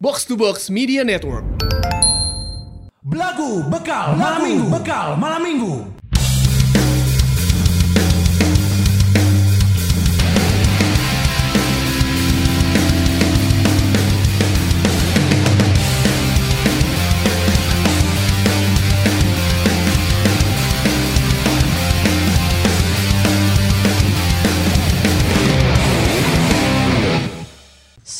[0.00, 1.42] Box to Box Media Network.
[3.02, 4.70] Belagu bekal malam minggu.
[4.70, 5.97] Bekal malam minggu.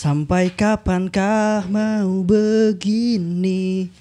[0.09, 3.93] Sampai kapankah mau begini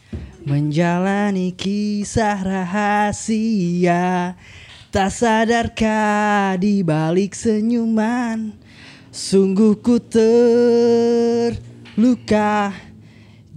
[0.47, 4.39] Menjalani kisah rahasia?
[4.87, 8.55] Tak sadarkah di balik senyuman?
[9.11, 11.51] Sungguh ku terluka.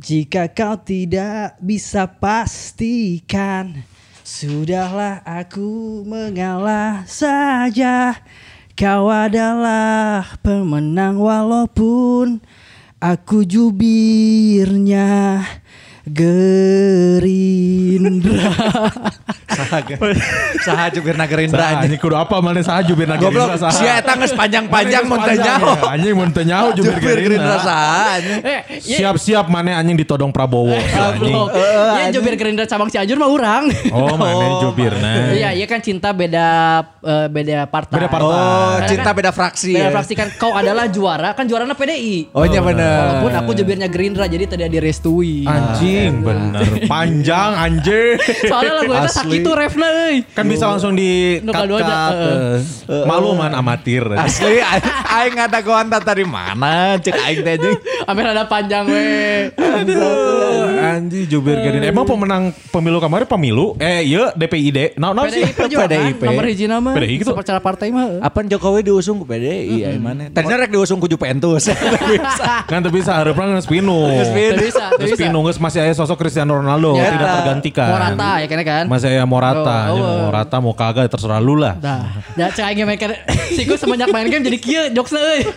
[0.02, 3.86] Jika kau tidak bisa pastikan
[4.27, 8.19] Sudahlah aku mengalah saja
[8.80, 12.41] Kau adalah pemenang walaupun
[12.97, 15.45] aku jubirnya
[17.20, 18.50] Gerindra.
[20.61, 21.92] Saha jubirna Gerindra Saha anjing.
[21.92, 23.77] anjing kudu apa mana saha jubir na Goblok, Gerindra saha.
[23.77, 25.69] sia eta geus panjang-panjang mun teu nyaho.
[25.70, 25.91] ya.
[25.91, 27.58] Anjing mun teu nyaho jubir Jubir Gerindra Gerindra.
[27.61, 28.41] saha anjing.
[28.41, 30.72] Eh, iya, Siap-siap mana anjing ditodong Prabowo.
[30.72, 31.34] anjing.
[31.34, 31.48] goblok.
[31.92, 33.64] Ya jubir Gerindra cabang Cianjur mah urang.
[33.91, 35.12] Oh, mana jubirna.
[35.31, 36.47] Iya, iya kan cinta beda
[37.00, 37.94] eh, beda partai.
[37.97, 38.27] Beda partai.
[38.27, 38.41] Oh,
[38.72, 39.72] Karena cinta kan beda fraksi.
[39.72, 39.92] Beda ya.
[39.92, 42.33] fraksi kan kau adalah juara, kan juaranya PDI.
[42.33, 43.20] Oh iya bener.
[43.20, 45.44] Walaupun aku jubirnya Gerindra jadi tidak direstui.
[45.44, 46.67] Anjing bener.
[46.89, 48.17] Panjang anjing.
[48.51, 50.17] Soalnya lagu itu sakit tuh refna euy.
[50.33, 53.05] Kan bisa langsung di cut kadua aja, heeh.
[53.05, 54.05] Malu man amatir.
[54.17, 57.77] Asli aing ngadagoan tadi mana cek aing teh anjing.
[58.09, 59.06] Hampir ada panjang we.
[59.55, 61.93] Aduh, anjing jubir Gerindra.
[61.93, 63.77] Emang pemenang pemilu kemarin pemilu?
[63.77, 64.97] Eh, iya DPID.
[64.97, 65.45] Nah, nah sih.
[65.45, 66.23] PDIP.
[66.25, 66.91] nomor hiji nama.
[66.97, 67.33] PDI gitu.
[67.37, 68.23] Secara partai mah.
[68.25, 70.33] Apaan Jokowi diusung ke PDI ya mana?
[70.33, 71.69] Tadinya rek diusung ku Juventus.
[72.71, 74.09] Kan tuh bisa harapnya nges pinu.
[74.21, 74.51] Geus pinu.
[74.51, 74.84] Teu bisa,
[75.81, 77.09] masih ada sosok Cristiano Ronaldo Ya.
[77.11, 77.89] tidak tergantikan.
[77.89, 78.84] Morata ya kayaknya kan.
[78.84, 80.19] Masih ada Morata, Oh, Ya, oh.
[80.28, 81.75] Morata mau kagak terserah lu lah.
[81.75, 83.16] Dah, ya cek aing main kan.
[83.50, 85.43] Siku semenjak main game jadi kieu jokesna euy.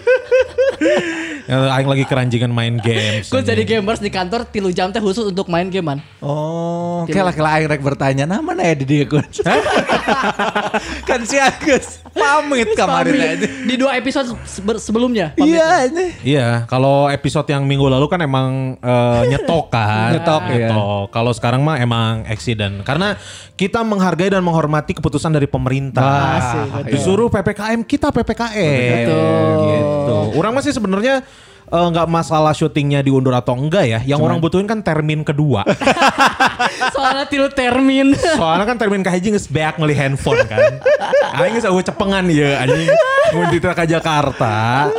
[1.44, 3.28] Ya, Aing lagi keranjingan main games.
[3.28, 6.00] Gue jadi gamers di kantor tilu jam teh khusus untuk main gamean.
[6.20, 9.24] Oh, kela kela aing rek bertanya, nah mana ya di dia Gun?
[11.10, 13.48] kan si Agus pamit kemarin aja.
[13.60, 15.36] Di dua episode sebe- sebelumnya.
[15.36, 16.06] Iya ini.
[16.24, 20.13] Iya, kalau episode yang minggu lalu kan emang eh, nyetok kan.
[20.14, 20.70] Nyetok, iya.
[21.10, 22.86] Kalau sekarang mah emang accident.
[22.86, 23.18] Karena
[23.58, 26.02] kita menghargai dan menghormati keputusan dari pemerintah.
[26.82, 26.94] Betul.
[26.94, 29.08] Disuruh PPKM, kita PPKM.
[29.10, 29.58] Betul.
[29.66, 30.18] Gitu.
[30.38, 31.22] Orang masih sebenarnya
[31.70, 34.00] eh, nggak masalah syutingnya diundur atau enggak ya.
[34.06, 35.66] Yang orang butuhin kan termin kedua.
[36.96, 38.14] Soalnya tilu termin.
[38.14, 40.82] Soalnya kan termin kahiji geus beak ngeli handphone kan.
[41.42, 42.90] Aing geus eueuh cepengan ya anjing.
[43.34, 44.90] Mun ditra ka Jakarta.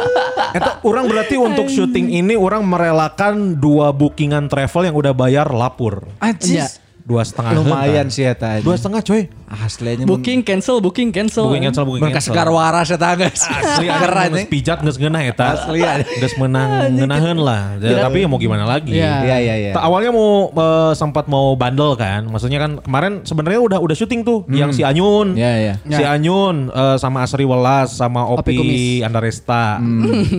[0.54, 6.06] Eta orang berarti untuk syuting ini orang merelakan dua bookingan travel yang udah bayar lapur.
[6.22, 6.78] Anjis.
[7.04, 8.62] Dua setengah Lumayan sih eta.
[8.62, 9.28] Dua setengah coy.
[9.56, 11.46] Aslinya booking cancel, booking cancel.
[11.46, 12.32] Booking cancel, booking Mereka cancel.
[12.32, 13.42] segar waras eta guys.
[13.44, 14.46] Asli Keren nih.
[14.46, 15.46] pijat geus ngeunah eta.
[15.54, 15.80] Asli.
[16.18, 17.76] Geus menang ngeunaheun lah.
[17.78, 18.92] Ya, tapi ya mau gimana lagi.
[18.92, 19.14] Iya.
[19.22, 19.72] Iya iya iya.
[19.74, 24.42] Awalnya mau eh, sempat mau bandel kan, maksudnya kan kemarin sebenarnya udah udah syuting tuh,
[24.48, 25.74] yang si Anyun, Iya, iya.
[25.84, 28.84] si Anyun eh, sama Asri Welas sama Opi Opi.
[29.00, 29.78] Andaresta,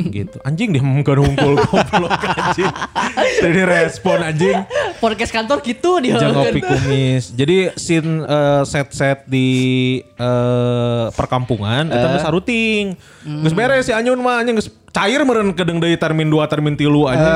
[0.09, 0.37] gitu.
[0.41, 1.23] Anjing dia mau ngumpul
[1.61, 2.71] goblok anjing.
[3.37, 4.57] Jadi respon anjing,
[4.97, 6.17] Podcast kantor gitu dia.
[6.17, 7.31] jangan Opi Kumis.
[7.31, 8.61] Jadi scene eh,
[9.05, 9.49] set-set di
[10.01, 12.85] eh, perkampungan itu geus saruting.
[13.45, 17.11] Geus beres si Anyun mah anjing geus cair meureun kedeng deui termin 2 termin 3
[17.13, 17.35] anjing.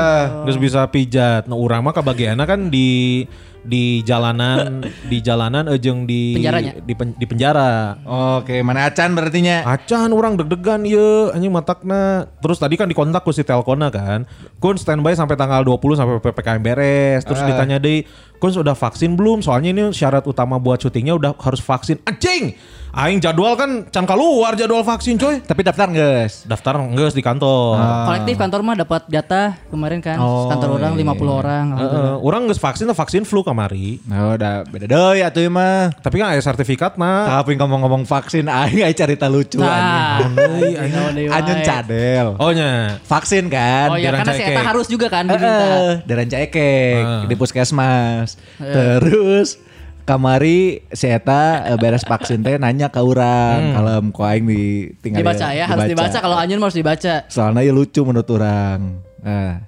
[0.50, 1.46] Geus bisa pijat.
[1.46, 3.22] Nah urang mah kabagianna kan di
[3.64, 6.80] di jalanan di jalanan ejeng di Penjaranya?
[6.80, 8.00] di, pen- di penjara.
[8.40, 9.64] Oke, mana acan berartinya?
[9.68, 12.28] Acan orang deg-degan ye anjing matakna.
[12.40, 14.24] Terus tadi kan dikontak ku si Telkona kan.
[14.58, 17.22] Kun standby sampai tanggal 20 sampai PPKM beres.
[17.28, 18.04] Terus ditanya deh,
[18.40, 19.44] Kun sudah vaksin belum?
[19.44, 22.00] Soalnya ini syarat utama buat syutingnya udah harus vaksin.
[22.08, 22.56] Anjing!
[22.90, 25.38] Aing jadwal kan can keluar jadwal vaksin coy.
[25.38, 26.42] Tapi daftar guys.
[26.42, 27.78] Daftar enggak di kantor.
[27.78, 30.18] Kolektif kantor mah dapat jatah kemarin kan.
[30.18, 31.64] Oh, kantor orang 50 orang.
[31.72, 34.02] Heeh, orang geus vaksin vaksin flu kamari.
[34.04, 35.94] Nah, udah beda deui atuh ieu mah.
[35.96, 37.40] Tapi kan ada sertifikat mah.
[37.40, 40.74] Tapi ngomong-ngomong vaksin aing aya cerita lucu Nah, anjing.
[40.74, 41.28] anjing.
[41.30, 42.26] Anyun cadel.
[42.36, 42.98] Oh nya.
[43.00, 43.94] Vaksin kan.
[43.94, 44.42] Oh iya karena si.
[44.42, 46.02] Eta harus juga kan diminta.
[46.02, 47.22] dari Cekek Ah.
[47.22, 48.34] di puskesmas.
[48.58, 49.69] Terus
[50.04, 55.46] kamari si Eta eh, beres vaksin teh nanya ke orang kalem ku aing ditinggal Dibaca
[55.52, 56.18] ya, harus dibaca.
[56.18, 57.14] kalau Anyun mah harus dibaca.
[57.30, 59.00] Soalnya ya lucu menurut orang.
[59.20, 59.62] Nah,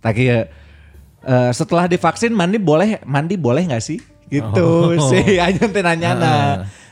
[0.00, 0.48] tapi ya
[1.24, 3.98] eh, setelah divaksin mandi boleh mandi boleh nggak sih?
[4.28, 4.68] Gitu
[5.08, 6.10] sih Anyun teh nanya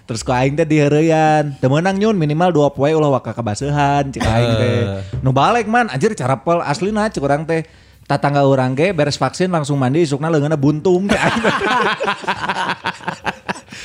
[0.06, 4.22] Terus ku aing teh diheureuyan, teu meunang nyun minimal dua poe ulah waka kabaseuhan cik
[4.22, 4.78] aing teh.
[5.18, 5.90] Nu balik man.
[5.90, 7.66] Anjir cara pel aslina cik urang teh.
[8.06, 11.10] Tatangga orang ge beres vaksin langsung mandi isukna leungeunna buntung.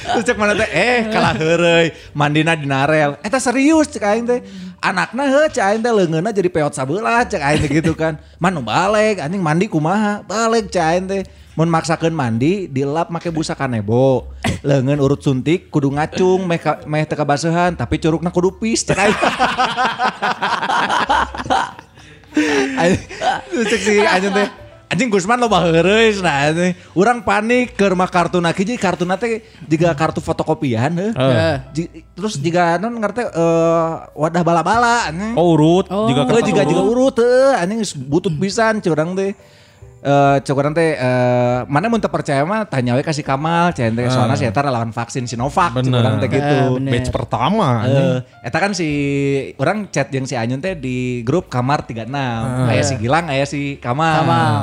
[0.02, 3.18] Terus cek mana teh eh kalah heureuy mandina di narel.
[3.26, 4.46] Eta serius cek aing teh.
[4.78, 8.22] Anakna heuh cek aing teh leungeunna jadi peot sabelah cek aing teh gitu kan.
[8.38, 10.22] Man nu balik anjing mandi kumaha?
[10.22, 11.26] Balik cek aing teh.
[11.58, 14.30] Mun maksakeun mandi dilap make busa kanebo.
[14.62, 19.18] Leungeun urut suntik kudu ngacung meh meh teu kabaseuhan tapi curugna kudu pis cek aing.
[22.32, 24.48] Cek si anjing teh
[24.92, 26.76] anjing Gusman lo heureuy nah anjing.
[26.96, 31.12] Urang panik ke rumah kartu nak hiji kartu teh juga kartu fotokopian heuh.
[31.16, 31.56] Heeh.
[31.72, 35.36] Ji- terus jika non ngerti eh, wadah bala-bala anjing.
[35.36, 36.92] Oh urut juga Oh, kertas juga juga urut.
[36.92, 39.32] urut teh anjing butut pisan curang teh.
[40.02, 43.94] Eh curang teh eh, mana mun teu percaya mah tanya we ka si Kamal cen
[43.94, 46.42] teh soalnya si eta lawan vaksin Sinovac curang teh gitu.
[46.42, 46.92] Ah, bener.
[46.98, 47.86] Batch pertama.
[47.86, 48.90] Eh, eta kan si
[49.62, 52.10] orang chat yang si Anyun teh di grup kamar 36.
[52.66, 54.26] Aya si Gilang, aya si Kamal.
[54.26, 54.56] Kamal.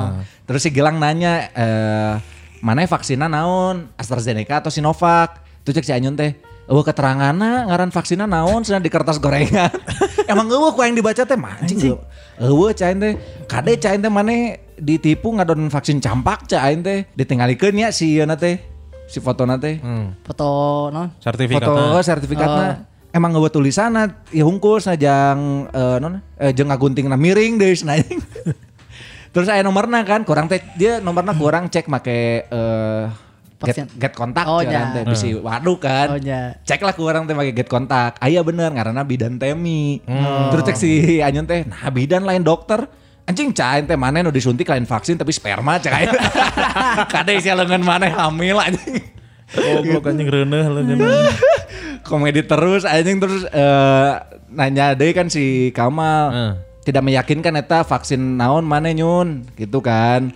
[0.43, 2.13] Terus si Gilang nanya eh
[2.59, 3.95] mana vaksinnya naon?
[3.95, 5.39] AstraZeneca atau Sinovac?
[5.63, 6.35] Tuh cek si Anyun teh.
[6.67, 9.71] Eueuh keteranganna ngaran vaksinnya naon cenah di kertas gorengan.
[10.31, 12.03] Emang eueuh ku yang dibaca teh mancing eueuh.
[12.43, 13.15] Eueuh cain teh.
[13.47, 17.05] Kade cain teh maneh ditipu ngadon vaksin campak cain teh.
[17.13, 18.57] Ditinggalikeun nya si ieu teh.
[19.05, 19.77] Si fotona teh.
[19.83, 20.17] Hmm.
[20.23, 21.13] Foto non.
[21.19, 21.67] Sertifikatnya.
[21.67, 23.93] Foto sertifikatnya emang nggak tulisan
[24.29, 28.21] ya hungkul sajang eh, non eh, jeung ngaguntingna miring deh anjing.
[29.33, 33.05] Terus saya nomorna kan kurang teh dia nomorna kurang cek make eh
[33.61, 34.89] get, get kontak Oh, ya.
[34.89, 36.17] teh bisi waduh kan.
[36.17, 36.57] Oh, ya.
[36.65, 38.17] Cek lah kurang teh make get kontak.
[38.17, 40.01] Aya bener ngaranna bidan temi.
[40.05, 40.49] Hmm.
[40.49, 42.89] Terus cek si Anyun teh nah bidan lain dokter.
[43.29, 46.17] Anjing cain teh mana nu disuntik lain vaksin tapi sperma cek aja.
[47.13, 49.05] Kade sia leungeun maneh hamil anjing.
[49.53, 50.97] Goblok anjing reuneuh leungeun.
[52.09, 54.11] komedi terus anjing terus eh,
[54.49, 56.53] nanya deh kan si Kamal Eh.
[56.89, 60.33] tidak meyakinkan eta vaksin naon mana nyun gitu kan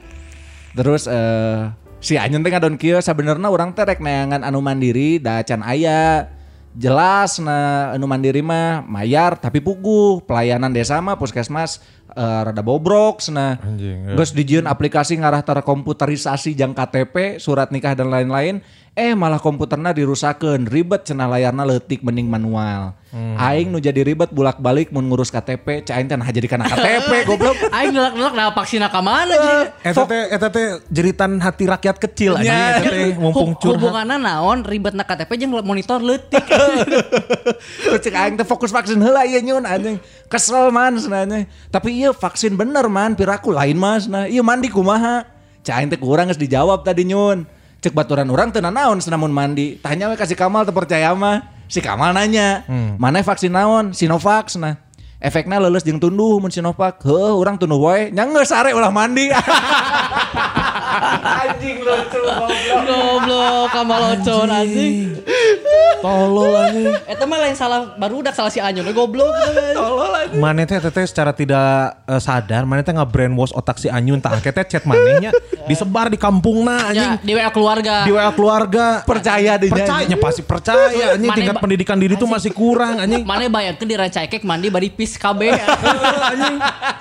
[0.78, 1.74] terus eh
[2.04, 6.28] si Anyun teh ngadon kieu sabenerna urang teh rek neangan anu mandiri da can aya
[6.75, 11.80] jelas na anu mandiri mah mayar tapi puguh pelayanan desa mah puskesmas
[12.13, 14.13] eh, rada bobrok nah Anjing.
[14.13, 18.62] Terus dijieun aplikasi ngarah tara komputerisasi jang KTP, surat nikah dan lain-lain.
[18.94, 22.94] Eh malah komputerna dirusakeun, ribet cenah layarna leutik mending manual.
[23.42, 27.10] Aing nu jadi ribet bulak-balik mun ngurus KTP, cai aing teh nah jadi kana KTP
[27.30, 27.57] goblok.
[27.74, 29.74] Aing ngelak-ngelak nah vaksin ka mana jadi.
[29.81, 32.78] Eta teh eta teh jeritan hati rakyat kecil anjing Ya.
[32.78, 33.81] eta teh mumpung curhat.
[33.81, 35.98] Hubunganna naon ribet na KTP jeung monitor.
[35.98, 36.22] Terus
[38.06, 39.98] cek aing teh fokus vaksin heula ieu nyun anjing.
[40.30, 41.50] Kesel man sebenarnya.
[41.74, 44.06] Tapi iya vaksin bener man, piraku lain mas.
[44.06, 45.25] Nah, iya mandi kumaha.
[45.66, 47.50] Cek aing teh kurang geus dijawab tadi nyun.
[47.83, 49.75] Cek baturan orang teu naon senamun mandi.
[49.83, 51.51] Tanya we kasih Kamal teu percaya mah.
[51.68, 52.63] Si Kamal nanya,
[52.95, 53.91] mana vaksin naon?
[53.91, 54.80] Sinovac nah.
[55.24, 57.00] Efeknya lulus jeung tunduh mun Sinovac.
[57.08, 58.12] Heuh, urang tunduh wae.
[58.12, 59.31] Nya geus sare ulah mandi.
[61.24, 62.50] anjing lucu goblok.
[62.88, 64.96] Goblok kamalocon anjing.
[66.04, 66.94] Tolol anjing.
[67.08, 69.31] Eta mah lain salah baru udah salah si Anyun goblok.
[69.74, 70.42] Tolol anjing.
[70.42, 74.52] Maneh teh teteh secara tidak eh, sadar maneh teh nge-brainwash otak si Anyun tah teh
[74.66, 75.31] chat manehnya
[75.69, 77.12] disebar di kampungna anjing.
[77.19, 77.96] Ya, di WA keluarga.
[78.08, 78.86] Di WA keluarga.
[79.04, 83.24] Percaya deh Percaya pasti percaya anjing tingkat pendidikan diri tuh masih kurang anjing.
[83.24, 85.42] Mana bayangkeun di ranca ekek mandi bari pis KB.
[86.33, 86.56] anjing.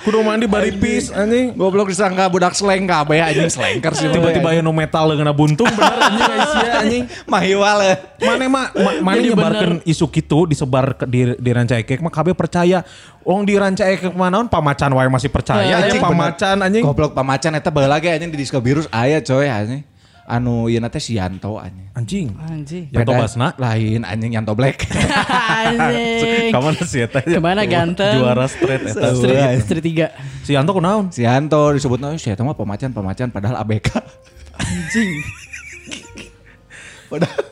[0.06, 1.54] Kudu mandi bari pis anjing.
[1.54, 4.08] Goblok disangka budak slang kabeh anjing slanker sih.
[4.10, 7.04] Tiba-tiba nu metal leungeunna buntung bener anjing Aisyah anjing.
[7.28, 7.94] Mahiwal ya.
[8.22, 12.12] Mana mah ma- mana Jadi nyebarkeun isu kitu disebar ke, di di ranca ekek mah
[12.12, 12.82] kabeh percaya.
[13.22, 16.82] Wong di ranca ekek mah naon pamacan wae masih percaya Ya, anjing anjing, pamacan anjing.
[16.82, 19.91] Goblok pamacan eta baheula ge anjing di disco virus aya coy anjing.
[20.32, 21.92] Anu ieu teh si Yanto anjing.
[21.92, 22.28] Anjing.
[22.40, 22.84] Anjing.
[22.88, 23.52] Yanto Basna.
[23.60, 24.88] Lain anjing Yanto Black.
[25.60, 26.48] Anjing.
[26.48, 27.20] Kamana sih eta?
[27.20, 28.16] Ke mana ganteng?
[28.16, 29.12] Juara straight eta.
[29.12, 30.48] Street, street 3.
[30.48, 31.12] Si Yanto kunaon?
[31.12, 33.92] si Yanto disebutna si eta mah pamacan pamacan padahal ABK.
[34.56, 35.20] Anjing.
[37.12, 37.44] Padahal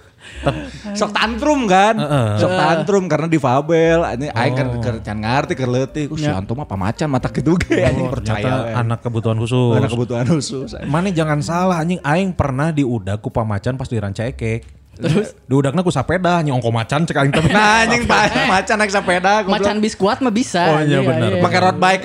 [0.97, 1.94] sok tantrum kan?
[2.40, 4.00] Sok tantrum karena difabel.
[4.02, 7.54] Anjing aing keur keur can ngarti keur leutik Uh, si Yanto mah pamacan mata kitu
[7.61, 7.85] ge.
[7.85, 9.76] Anjing percaya anak kebutuhan khusus.
[9.76, 10.75] Anak kebutuhan khusus.
[10.88, 12.00] Mana jangan salah anjing.
[12.02, 14.79] Aing pernah diudag ku pamacan pas di ranca ekek.
[15.00, 17.42] Terus diudagna ku sapeda nyongko macan cek aing teh.
[17.49, 19.57] Nah anjing pamacan naik sepeda goblok.
[19.57, 20.62] Macan biskuat mah bisa.
[20.76, 21.40] Oh, iya, benar.
[21.40, 22.04] pakai road bike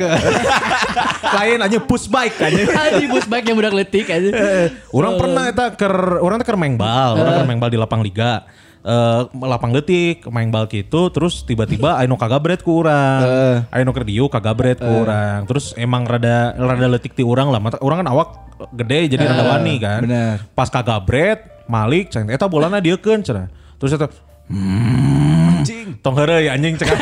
[1.36, 2.68] Lain aja push bike anjing.
[2.88, 4.30] Anjing bus bike yang budak letik aja.
[4.96, 8.00] Orang pernah eta ker orang teh keur main bal, orang keur main bal di lapang
[8.00, 8.48] liga.
[8.86, 13.25] Eh lapang detik main bal gitu terus tiba-tiba Aino kagabret ku urang.
[13.74, 15.44] Aino keur dieu kagabret ku urang.
[15.50, 17.60] Terus emang rada rada letik ti urang lah.
[17.82, 18.30] Urang kan awak
[18.72, 20.02] gede jadi rada wani kan.
[20.06, 20.38] bener.
[20.54, 23.48] Pas kagabret Malik cenah eta bolana dieukeun cenah.
[23.79, 24.07] Terus eta
[24.51, 25.98] hmm, Anjing.
[26.05, 26.89] Tong heureuy anjing cek.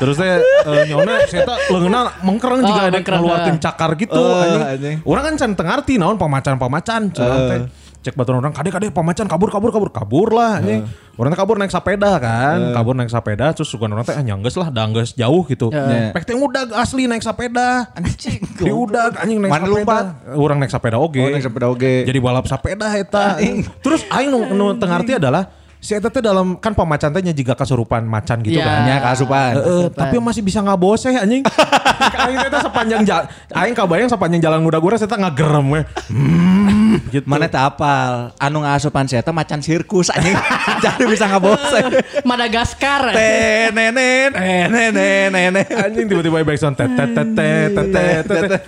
[0.00, 3.60] Terus teh eh, nyona saya tak leungeuna mengkereng juga Oh, ada keluarkan ah.
[3.62, 4.62] cakar gitu Oh, anjing.
[4.64, 4.96] anjing.
[5.06, 7.60] Orang kan can teu ngarti naon pamacan-pamacan curang teh.
[8.00, 10.88] Cek baturan orang kade kade pamacan kabur kabur kabur kabur lah anjing.
[11.20, 14.56] Orang teh kabur naik sepeda kan, kabur naik sepeda terus sugan orang teh ah, nyanggeus
[14.56, 15.68] lah danggeus jauh gitu.
[16.16, 17.92] Pek teh udag asli naik sepeda.
[17.92, 18.40] Anjing.
[18.64, 19.98] Di udag anjing naik Mana sepeda.
[20.32, 21.20] Orang naik sepeda oge.
[21.20, 21.94] Oh, naik sepeda oge.
[22.08, 23.36] Jadi balap sepeda eta.
[23.84, 27.32] Terus aing nu, nu teu ngarti adalah si eta teh dalam kan pamacan teh nya
[27.32, 28.68] jiga kesurupan macan gitu Iya.
[28.68, 28.78] kan.
[28.84, 29.52] Nya kasupan.
[29.56, 31.40] Heeh, tapi masih bisa ngaboseh anjing.
[32.28, 33.24] aing teh teh sepanjang jalan
[33.56, 35.80] aing kabayang sepanjang jalan muda-gura saya teh ngagerem we.
[36.12, 37.24] Hmm, gitu.
[37.24, 40.36] Mana tak apal anu ngasupan saya teh macan sirkus anjing.
[40.84, 41.80] Jadi bisa ngabose.
[42.28, 43.16] Madagaskar.
[43.16, 48.62] Tenenen tenenen anjing tiba-tiba back sound tet tet tet tet tet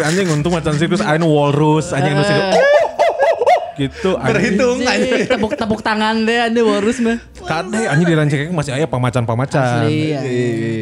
[0.00, 2.56] anjing untung macan sirkus aing walrus anjing nu sirkus.
[3.76, 4.16] Gitu.
[4.16, 5.26] Berhitung anjing.
[5.26, 7.18] tepuk tepuk tangan deh anda warus mah.
[7.36, 9.84] Kade anjing di Rancakek masih aya pamacan-pamacan.
[9.84, 10.20] Asli ya.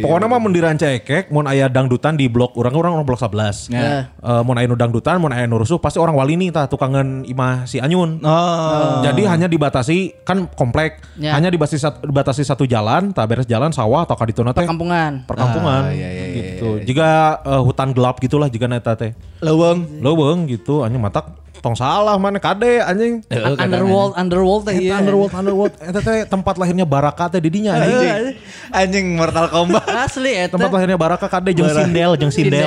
[0.01, 3.69] Pokoknya mah mun di Rancakek mun aya dangdutan di blok urang urang blok 11.
[3.69, 4.13] Ya.
[4.15, 7.25] Eh, mun aya nu dangdutan, mun aya nu rusuh pasti orang wali nih tah tukangan
[7.25, 8.23] imah si Anyun.
[8.23, 9.03] Oh.
[9.03, 11.35] Jadi hanya dibatasi kan komplek, Ya.
[11.35, 15.27] hanya dibatasi satu, dibatasi satu jalan, tak beres jalan sawah atau kadituna teh Perkampungan.
[15.27, 16.69] perkampungan Ah, iya, iya, iya, gitu.
[16.85, 17.09] Jika
[17.43, 19.13] eh, hutan gelap gitulah jika neta teh.
[19.43, 19.99] Leweng.
[19.99, 23.23] Leuweung gitu anjing matak tong salah mana kade anjing.
[23.31, 24.99] Un- Underworld, underworld teh iya.
[24.99, 28.11] underworld underworld eta teh tempat lahirnya Baraka teh di dinya anjing.
[28.11, 28.35] Anjing.
[28.75, 29.87] Anjing Mortal Kombat.
[30.11, 30.59] Asli eta.
[30.59, 32.67] Tempat lahirnya Baraka kade jeung Sindel jeung Sindel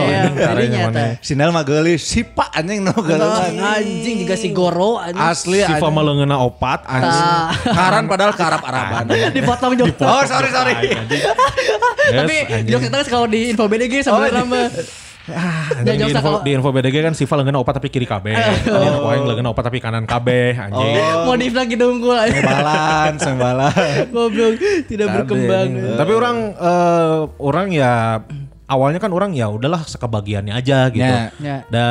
[1.19, 1.99] Sindel, mah geulis.
[2.07, 3.59] Sipa anjing no geulis.
[3.59, 5.19] Anjing juga si Goro anjing.
[5.19, 5.91] Asli Sifa anjing.
[5.91, 7.27] maleungeuna opat anjing.
[7.75, 9.11] Karan padahal karap araban.
[9.35, 9.99] Dipotong jok.
[10.07, 10.73] Oh sorry sorry.
[12.15, 14.71] Tapi jok itu kalau di info BDG sebenarnya
[15.25, 18.37] Ya, di, info, di info BDG kan Siva leungeuna opat tapi kiri kabeh.
[18.61, 20.95] Di info aing leungeuna opat tapi kanan kabeh anjing.
[21.25, 22.13] Modif lagi dongkul.
[22.13, 23.73] Sembalan, sembalan.
[24.13, 24.53] Goblok
[24.85, 25.69] tidak berkembang.
[25.97, 28.21] Tapi orang eh, orang ya
[28.69, 31.01] awalnya kan orang ya udahlah sekebagiannya aja gitu.
[31.01, 31.33] Ya.
[31.41, 31.57] Ya.
[31.73, 31.85] Da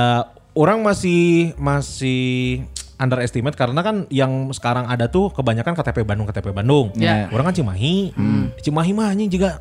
[0.54, 2.62] orang masih masih
[2.94, 6.94] underestimate karena kan yang sekarang ada tuh kebanyakan KTP Bandung KTP Bandung.
[6.94, 7.26] Ya.
[7.34, 8.14] Orang kan Cimahi.
[8.54, 9.58] Di Cimahi mah anjing juga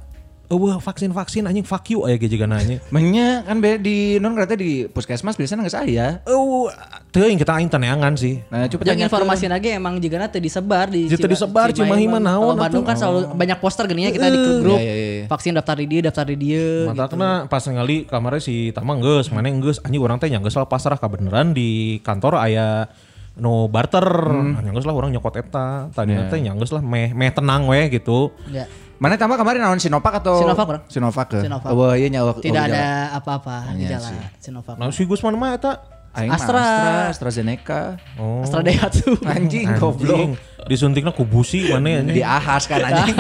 [0.53, 2.77] eueuh vaksin-vaksin anjing fuck you aya ge juga nanya.
[2.93, 6.07] Menya kan be di non kereta di puskesmas biasanya nggak saya.
[6.29, 6.69] Oh,
[7.10, 8.45] teuing kita aing taneangan sih.
[8.53, 12.22] Nah, coba Yang tanya informasi lagi emang juga nanti disebar di Jitu disebar, Cimahi mah
[12.22, 14.77] naon Kalau Bandung kan selalu banyak poster gini ya kita di grup.
[14.77, 15.25] Iya, iya, iya.
[15.25, 16.67] Vaksin daftar di dia, daftar di dia.
[16.86, 17.17] Mata gitu.
[17.17, 21.01] kena pas ngali kamarnya si Tama geus, mana geus anjing orang teh nyanggeus lah pasrah
[21.01, 22.86] kebenaran di kantor aya
[23.33, 24.05] no barter.
[24.05, 24.53] Hmm.
[24.53, 24.62] Hmm.
[24.69, 25.89] Nyanggeus lah orang nyokot eta.
[25.89, 28.29] Tadi teh nyanggeus lah meh meh tenang we gitu.
[28.50, 28.69] Ya.
[28.97, 30.83] Mana tambah kemarin naon Sinovac atau Sinovac, orang.
[30.88, 31.39] Sinovac ke.
[31.41, 31.69] Sinovac.
[31.69, 32.38] Oh iya nyawa.
[32.38, 34.09] Tidak ada apa-apa di Iya jalan.
[34.09, 34.17] sih.
[34.39, 34.75] Sinovac.
[34.77, 35.71] Nah si Gusman mah eta
[36.13, 36.62] Aing Astra.
[36.62, 37.81] Astra, AstraZeneca.
[38.15, 38.45] oh.
[38.45, 39.17] Astra Daihatsu.
[39.33, 40.38] Anjing goblok.
[40.63, 42.15] disuntiknya kubusi mana anjing.
[42.15, 43.17] Di ahas kan anjing.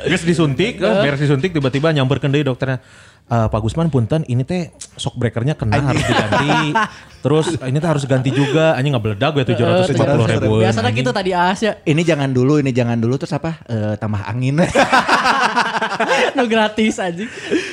[0.00, 2.80] Geus disuntik, eh, beres disuntik tiba-tiba nyamperkeun deui dokternya.
[3.28, 6.72] Eh, Pak Gusman punten ini teh shock breakernya kena harus diganti.
[7.24, 8.72] Terus ini teh harus ganti juga.
[8.72, 10.64] Anjing ngebeledak gue 750 ribu.
[10.64, 11.76] Biasanya gitu tadi Asia.
[11.84, 13.60] ini jangan dulu, ini jangan dulu terus apa?
[13.68, 14.64] Eh, tambah angin.
[16.40, 17.20] no gratis aja.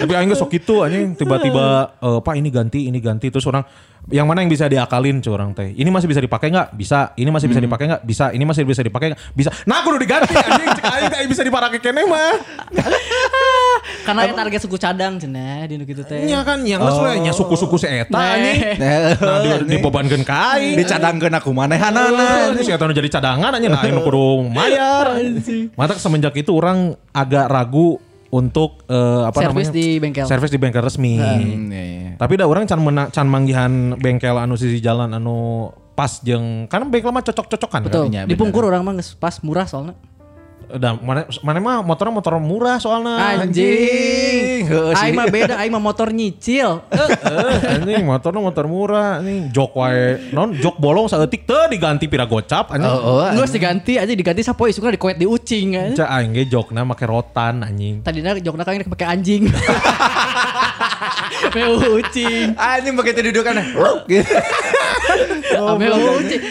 [0.04, 3.64] Tapi geus sok kitu anjing tiba-tiba eh, Pak ini ganti, ini ganti terus orang
[4.12, 5.74] yang mana yang bisa diakalin curang teh.
[5.74, 6.78] Ini masih bisa dipakai nggak?
[6.78, 7.16] Bisa.
[7.18, 8.02] Ini masih bisa dipakai nggak?
[8.06, 8.26] Bisa.
[8.36, 9.22] Ini masih bisa dipakai nggak?
[9.34, 9.50] Bisa.
[9.66, 10.70] Nah, aku udah diganti anjing.
[10.78, 10.86] Cek
[11.16, 12.38] aing bisa dipakai kene mah.
[14.06, 16.26] Karena target suku cadang cenah di nu kitu teh.
[16.26, 18.60] Nya kan yang geus we nya suku-suku si eta anjing.
[18.82, 20.76] Nah, Nah, di, dibebankeun ka aing.
[20.82, 22.10] Dicadangkeun aku manehana.
[22.10, 25.22] Nah, si eta nu jadi cadangan anjing nah aing nu kudu mayar.
[25.78, 28.02] Mata semenjak itu orang agak ragu
[28.34, 29.78] untuk eh, apa Servis namanya?
[29.78, 30.26] di bengkel.
[30.26, 31.14] Servis di bengkel resmi.
[31.22, 32.10] Hmm, iya, iya.
[32.18, 36.84] Tapi dah orang can mena, can manggihan bengkel anu sisi jalan anu pas jeng kan
[36.92, 38.12] bengkel mah cocok-cocokan Betul.
[38.12, 39.96] Iya, Dipungkur orang mah pas murah soalnya.
[40.70, 43.42] Dan mana mana mah motornya motor murah soalnya.
[43.42, 44.66] Anjing.
[44.70, 46.82] Aing mah beda, aing mah motor nyicil.
[47.62, 52.74] Anjing motornya motor murah anjing jok wae non jok bolong saeutik teu diganti pira gocap
[52.74, 52.90] anjing.
[52.90, 55.92] Oh, oh, Geus diganti aja diganti sapoe isukna dikoet di ucing kan.
[55.94, 58.02] Cak aing ge jokna make rotan anjing.
[58.02, 59.46] Tadina jokna kan pakai anjing.
[61.56, 62.58] Meu ucing.
[62.58, 63.62] Anjing begitu dudukan.
[64.10, 64.36] Gitu.
[65.82, 66.42] Meu ucing.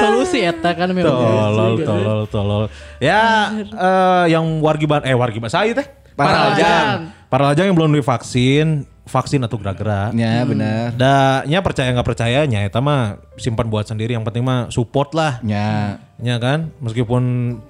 [0.00, 1.86] Solusi eta kan meu Tolol, ucing.
[1.86, 2.64] tolol, tolol.
[3.02, 5.86] Ya, eh, yang wargi ban, eh wargi ban saya teh.
[6.14, 7.10] Paralajang.
[7.26, 10.16] Paralajang yang belum divaksin, vaksin atau gerak-gerak.
[10.16, 10.96] Ya bener.
[10.96, 15.44] Da, nya percaya nggak percayanya eta mah simpan buat sendiri yang penting mah support lah.
[15.44, 16.00] Ya.
[16.22, 17.22] Ya kan, meskipun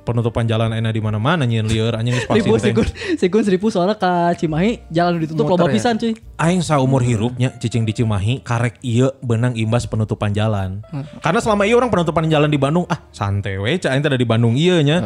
[0.05, 2.65] penutupan jalan enak di mana-mana nyeun lieur anjing geus vaksin Ribu teh.
[2.71, 2.87] sikun
[3.17, 5.81] sikun seribu soalnya ke Cimahi jalan ditutup loba ya?
[5.81, 6.13] pisan cuy.
[6.37, 10.85] Aing saumur hirupnya cicing di Cimahi karek iya benang imbas penutupan jalan.
[11.25, 14.21] Karena selama iya orang penutupan jalan di Bandung ah santai we cak aing teh ada
[14.21, 14.99] di Bandung iya nya.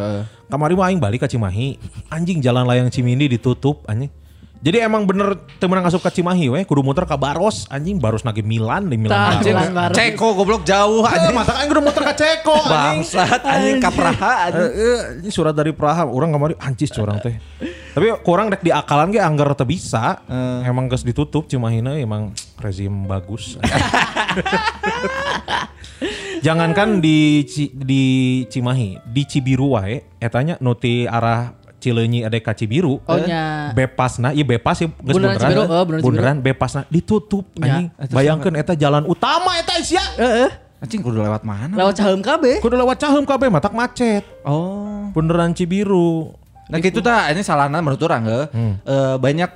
[0.50, 1.78] Kamari mah aing balik ke Cimahi.
[2.10, 4.10] Anjing jalan layang Cimindi ditutup anjing.
[4.58, 8.42] Jadi emang bener temen ngasup ke Cimahi we kudu muter ke Baros anjing Baros nagi
[8.42, 9.38] Milan di Milan.
[9.38, 9.54] Anjing.
[9.54, 9.94] Milan Baros.
[9.94, 11.30] Ceko goblok jauh Eh, anjing.
[11.30, 13.06] mata aing kudu muter ke Ceko anjing.
[13.06, 14.66] Bangsat anjing ka Praha anjing.
[14.66, 17.38] Eh, eh, ini surat dari Praha, orang kemarin anjis curang teh.
[17.94, 20.26] Tapi kurang rek di akalan ge anggar teu bisa.
[20.66, 23.54] Emang geus ditutup Cimahina emang rezim bagus.
[26.38, 27.42] Jangankan di
[27.74, 28.04] di
[28.46, 32.98] Cimahi, di Cibiru wae etanya nuti arah Cileunyi ada ka Cibiru.
[33.00, 33.70] Oh, nya.
[33.70, 36.02] Bepasna, iya bebas ya geus Bundaran Cibiru, oh, bundaran Cibiru.
[36.04, 37.62] bundaran bepasna ditutup Ya.
[37.64, 37.86] anjing.
[38.10, 40.02] Bayangkeun eta jalan utama eta sia.
[40.18, 40.50] Heeh.
[40.78, 41.74] Anjing kudu lewat mana?
[41.74, 42.62] Lewat Caheum KB.
[42.62, 44.22] Kudu lewat Caheum kabeh matak macet.
[44.42, 45.10] Oh.
[45.10, 46.34] Bundaran Cibiru.
[46.68, 48.40] Nah gitu tah ini salahna menurut orang he.
[48.84, 49.50] Eh, banyak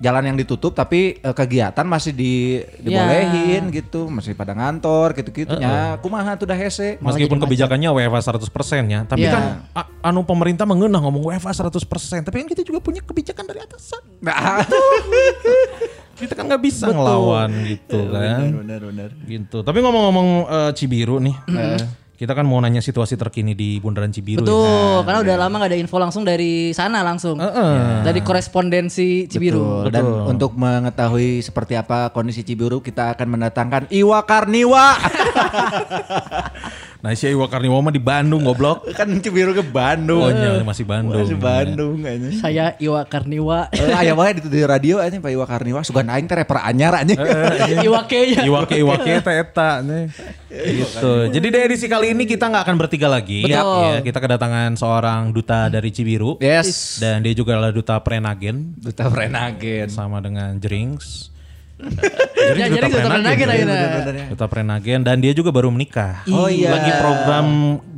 [0.00, 6.00] jalan yang ditutup tapi eh, kegiatan masih di dibolehin gitu, masih pada ngantor gitu-gitu nya.
[6.00, 6.96] Kumaha tuh dah hese.
[6.98, 8.48] Meskipun kebijakannya WFA 100%
[8.86, 9.32] ya, tapi Iya.
[9.32, 9.42] kan
[9.74, 11.84] a- anu pemerintah mengenah ngomong WFA 100%,
[12.22, 14.00] tapi kan kita juga punya kebijakan dari atasan.
[14.20, 14.64] Nah,
[16.12, 18.40] Kita kan nggak bisa ngelawan gitu kan.
[18.54, 19.08] benar benar.
[19.24, 19.58] Gitu.
[19.60, 21.36] Tapi ngomong-ngomong eh, Cibiru nih.
[22.20, 24.52] Kita kan mau nanya situasi terkini di Bundaran Cibiru ya.
[24.52, 27.40] Betul, karena udah lama gak ada info langsung dari sana langsung.
[28.04, 29.88] Dari korespondensi Cibiru.
[29.88, 29.88] Betul.
[29.88, 35.00] Dan untuk mengetahui seperti apa kondisi Cibiru kita akan mendatangkan Iwa Karniwa.
[37.00, 38.84] Nah, si Iwa Karniwa mah di Bandung goblok.
[38.98, 40.20] kan Cibiru ke Bandung.
[40.20, 41.24] Oh, iya, masih Bandung.
[41.24, 42.30] Masih Bandung kayaknya.
[42.36, 43.72] Saya Iwa Karniwa.
[43.72, 46.92] Eh, aya wae di, di radio aja Pak Iwa Karniwa sugan aing teh rapper anyar
[47.00, 47.16] aja.
[47.80, 48.40] Iwa K ya.
[48.44, 50.12] Iwake Iwake eta eta nih.
[50.50, 51.12] Gitu.
[51.32, 53.48] Jadi di edisi kali ini kita nggak akan bertiga lagi.
[53.48, 53.96] Betul.
[53.96, 56.36] Ya, kita kedatangan seorang duta dari Cibiru.
[56.42, 57.00] Yes.
[57.00, 59.88] Dan dia juga adalah duta Prenagen Duta Prenagen.
[59.88, 61.32] sama dengan Jerings.
[62.40, 64.24] Ya, jadi duta Prenagen akhirnya.
[64.32, 66.24] Duta Prenagen dan dia juga baru menikah.
[66.28, 66.72] Oh iya.
[66.72, 67.46] Lagi program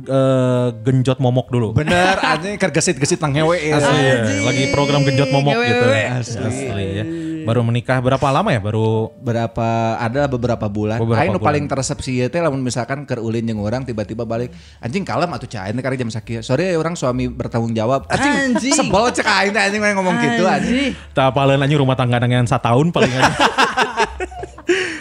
[0.05, 1.67] eh, genjot momok dulu.
[1.73, 3.79] Bener anjing kergesit-gesit nang hewe ya.
[3.79, 4.15] Asli ya.
[4.45, 5.87] Lagi program genjot momok gitu.
[5.89, 6.85] Asli.
[7.01, 7.05] ya.
[7.43, 8.59] Baru menikah berapa lama ya?
[8.63, 10.97] Baru berapa ada beberapa bulan.
[10.99, 11.43] Beberapa bulan.
[11.43, 15.47] paling teresepsi ieu teh lamun misalkan keur ulin jeung urang tiba-tiba balik anjing kalem atuh
[15.47, 16.41] cai teh karena jam sakieu.
[16.41, 18.07] Sorry ya orang suami bertanggung jawab.
[18.07, 18.73] Anjing, Anjing.
[18.73, 20.95] sebel cek aing teh anjing ngomong gitu anjing.
[21.11, 23.33] tak apalin aja rumah tangga dengan setahun paling aja.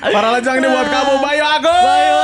[0.03, 1.85] Para lajang ini buat kamu Bayu Agung.
[1.87, 2.23] Bayu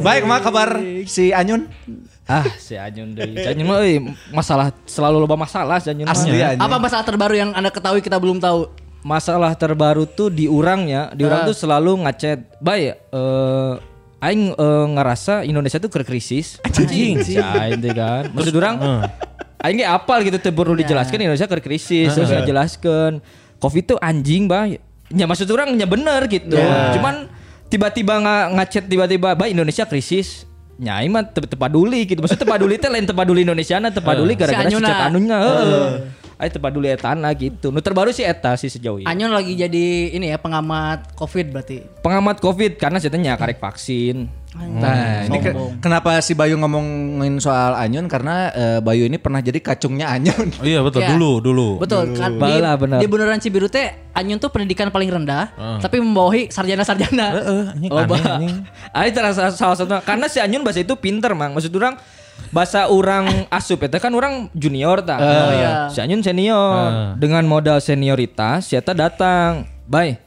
[0.00, 1.68] Baik, mah kabar si Anyun?
[2.30, 3.34] Ah, si Anyun deui.
[3.34, 3.98] Si Anyun mah euy,
[4.30, 6.06] masalah selalu loba masalah si Anyun.
[6.06, 6.62] Asli anjing.
[6.62, 8.70] Apa masalah terbaru yang Anda ketahui kita belum tahu?
[9.02, 13.72] Masalah terbaru tuh di urangnya, di urang tuh selalu ngechat, "Bay, eh
[14.20, 18.28] aing eh, ngerasa Indonesia tuh krisis." Anjing, aing teh kan.
[18.30, 18.76] Maksud urang
[19.60, 23.24] aing ge apal gitu teu perlu dijelaskan Indonesia krisis, terus ngajelaskeun.
[23.58, 24.78] Covid tuh anjing, Bay.
[25.10, 26.54] Ya maksud urang nya bener gitu.
[26.94, 27.26] Cuman
[27.66, 30.44] tiba-tiba nga- ngechat tiba-tiba, "Bay, Indonesia krisis."
[30.80, 32.24] Nyai mah teu teu paduli gitu.
[32.24, 35.36] Maksudnya teu paduli teh lain teu paduli Indonesia teu paduli gara-gara si chat anunya.
[35.36, 35.88] Heeh.
[36.40, 37.68] Ayo teu paduli etana gitu.
[37.68, 39.04] Nu terbaru sih eta sih sejauh ini.
[39.04, 41.84] Anyon lagi jadi ini ya pengamat COVID berarti.
[42.00, 44.39] Pengamat Covid karena ceritanya karek vaksin.
[44.50, 49.56] Nah, ini ke- kenapa si Bayu ngomongin soal Anyun karena eh, Bayu ini pernah jadi
[49.56, 50.50] kacungnya Anyun.
[50.52, 51.14] Oh iya betul Ya.
[51.14, 51.68] dulu dulu.
[51.78, 52.98] Betul kan di, benar.
[52.98, 57.26] di Bundaran Cibiru teh Anyun tuh pendidikan paling rendah tapi membawahi sarjana-sarjana.
[57.32, 58.18] Heeh, Oh, bah.
[58.18, 58.66] anjing.
[58.90, 61.54] Ayo terasa salah satu karena si Anyun bahasa itu pinter mang.
[61.54, 61.94] Maksud orang
[62.50, 65.22] bahasa orang asup itu kan orang junior tak.
[65.22, 65.86] Oh, iya.
[65.86, 69.70] Si Anyun senior dengan modal senioritas si eta datang.
[69.86, 70.18] Bye.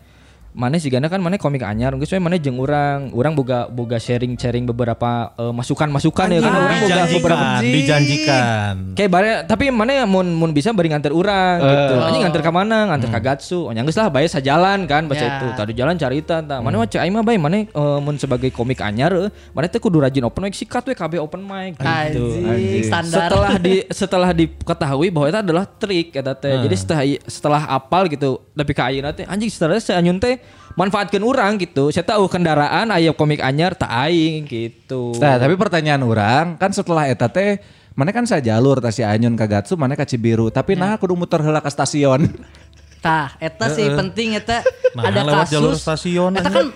[0.53, 3.09] Mana sih gana kan mana komik anyar geus we mana jeung urang.
[3.09, 8.73] Urang boga boga sharing-sharing beberapa eh, masukan-masukan ya kan urang boga beberapa Dijanjikan.
[8.93, 11.95] Kayak bare tapi mana mun mun bisa beri nganter urang gitu.
[12.05, 12.77] Anjing nganter ke mana?
[12.93, 13.65] Nganter ke Gatsu.
[13.65, 15.39] Oh nyanggeus lah bae sajalan kan baca Ya.
[15.39, 15.47] itu.
[15.55, 16.59] Tadi jalan carita tah.
[16.59, 19.79] Mana mah cek aing mah bae mana eh, mun sebagai komik anyar eh, mana teh
[19.79, 22.43] kudu rajin open mic sikat we KB open mic gitu.
[22.43, 23.25] Anjing, standar.
[23.31, 26.53] Setelah di setelah diketahui bahwa itu adalah trik eta teh.
[26.61, 30.42] Jadi setelah setelah apal gitu lebih ke ayeuna teh anjing setelah si Anyun teh
[30.73, 31.93] manfaatkeun urang gitu.
[31.93, 35.13] Saya tahu kendaraan aya komik anyar tak aing gitu.
[35.17, 37.61] Nah, tapi pertanyaan orang kan setelah eta teh
[37.93, 41.13] mana kan saya jalur tah si Anyun ka Gatsu, mana ka Cibiru, tapi nah kudu
[41.13, 42.25] muter heula ka stasiun.
[43.03, 44.63] Tah, eta sih penting eta
[44.93, 45.51] Nah, ada lewat kasus.
[45.51, 46.69] jalur stasiun Eta kan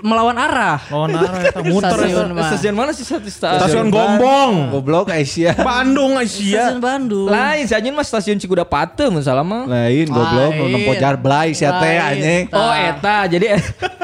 [0.00, 0.78] melawan arah.
[0.88, 2.48] Lawan arah eta muter Stasiun mah.
[2.48, 3.28] Stasiun mana sih stasiun?
[3.28, 3.60] stasiun?
[3.60, 4.52] Stasiun Gombong.
[4.72, 5.60] Goblok Aisyah.
[5.68, 6.72] Bandung Asia.
[6.72, 7.28] Stasiun Bandung.
[7.28, 9.62] Lain, si anjing mah stasiun Cikudapate misalnya mah.
[9.66, 10.72] Lain goblok nu Lain.
[10.72, 12.42] nempo jar blay sia teh anjing.
[12.48, 13.46] Oh eta jadi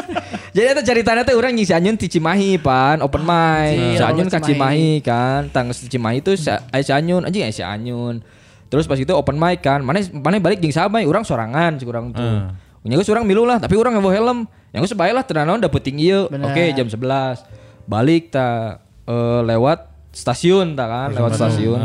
[0.54, 3.72] jadi eta ceritanya teh urang nyisi Anyun ti Cimahi pan open mic.
[3.72, 5.46] Iya, Si Anyun ke ka Cimahi kan.
[5.48, 6.50] Tangga si Cimahi tuh si
[6.82, 8.20] si Anyun anjing aya si Anyun.
[8.70, 9.82] Terus pas itu open mic kan.
[9.82, 12.54] Mana mana balik jeung sabay urang sorangan si urang tuh.
[12.86, 14.38] Nya geus urang milu lah tapi urang ngebawa helm.
[14.70, 16.30] Yang geus bae lah teu naon da penting ieu.
[16.30, 16.48] Bener.
[16.48, 17.44] Oke jam 11.
[17.90, 21.80] Balik ta eh, lewat stasiun ta kan, lewat stasiun.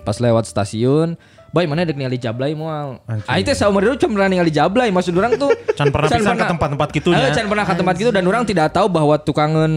[0.00, 3.02] Pas lewat stasiun Baik mana dek ningali Jablay moal.
[3.26, 4.94] Aing teh saumur itu cuma pernah ningali Jablay.
[4.94, 7.10] Maksud orang tuh Can pernah pisan ke tempat-tempat gitu.
[7.10, 9.72] Eh, can pernah ke tempat gitu dan orang tidak tahu bahwa tukangan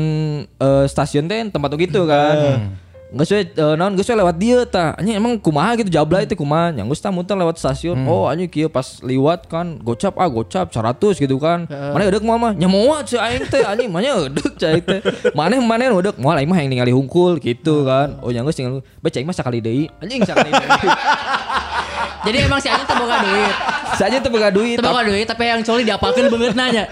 [0.46, 2.70] eh, stasiun teh tempat gitu kan.
[3.14, 4.98] Nggak sesuai eh, naon sesuai lewat dia ta.
[4.98, 6.74] Anjing emang kumaha gitu Jablay teh kumaha.
[6.74, 8.10] Yang geus tah muter lewat stasiun.
[8.10, 11.70] Oh anjing kieu pas liwat kan gocap ah gocap 100 gitu kan.
[11.70, 15.06] Mana eudeuh moal mah nyamoa ceu aing teh anjing manya eudeuh cai teh.
[15.38, 18.18] Maneh maneh eudeuh moal aing mah yang ningali hungkul gitu kan.
[18.26, 19.86] Oh yang geus ningali baca aing mah sakali deui.
[20.02, 20.90] Anjing sakali deui.
[22.24, 23.56] Jadi emang si Anjing teboga duit.
[23.94, 24.78] Saja tuh boga duit.
[24.80, 26.90] Teboga duit tapi yang coli diapakeun beungeut nanya.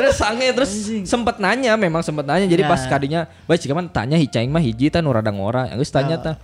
[0.00, 0.72] terus sange terus
[1.04, 2.68] sempet nanya memang sempet nanya jadi Ya.
[2.72, 5.92] pas kadinya baik jika man tanya hicaing mah hiji tan nu rada ngora yang geus
[5.92, 6.36] tanya tah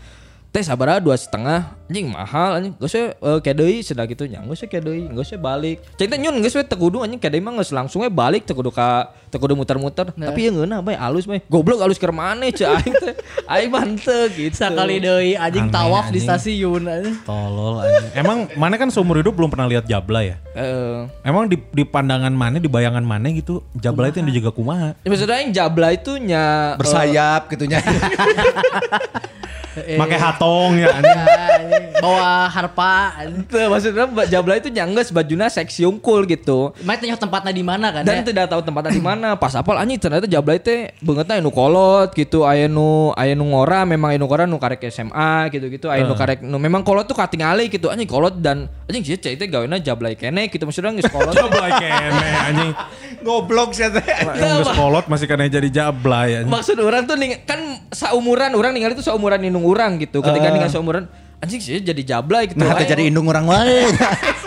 [0.49, 4.61] teh sabaraha dua setengah anjing mahal anjing geus we uh, kedei sedah gitu nya geus
[4.61, 7.57] we kedei geus we balik cing teh nyun geus we teu kudu anjing kedei mah
[7.61, 11.29] geus langsung we balik teu kudu ka teu kudu muter-muter tapi yang ngeunah bae alus
[11.29, 13.12] bae goblok alus keur maneh ceu aing teh
[13.53, 17.20] aing mah henteu gitu Sakali deui anjing tawaf di stasiun anjing.
[17.22, 18.16] Tolol anjing.
[18.16, 20.37] Emang mana kan seumur hidup belum pernah lihat Jabla ya?
[20.57, 24.96] Eh, Emang di, di pandangan mana, di bayangan mana gitu, Jabla itu yang dijaga kumaha?
[24.96, 27.85] ya maksudnya aing jabla itu nya eh, Bersayap gitunya.
[29.77, 31.20] Pakai hatong ya anjing.
[31.20, 32.92] Anjing, Bawa harpa.
[33.44, 36.72] Tuh, maksudnya Mbak Jabla itu nyangges bajuna seksi unggul gitu.
[36.81, 38.25] Main tanya tempatnya di mana kan Dan ya?
[38.25, 39.26] tidak tahu tempatnya di mana.
[39.35, 43.83] Pas apal anjing ternyata Jabla itu bangetnya anu kolot gitu, aya nu aya nu ngora
[43.83, 47.19] memang aya nu ngora nu karek SMA gitu-gitu, aya nu karek nu memang kolot tuh
[47.19, 51.11] katingali gitu anjing kolot dan anjing sih cai teh gawena Jabla kene gitu maksudnya geus
[51.11, 51.35] kolot.
[51.43, 52.73] Jabla kene anjing.
[53.27, 54.07] Goblok sia teh.
[54.39, 56.39] Geus kolot masih kena jadi Jabla ya.
[56.47, 57.59] Maksud orang tuh ning, kan
[57.91, 60.23] saumuran orang ningali tuh saumuran indung orang gitu.
[60.23, 61.11] Ketika ningali saumuran
[61.43, 62.62] anjing sih jadi Jabla gitu.
[62.62, 63.91] Nah, teh jadi indung orang lain.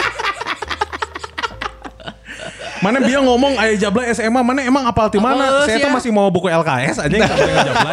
[2.79, 5.67] Mana dia ngomong ayah Jabla SMA, mana emang apal di mana?
[5.67, 7.91] Saya tuh masih mau buku LKS aja yang sampai Jabla.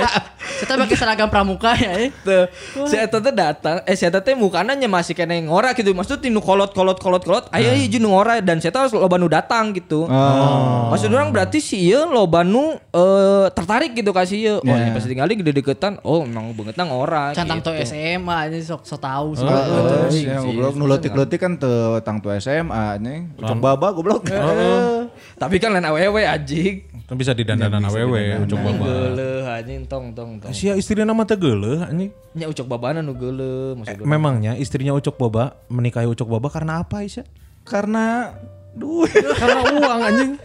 [0.56, 1.92] Kita pakai seragam pramuka ya.
[1.98, 2.08] eh.
[2.16, 2.48] Tuh,
[2.84, 5.92] si Eta teh datang, eh si Eta teh mukana nya masih kena ngora gitu.
[5.92, 7.78] Maksud tinu kolot kolot kolot kolot, aya Hmm.
[7.78, 10.06] hiji nu ngora dan si Eta loba nu datang gitu.
[10.06, 10.88] Oh.
[10.88, 14.56] Maksud orang berarti si ieu loba nu eh, tertarik gitu kasih ieu.
[14.58, 14.82] Oh, Ya.
[14.82, 16.00] ini pasti tinggal gede deketan.
[16.00, 17.24] Oh, memang bangetna ngora.
[17.30, 17.70] Cantang gitu.
[17.70, 19.44] tuh SMA anjing sok sok tahu sih.
[19.44, 23.18] Heeh, sia goblok nu leutik-leutik kan teu tang tu SMA nih.
[23.36, 24.24] Ucok baba goblok.
[24.28, 25.04] Eh,
[25.36, 26.80] Tapi kan lain awewe anjing.
[27.06, 28.82] Kan bisa didandanan awewe, ucok baba.
[28.82, 30.54] Geuleuh anjing tong tong tong.
[30.54, 32.10] Sia istri nama teh geuleuh anjing.
[32.32, 34.08] Nya ucok babana nu geuleuh Eh, maksud urang.
[34.08, 37.26] memangnya istrinya Ucok Boba menikahi Ucok Boba karena apa Isya?
[37.62, 38.30] Karena
[38.72, 39.10] duit.
[39.34, 40.32] karena uang anjing.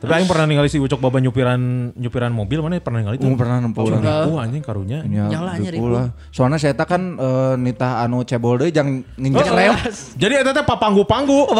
[0.00, 1.60] Tapi aing pernah ningali si Ucok Boba nyupiran
[1.92, 4.32] nyupiran mobil mana pernah ningali Um, pernah nempo Ucok urang.
[4.32, 5.04] Wah anjing karunya.
[5.04, 5.86] Ya, Nyala ribu ribu.
[5.92, 6.08] lah.
[6.32, 9.76] Soalnya saya tak kan eh, nitah anu cebol deui jang nginjek Oh, lem.
[10.16, 11.52] Jadi eta teh papanggu-panggu.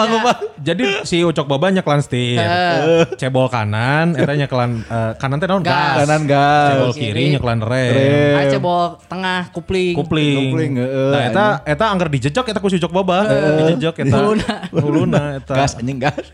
[0.59, 2.41] Jadi si Ucok Boba nyeklan setir.
[3.15, 5.61] Cebol kanan, eta nyeklan eh, kanan teh naon?
[5.61, 6.09] Gas.
[6.09, 6.71] Kanan gas.
[6.73, 7.93] Cebol kiri nyeklan rem.
[7.93, 8.35] Rem.
[8.41, 9.93] Ayo cebol tengah kupling.
[9.93, 10.49] Kupling.
[10.49, 13.29] Kupling, heeh, Nah, eta eta anggar dijejak eta ku si Ucok Boba.
[13.29, 14.17] Dijejak eta.
[14.17, 14.55] Huluna.
[14.73, 15.55] Huluna eta.
[15.55, 16.25] Gas anjing gas.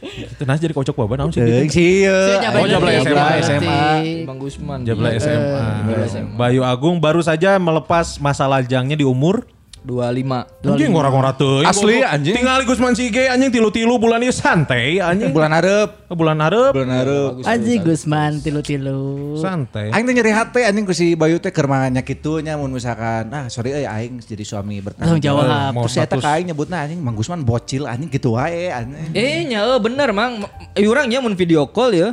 [0.00, 1.40] Itu nah jadi Ucok Boba naon sih?
[1.40, 2.02] Teuing sih.
[2.02, 3.26] Si eh, Jabla Oh, Jabla SMA.
[3.40, 3.80] SMA.
[4.24, 4.78] Bang Gusman.
[4.82, 5.20] Jabla Iya.
[5.20, 5.62] SMA.
[6.06, 6.34] SMA.
[6.34, 9.44] Bayu Agung baru saja melepas masa lajangnya di umur
[9.82, 10.60] 25.
[10.60, 11.64] Anjing ngora-ngora teuing.
[11.64, 12.12] Asli, Goblok.
[12.12, 12.34] anjing.
[12.36, 15.32] Tinggal Gusman Sige anjing tilu-tilu bulan ini santai anjing.
[15.32, 15.96] Bulan hareup.
[16.10, 17.30] bulan hareup Bulan hareup.
[17.46, 19.38] Anjing Gusman tilu-tilu.
[19.40, 19.94] santai.
[19.94, 23.30] Aing teh nyeri hati anjing ku si Bayu teh keur manya kitu nya mun misalkan
[23.32, 25.80] ah sorry euy aing jadi suami bertanggung Tanggung jawab.
[25.86, 29.16] Terus saya ka aing nyebutna anjing Mang Gusman bocil anjing gitu wae anjing.
[29.16, 30.44] Eh nya eh, bener mang
[30.76, 32.08] Eh, Urang ya mun video call ya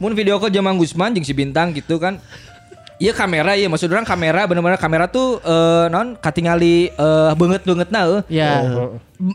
[0.00, 2.16] Mun video call Jamang Gusman jeung si Bintang gitu kan
[3.00, 3.64] Iya kamera iya.
[3.64, 8.60] Maksud orang kamera bener-bener kamera tuh eh non katingali eh banget banget nah Ya.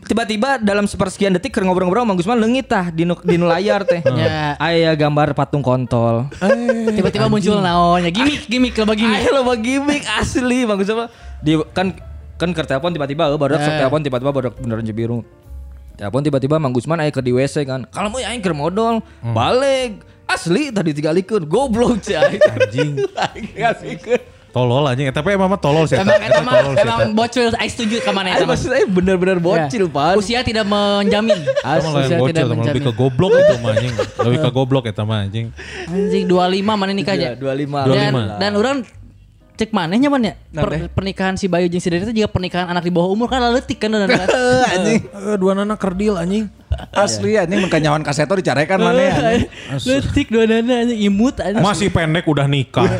[0.06, 3.82] tiba-tiba dalam sepersekian detik keur ngobrol-ngobrol Mang Gusman leungit tah di nu, di nu layar
[3.82, 4.06] teh.
[4.16, 4.54] Ya.
[4.56, 6.30] aya gambar patung kontol.
[6.94, 9.26] Tiba-tiba muncul naonnya gimmick gimmick loba gimmick.
[9.26, 11.10] Ayo lo gimmick asli Mang Gusman.
[11.42, 11.90] Di kan
[12.38, 13.82] kan keur telepon tiba-tiba eh baru Eh.
[13.82, 15.26] telepon tiba-tiba baru beneran biru.
[15.98, 17.82] Telepon tiba-tiba Mang Gusman aya keur di WC kan.
[17.90, 23.06] Kalau mau aing keur modal balik asli tadi tigalikeun goblok cai Anjing.
[24.50, 26.00] Tolol aja, tapi emang mah tolol sih.
[26.00, 26.40] Emang eta.
[26.40, 28.48] Emang emang bocil saya setuju ke mana eta.
[28.48, 29.92] maksud saya bener-bener bocil, Ya.
[29.92, 30.16] Pan.
[30.16, 31.36] Usia tidak menjamin.
[31.60, 32.96] Lain Usia bocil, tidak mah lebih ke menjamin.
[32.96, 33.94] goblok itu mah anjing.
[34.16, 35.46] Lebih ke goblok eta mah anjing.
[35.84, 37.36] Anjing 25 mana nikah aja.
[37.36, 37.84] Iya, 25.
[37.84, 38.40] Dan 25.
[38.40, 38.76] dan orang
[39.56, 40.34] cek manehnya man ya.
[40.52, 43.40] Per- pernikahan si Bayu jeung si Dede itu juga pernikahan anak di bawah umur kan
[43.40, 44.06] leutik kan dan
[44.76, 45.02] anjing.
[45.08, 46.52] Eh, dua nana kerdil anjing.
[46.92, 49.12] Asli anjing mun kanyawan kaseto dicarekan mana ya.
[49.16, 49.48] anjing.
[49.82, 51.64] Leutik dua dana anjing imut anjing.
[51.64, 52.84] Masih pendek udah nikah.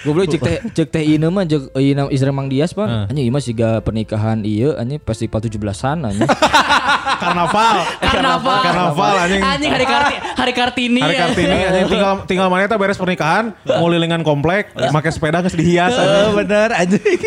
[0.00, 2.88] Goblok cek teh cek teh ieu mah cek ieu istri Mang Dias pan.
[2.88, 3.04] Heeh.
[3.12, 6.24] Anjing ieu mah siga pernikahan ieu anjing festival 17-an anjing.
[7.20, 7.76] Karnaval.
[8.06, 8.60] Karnaval.
[8.64, 9.42] Karnaval anjing.
[9.42, 11.00] Anjing hari Karti hari Kartini.
[11.00, 15.52] Hari Kartini anjing tinggal tinggal mana eta beres pernikahan, mau lilingan komplek, pakai sepeda geus
[15.52, 16.32] dihias Eh, anjing.
[16.34, 17.18] bener anjing.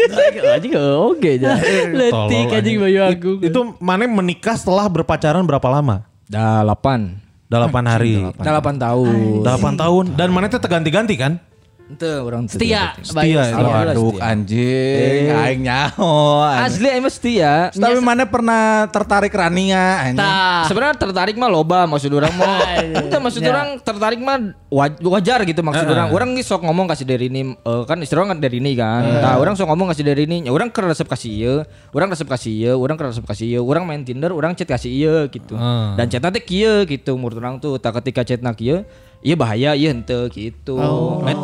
[0.49, 1.49] anjing oke aja.
[2.09, 3.39] Tolol, anjing Bayu Agung.
[3.39, 6.01] Itu mana menikah setelah berpacaran berapa lama?
[6.25, 7.21] Delapan.
[7.45, 8.17] Delapan hari.
[8.33, 9.45] Delapan tahun.
[9.45, 10.05] Delapan tahun.
[10.17, 11.37] Dan mana itu terganti-ganti kan?
[11.83, 12.95] Ente orang Setia.
[13.03, 13.59] Setia, setia.
[13.59, 16.39] Waduh anjing, aing nyaho.
[16.41, 17.69] Asli aing setia.
[17.69, 20.23] Tapi mana pernah tertarik Rania anjing?
[20.71, 22.63] Sebenarnya tertarik mah loba maksud orang mah.
[23.03, 23.51] Itu maksud Ya.
[23.51, 24.39] orang tertarik mah
[24.71, 26.07] waj- wajar gitu maksud orang.
[26.09, 29.03] Orang geus sok ngomong kasih dari ini eh, kan istri orang kan dari ini kan.
[29.19, 30.47] Nah, orang sok ngomong kasih dari ini.
[30.47, 31.55] Orang keur resep kasih ieu,
[31.91, 34.87] orang resep kasih ieu, orang keur resep kasih ieu, orang main Tinder, orang chat kasih
[34.89, 35.59] ieu gitu.
[35.99, 37.75] Dan chatna teh kieu gitu menurut orang tuh.
[37.75, 38.87] Tak ketika chatna kieu
[39.23, 40.75] Iya bahaya, iya henteu gitu.
[41.23, 41.37] Eh,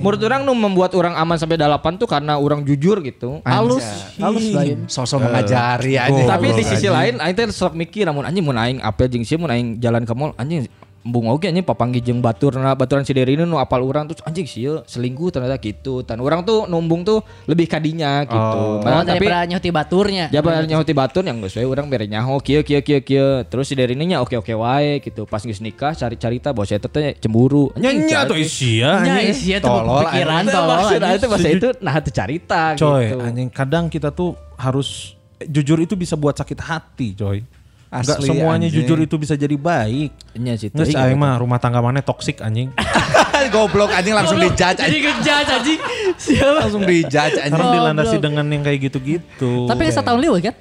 [0.00, 3.44] menurut orang nu membuat orang aman sampai delapan tuh karena orang jujur gitu.
[3.44, 3.84] Halus,
[4.16, 4.88] halus Bayu.
[4.88, 6.24] Sosok mengajari anjing.
[6.24, 9.44] Tapi di sisi lain aing teh sok mikir namun anjing mun aing apel jeung sieun
[9.44, 10.64] mun aing jalan ke mall anjing
[11.06, 14.82] embung oge anjing papanggi jeung baturna baturan si Deri nu apal urang terus anjing sieun
[14.82, 16.02] selingkuh ternyata gitu.
[16.02, 18.58] Tan urang tuh numbung tuh lebih kadinya gitu.
[18.58, 20.26] Oh, Padahal tapi daripada nyoti baturnya.
[20.34, 23.46] Jabar nyaho ti batur yang geus we urang bere nyaho kieu kieu kieu kieu.
[23.46, 25.22] Terus si Deri nya oke-oke wae gitu.
[25.24, 27.70] Pas geus nikah cari-carita bahwa saya teh cemburu.
[27.78, 29.30] Nyanyi cari- tuh isia Nya anjing.
[29.30, 30.80] isia tuh Tolol, pikiran tolol.
[31.14, 33.18] itu bahasa itu nah itu carita Coy, gitu.
[33.22, 37.44] anjing kadang kita tuh harus eh, jujur itu bisa buat sakit hati, coy.
[37.86, 38.82] Enggak semuanya anjing.
[38.82, 40.10] jujur itu bisa jadi baik.
[40.36, 40.74] Nya situ.
[40.74, 42.74] Nges aing mah rumah tangga mana toksik anjing.
[43.54, 45.02] Goblok anjing langsung dijudge Jadi anjing.
[45.06, 45.80] ngejudge anjing.
[46.26, 46.58] Siapa?
[46.66, 47.52] Langsung dijudge anjing.
[47.54, 49.70] Karena dilandasi dengan yang kayak gitu-gitu.
[49.70, 50.54] Tapi kan setahun liwat kan?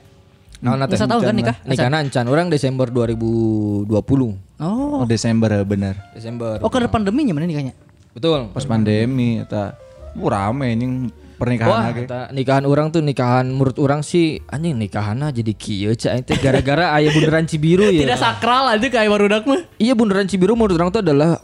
[0.62, 1.58] Nah, nah, Bisa tahu kan nikah?
[1.66, 2.26] Nikah nancan.
[2.30, 3.90] Orang Desember 2020.
[3.90, 5.02] Oh.
[5.02, 5.98] Oh Desember bener.
[6.14, 6.62] Desember.
[6.62, 7.74] Oh karena pandeminya mana nikahnya?
[8.16, 8.48] betul.
[8.56, 9.76] Pas pandemi eta.
[10.16, 12.04] Uh, rame anjing pernikahan Wah, lagi.
[12.34, 17.12] nikahan orang tuh nikahan menurut orang sih anjing nikahannya jadi kieu cak itu gara-gara aya
[17.12, 18.08] bundaran Cibiru ya.
[18.08, 19.62] Tidak sakral aja kayak barudak mah.
[19.78, 21.40] Iya bundaran Cibiru menurut orang tuh adalah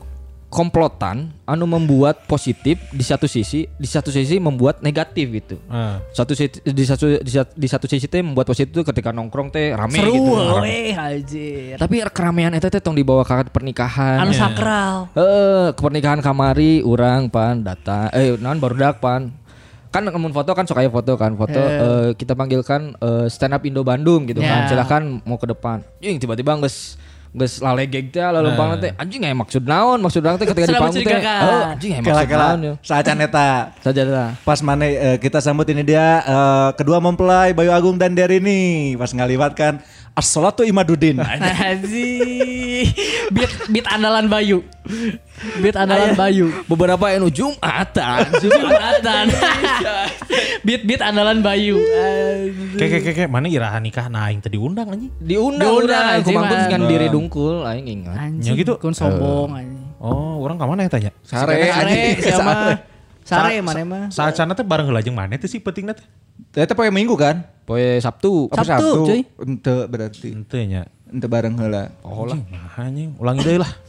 [0.52, 5.56] komplotan anu membuat positif di satu sisi, di satu sisi membuat negatif gitu.
[5.72, 6.04] Ah.
[6.12, 9.48] Satu sisi, di satu di satu, di satu sisi teh membuat positif tuh ketika nongkrong
[9.48, 10.60] teh rame Seru gitu.
[10.60, 11.80] weh anjir.
[11.80, 14.28] Tapi keramaian itu teh tong dibawa ke pernikahan.
[14.28, 15.08] Anu sakral.
[15.16, 19.32] Eh, ke pernikahan kamari orang pan data eh non baru pan
[19.92, 21.36] kan namun foto kan suka foto kan.
[21.36, 24.66] Foto eh, kita panggilkan eh, stand up Indo Bandung gitu kan.
[24.66, 24.72] Ya.
[24.72, 25.84] silakan mau ke depan.
[26.00, 26.96] Jing tiba-tiba nges
[27.32, 28.92] nges lalegeg teh lalu bang teh.
[28.96, 30.00] Anjing aya maksud naon?
[30.04, 31.20] Maksud orang teh ketika di panggung teh.
[31.24, 32.74] oh anjing aya maksud naon ya?
[33.84, 38.16] Saja lah Pas mana eh, kita sambut ini dia eh, kedua mempelai Bayu Agung dan
[38.16, 38.96] Derini.
[38.96, 39.80] Pas ngaliwatkan
[40.12, 41.24] As-salatu imaduddin.
[41.24, 42.84] Anjir.
[43.30, 44.66] Beat beat andalan Bayu.
[45.60, 46.50] Beat andalan Bayu.
[46.66, 49.26] beberapa anu Jumatan Jumatan.
[50.62, 51.78] beat beat andalan Bayu.
[51.78, 52.78] Anjir.
[52.78, 55.12] Kayak kayak kayak mana iraha nikah nah aing teh diundang anjing.
[55.20, 56.66] diundang Diundang, anjing, kumangkun man.
[56.66, 58.50] dengan diri dungkul aing ingat Anjing.
[58.50, 58.74] Ya gitu.
[58.78, 59.86] Kun sombong anjing.
[60.02, 61.12] Oh, orang ka mana ya tanya?
[61.22, 62.16] Sare Sare anjing.
[62.26, 62.54] siapa?
[63.22, 64.04] Sare Sa- mana mah?
[64.10, 66.06] Saat sana teh bareng heula jeung mana teh sih pentingna teh?
[66.52, 67.46] Eta poe minggu kan?
[67.62, 69.22] poe Sabtu Apa Sabtu, cuy.
[69.46, 70.34] Ente berarti.
[70.34, 70.84] Ente nya.
[71.12, 71.92] Ente bareng heula.
[72.08, 72.40] Oh lah.
[72.80, 73.72] Anjing, ulangi deui lah.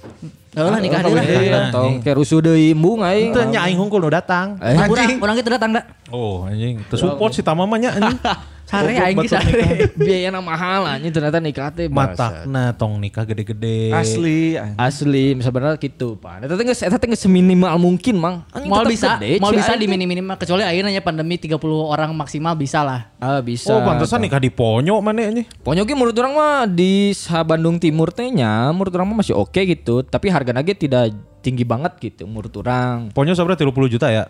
[0.52, 1.24] Oh lah nikah deui lah.
[1.24, 3.32] Iya, tong kayak rusuh deui embung aing.
[3.32, 4.60] Ente nya aing hungkul nu datang.
[4.60, 5.88] Eh, Urang urang kita datang dak.
[6.12, 6.82] Oh, anjing.
[6.92, 8.20] Teu support si Tama mah nya anjing.
[8.66, 9.62] Sare aing ge sare.
[10.06, 11.86] biayana mahal anjing ternyata nikah teh.
[11.90, 13.92] Matakna tong nikah gede-gede.
[13.92, 14.56] Asli.
[14.56, 14.78] anjing.
[14.78, 16.46] Asli sebenarnya gitu pak.
[16.46, 18.36] Eta teh geus eta teh geus seminimal mungkin mang.
[18.64, 19.88] Mau bisa, mau bisa di teh.
[19.90, 23.12] minim-minim kecuali akhirnya nya pandemi 30 orang maksimal bisa lah.
[23.20, 23.70] Ah bisa.
[23.72, 25.46] Oh, pantesan nikah di Ponyo mana anjing.
[25.60, 27.12] Pokoknya menurut orang mah di
[27.44, 31.66] Bandung Timur teh nya menurut orang mah masih oke gitu, tapi harga lagi tidak tinggi
[31.66, 33.10] banget gitu menurut orang.
[33.10, 34.24] Ponyo sebenarnya 30 juta ya.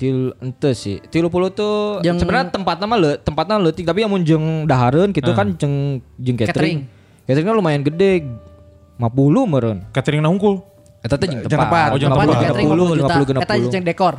[0.00, 0.96] Til ente sih.
[1.12, 5.36] Tilu puluh tuh Jeung- sebenarnya tempatnya mah le, tempatnya leutik tapi yang jeung dahareun gitu
[5.36, 6.88] kan jeung jeung catering.
[7.28, 8.24] Cateringnya lumayan gede.
[8.96, 9.78] 50 meureun.
[9.92, 10.64] Catering na hungkul.
[11.04, 11.92] Eta teh jeung tempat.
[11.92, 12.40] Oh, jeung Tempat tempat.
[12.40, 13.14] di catering 50 juta.
[13.20, 14.14] 50 Eta jeung dekor.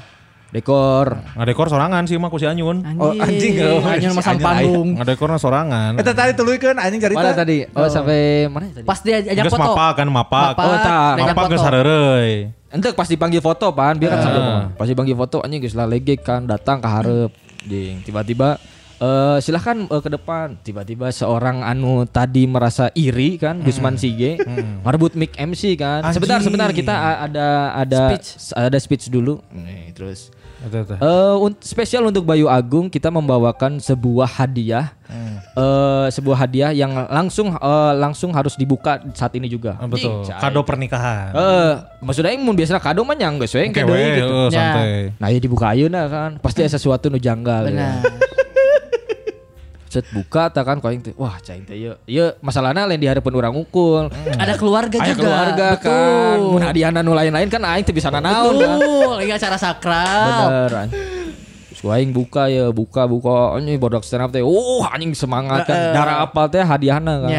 [0.51, 1.07] Dekor.
[1.33, 2.77] Ngadekor sorangan sih mah ku si Anyun.
[3.01, 4.89] Oh, anjing, oh, Anjing si masang Anyun panggung.
[5.01, 5.97] Ngadekorna sorangan.
[5.97, 7.25] Eta tadi tuluikeun anjing cerita.
[7.25, 7.57] Mana tadi?
[7.73, 8.85] Oh, sampai mana tadi?
[8.85, 9.65] Pas dia ajak Geus foto.
[9.65, 10.53] mapak kan mapak.
[10.61, 11.51] Oh, diajak Mapak foto.
[11.57, 12.60] geus hareureuy.
[12.71, 14.65] Ente pas dipanggil foto pan biar kan sambil ngomong.
[14.79, 17.31] pas dipanggil foto anjing geus lah lege kan datang ke hareup
[17.67, 18.01] Jing.
[18.01, 18.57] tiba-tiba
[19.01, 24.37] eh silahkan eh, ke depan tiba-tiba seorang anu tadi merasa iri kan Gusman Sige
[24.79, 26.47] merebut mic MC kan sebentar Anjing.
[26.47, 26.93] sebentar kita
[27.25, 28.27] ada ada Speech.
[28.53, 30.29] ada speech dulu nih terus.
[30.61, 34.93] Eh, un- spesial untuk Bayu Agung kita membawakan sebuah hadiah,
[35.57, 39.81] eh sebuah hadiah yang langsung eh, langsung harus dibuka saat ini juga.
[39.81, 40.21] Ah, betul.
[40.29, 41.33] Kado pernikahan.
[41.33, 44.37] Eh, maksudnya yang mau biasa kado mah nyangga we Oke, gitu.
[44.45, 44.53] Ya.
[44.53, 45.17] santai.
[45.17, 46.37] Nah, ya dibuka ayeuna kan.
[46.37, 47.65] Pasti ada sesuatu nu janggal.
[47.65, 47.97] ya.
[49.91, 51.11] Set buka tak kan koing teh.
[51.19, 51.75] Wah, cai teh.
[51.75, 54.07] Ieu masalahna lain di harapan urang ukul.
[54.39, 55.19] Ada keluarga Aya juga.
[55.19, 56.39] keluarga kan.
[56.39, 56.51] Betul.
[56.55, 58.79] Mun hadiahna nu lain-lain kan aing teu bisa nanaon kan.
[58.79, 59.15] Betul.
[59.27, 60.47] Ini acara sakral.
[60.47, 60.87] Beneran.
[61.81, 64.39] Aing buka ya, buka buka anjing bodak stand up teh.
[64.39, 65.91] Oh, anjing semangat kan.
[65.91, 67.31] Darah apal teh hadiahna kan.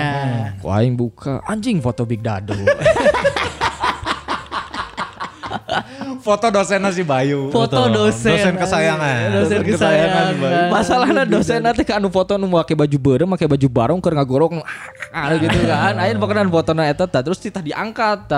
[0.61, 2.53] Ku aing buka anjing foto Big Dado.
[6.23, 7.51] Foto dosennya si Bayu.
[7.51, 8.31] Foto dosen.
[8.39, 9.35] Dosen kesayangan.
[9.35, 10.71] Dosen Dosen kesayangan, kesayangan.
[10.71, 14.63] Masalahnya dosen nanti kan anu foto nu make baju beurem, make baju barong keur ngagorok
[15.11, 15.99] ah, gitu kan.
[15.99, 18.31] Aya pakanan fotona eta terus titah diangkat.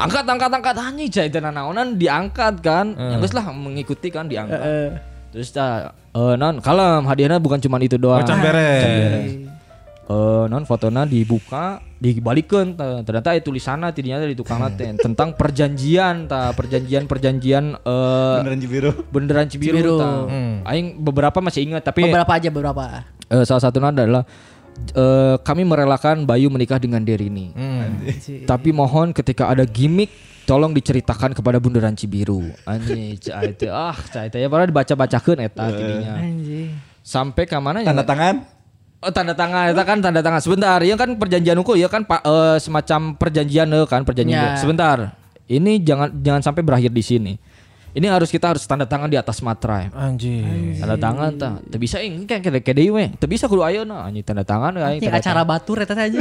[0.00, 2.96] Angkat angkat angkat anjing cai teh nanaonan diangkat kan.
[2.96, 4.58] Ya geus lah mengikuti kan diangkat.
[5.36, 8.24] Terus tah eh non kalem hadiahnya bukan cuma itu doang.
[8.24, 9.49] Macan beres.
[10.10, 13.06] Eh non fotona dibuka, dibalikeun tah.
[13.06, 18.90] ternyata itu tulisanna tidinya di tukang teh tentang perjanjian tah, perjanjian-perjanjian eh Beneran Cibiru.
[19.06, 19.96] Benderan Cibiru, Cibiru.
[20.02, 20.26] tah.
[20.66, 23.06] Aing beberapa masih ingat tapi Beberapa aja beberapa.
[23.30, 24.26] eh, salah satunya adalah
[24.98, 27.54] eh, kami merelakan Bayu menikah dengan Derini.
[28.50, 30.10] Tapi mohon ketika ada gimmick
[30.42, 32.50] tolong diceritakan kepada Bundaran Cibiru.
[32.66, 36.18] Anjing, cai ah, cai teh ya padahal dibaca-bacakeun eta tidinya.
[36.18, 36.74] Anjing.
[36.98, 37.86] Sampai ke mana?
[37.86, 38.58] Tanda tangan.
[39.00, 40.40] Oh, tanda tangan itu kan tanda tangan.
[40.40, 44.60] Sebentar ya kan perjanjian hukum ya kan pak eh, semacam perjanjian eh, kan perjanjian Ya.
[44.60, 47.34] sebentar ini jangan jangan sampai berakhir di sini.
[47.90, 50.78] Ini harus kita harus tanda tangan di atas materai Anjing.
[50.78, 54.22] tanda tangan tak teu bisa ini kan kede kede we teu bisa kudu ayeuna anjing
[54.22, 56.20] tanda tangan aing Ini acara batur eta aja.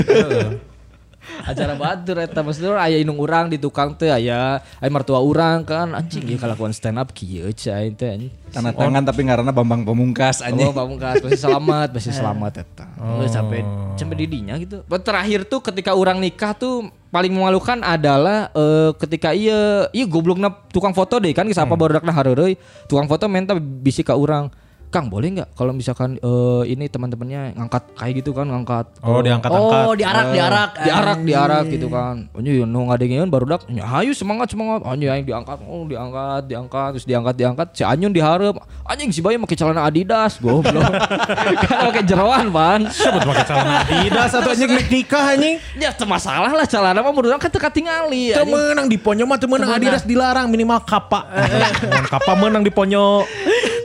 [1.42, 5.92] Acara batur eta maksudnya aya indung urang di tukang teh aya aya mertua urang kan
[5.92, 8.32] anjing ieu kalakuan stand up kieu cai teh.
[8.50, 10.74] Tanda tangan tapi karena Bambang Pamungkas Oh, anjing.
[10.74, 12.86] pamungkas pasti selamat, pasti selamat eta.
[12.98, 13.22] Oh.
[13.24, 13.62] sampai
[13.94, 14.82] sampai didinya gitu.
[14.82, 20.92] Terakhir tuh ketika orang nikah tuh paling memalukan adalah eh, ketika iya iya goblokna tukang
[20.92, 21.78] foto deh kan siapa Hmm.
[21.78, 22.58] baru dakna hareureuy.
[22.86, 24.50] Tukang foto minta bisi ka urang.
[24.90, 29.84] Kang boleh nggak kalau misalkan eh, ini teman-temannya ngangkat kayak gitu kan ngangkat Oh, diangkat-angkat.
[29.86, 30.70] Oh, diarak, diarak.
[30.82, 35.62] diarak diarak gitu kan anjing nu ngadengeun baru dak hayu semangat semangat anjing aing diangkat
[35.62, 40.42] oh diangkat diangkat terus diangkat diangkat si Anyun diharap anjing si Bayu make celana Adidas
[40.42, 40.82] goblok
[41.62, 45.56] kan make jeroan pan Sebut pakai celana Adidas atau anjing nek nikah anjing.
[45.78, 48.58] ya teu masalah lah celana mah menurut kan teu katingali Teu anjing.
[48.58, 51.30] menang di ponyo mah teu menang Adidas dilarang minimal kapa.
[51.30, 53.22] Mun kapa menang di ponyo.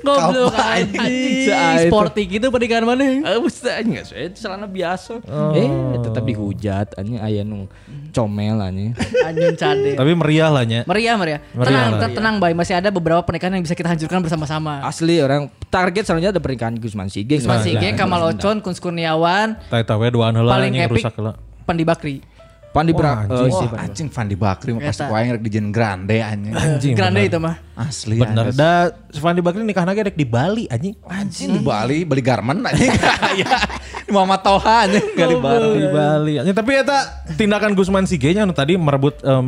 [0.04, 0.52] Goblok
[0.96, 1.90] anjing, itu.
[1.90, 3.02] Sporty gitu pernikahan mana?
[3.02, 5.18] Eh, busta enggak saya celana biasa.
[5.54, 5.68] Eh,
[6.00, 7.66] tetap dihujat anjing aya nu
[8.14, 8.94] comel anjing.
[9.26, 9.98] Anjing cade.
[9.98, 10.86] Tapi meriah lah nya.
[10.86, 11.40] Meriah, meriah.
[11.50, 12.00] Meriah Tenang, lah.
[12.00, 12.52] ten- tenang, Bay.
[12.54, 14.84] Masih ada beberapa pernikahan yang bisa kita hancurkan bersama-sama.
[14.86, 17.42] Asli orang target selanjutnya ada pernikahan Gusman Sige.
[17.42, 21.34] Gusman Sige, Kamal Ocon, Kun Kurniawan, Tah eta we duaan heula paling epic rusak heula.
[22.74, 23.06] Pandi Bakri.
[23.30, 23.46] Pandi Wah, Bra.
[23.46, 23.54] anjing.
[23.54, 23.84] Pandi.
[23.86, 25.10] anjing Fandi Bakri mah pasti Eta.
[25.14, 26.54] kuaing rek dijen grande anjing.
[26.58, 26.94] Anjing.
[26.98, 27.54] Grande itu mah.
[27.78, 28.50] Asli Bener.
[28.50, 28.58] anjing.
[28.58, 30.98] Da Fandi Bakri nikah lagi rek di Bali anjing.
[31.06, 32.90] Anjing di Bali beli garmen anjing.
[34.14, 35.70] Ya, Muhammad Toha anjing enggak di Bali.
[35.74, 36.32] di Bali.
[36.38, 36.98] Anjing, tapi eta
[37.34, 39.42] tindakan Gusman Sige nya tadi merebut eh,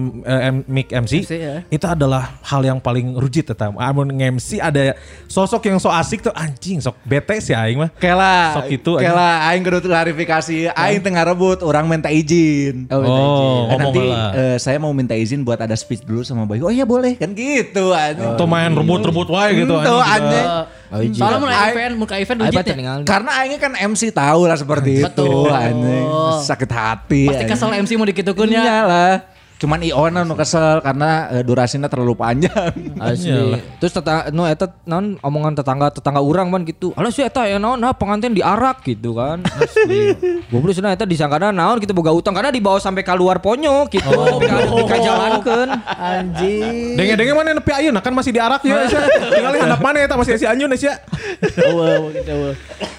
[0.67, 1.57] mic MC, MC, ya.
[1.65, 3.71] itu adalah hal yang paling rujit eta.
[3.71, 7.91] Amun nge-MC ada sosok yang so asik tuh anjing sok bete sih aing mah.
[7.95, 12.89] Kela, Sok itu kela aing kudu klarifikasi, aing tengah rebut, orang minta izin.
[12.89, 13.37] Oh, minta izin.
[13.47, 14.31] Oh, Eh, nanti lah.
[14.33, 16.65] eh, saya mau minta izin buat ada speech dulu sama Bayu.
[16.65, 18.35] Oh iya boleh kan gitu anjing.
[18.35, 20.47] Tuh main rebut-rebut wae gitu Tuh anjing.
[20.87, 21.19] Oh, izin.
[21.19, 22.93] Soalnya mau Ai- event, ke event baca ya.
[23.03, 25.51] Karena aingnya kan MC tahu lah seperti itu Betul.
[25.51, 26.07] anjing.
[26.47, 27.23] Sakit hati.
[27.27, 27.51] Pasti anjing.
[27.51, 28.63] kesel MC mau dikitukeun ya.
[28.63, 29.36] Iyalah.
[29.57, 32.73] Cuman Iona nu kesel karena eh, durasinya terlalu panjang.
[33.01, 33.33] Asli.
[33.33, 33.61] Iyalah.
[33.81, 36.93] Terus tetangga no eta non omongan tetangga tetangga urang man gitu.
[36.93, 39.41] Alah si eta ya naon nah pengantin diarak gitu kan.
[39.65, 40.13] Asli.
[40.53, 44.13] Goblok cenah eta disangkana naon kita boga utang karena dibawa sampai keluar ponyo gitu.
[44.13, 45.69] Oh, dikajalankeun.
[45.89, 46.93] Anjing.
[47.01, 48.85] Denge-denge mana nepi ayeuna kan masih diarak ya.
[49.33, 50.93] Tinggal handap mana eta masih si Anyun ya.
[50.93, 50.95] Sia.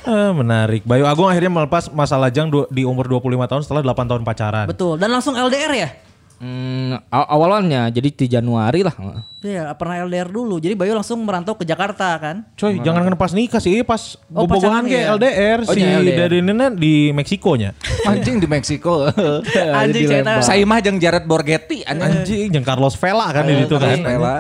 [0.10, 0.82] Ah, menarik.
[0.90, 4.66] Bayu Agung akhirnya melepas masa lajang du- di umur 25 tahun setelah 8 tahun pacaran.
[4.66, 4.98] Betul.
[4.98, 5.90] Dan langsung LDR ya?
[6.38, 8.94] Hmm, aw- awalnya jadi di Januari lah.
[9.42, 10.62] Iya, pernah LDR dulu.
[10.62, 12.46] Jadi Bayu langsung merantau ke Jakarta kan.
[12.54, 15.18] Coy, jangan kan pas nikah sih, pas Oh, bobogohan ke ya?
[15.18, 16.30] LDR Oh, si nya LDR.
[16.30, 17.74] dari ini di Meksikonya.
[18.10, 19.10] Anjing di Meksiko.
[19.82, 20.46] Anjing cerita.
[20.46, 22.22] Saya mah jeung Jared Borghetti anjing.
[22.22, 23.98] Anjing, jeung Carlos Vela kan di situ kan.
[23.98, 24.38] Vela.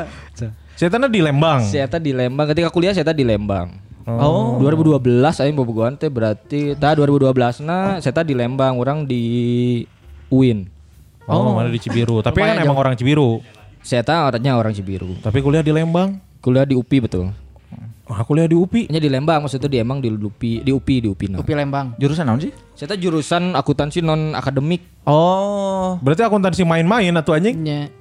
[0.77, 1.65] Saya di Lembang.
[1.65, 3.73] Saya di Lembang ketika kuliah saya di Lembang.
[4.07, 4.55] Oh.
[4.61, 5.03] 2012
[5.43, 9.23] aing bobogohan teh berarti tah 2012 nah saya di Lembang orang di
[10.31, 10.76] UIN.
[11.27, 12.23] Oh, mana di Cibiru.
[12.23, 13.43] Tapi kan emang orang Cibiru.
[13.83, 15.15] Saya orangnya orang Cibiru.
[15.19, 16.19] Tapi kuliah di Lembang.
[16.39, 17.31] Kuliah di UPI betul.
[18.07, 18.87] Wah, kuliah di UPI.
[18.87, 21.27] Hanya di Lembang maksudnya di emang di UPI di UPI di UPI.
[21.35, 21.39] Nah.
[21.43, 21.91] Upi Lembang.
[21.99, 22.55] Jurusan naon sih?
[22.71, 25.03] Saya teh jurusan akuntansi non akademik.
[25.03, 25.99] Oh.
[25.99, 27.59] Berarti akuntansi main-main atau anjing?
[27.59, 27.91] Nya.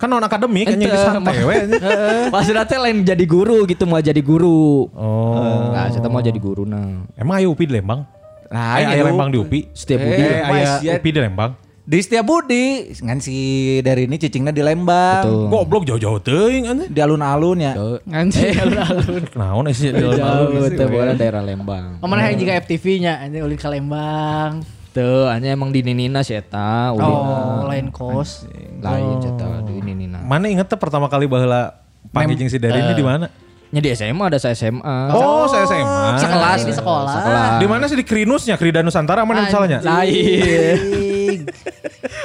[0.00, 1.56] Kan non akademik anjing Ente, santai we.
[2.32, 4.88] Maksudnya teh lain jadi guru gitu mau jadi guru.
[4.96, 5.68] Oh.
[5.76, 7.04] Nah, saya teh mau jadi guru nah.
[7.20, 8.08] Emang aya UPI di Lembang?
[8.48, 9.76] Nah, Aya aya Lembang di UPI.
[9.76, 10.22] Setiap Eh, budi.
[10.24, 10.40] Eh,
[10.88, 10.96] ya.
[10.96, 11.52] UPI di Lembang.
[11.90, 13.34] Di Setiabudi, ngan si
[13.82, 15.26] dari ini cicingnya di Lembang.
[15.26, 15.50] Betul.
[15.50, 16.86] Goblok jauh-jauh teuing anjing.
[16.86, 17.74] Di alun-alun ya.
[18.06, 19.22] Anjing alun-alun.
[19.42, 20.70] Naon sih di Jauh alun-alun?
[20.70, 21.98] teh bukan daerah Lembang.
[21.98, 24.62] Oh, mana yang juga FTV-nya anjing ulin ke Lembang.
[24.94, 27.10] Tuh, hanya emang di Ninina sih eta, ulin.
[27.10, 28.46] Oh, lain kos.
[28.78, 30.22] lain eta di Ninina.
[30.22, 31.74] Mana inget tuh pertama kali baheula
[32.14, 33.26] panggil jeung si Dari ini di mana?
[33.74, 35.10] Nya di SMA ada saya SMA.
[35.10, 36.22] Oh, saya SMA.
[36.22, 37.14] Sekelas di sekolah.
[37.18, 37.50] Sekelas.
[37.58, 39.82] Di mana sih di Krinusnya, Krida Nusantara mana misalnya?
[39.82, 41.09] Lain.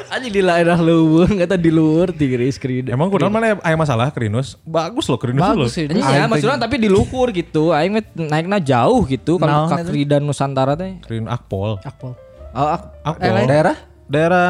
[0.08, 2.92] Aja di daerah luwur, kata di luar Tigris Krida.
[2.92, 4.56] Emang kunaon mana aya masalah Krinus?
[4.62, 5.68] Bagus loh Krinus loh.
[5.68, 5.86] Bagus sih.
[5.88, 7.70] Ya, maksudnya tapi di luhur gitu.
[7.70, 9.90] Aing naiknya jauh gitu kalau Naon ka eta?
[9.90, 11.02] Krida Nusantara teh.
[11.02, 11.82] Krin Akpol.
[11.82, 12.16] Akpol.
[12.52, 13.46] Oh, ak- Akpol.
[13.46, 13.76] daerah?
[14.06, 14.50] Daerah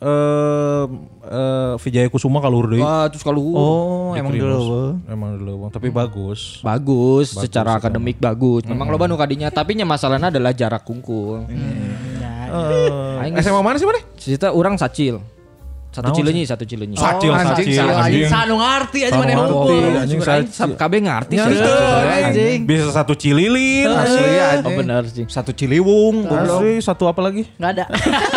[0.00, 0.84] eh
[1.22, 2.80] eh Vijaya Kusuma kalau deui.
[2.80, 4.96] Wah, terus kalau Oh, Di emang dulu.
[5.04, 6.64] Emang dulu, tapi bagus.
[6.64, 8.64] bagus, secara akademik bagus.
[8.64, 11.44] Memang loba nu kadinya, tapi nya masalahnya adalah jarak kungkul.
[12.46, 14.00] Eh, Aing SMA mana sih mana?
[14.16, 15.18] Cerita orang sacil.
[15.96, 16.92] Satu Naon cileunyi, satu cileunyi.
[16.92, 18.28] Sacil, anjing, sacil, anjing, anjing.
[18.28, 19.48] sanu ngarti aja mana ngarti.
[19.48, 19.92] hukum.
[19.96, 20.70] anjing, sacil.
[20.76, 21.56] kabeh ngarti sih.
[22.20, 22.58] anjing.
[22.68, 23.88] Bisa satu cililin.
[23.88, 24.76] Asli Oh anjing.
[24.76, 25.24] benar sih.
[25.24, 26.28] Satu Ciliwung.
[26.28, 27.48] Asli, satu apa lagi?
[27.56, 27.84] Enggak ada.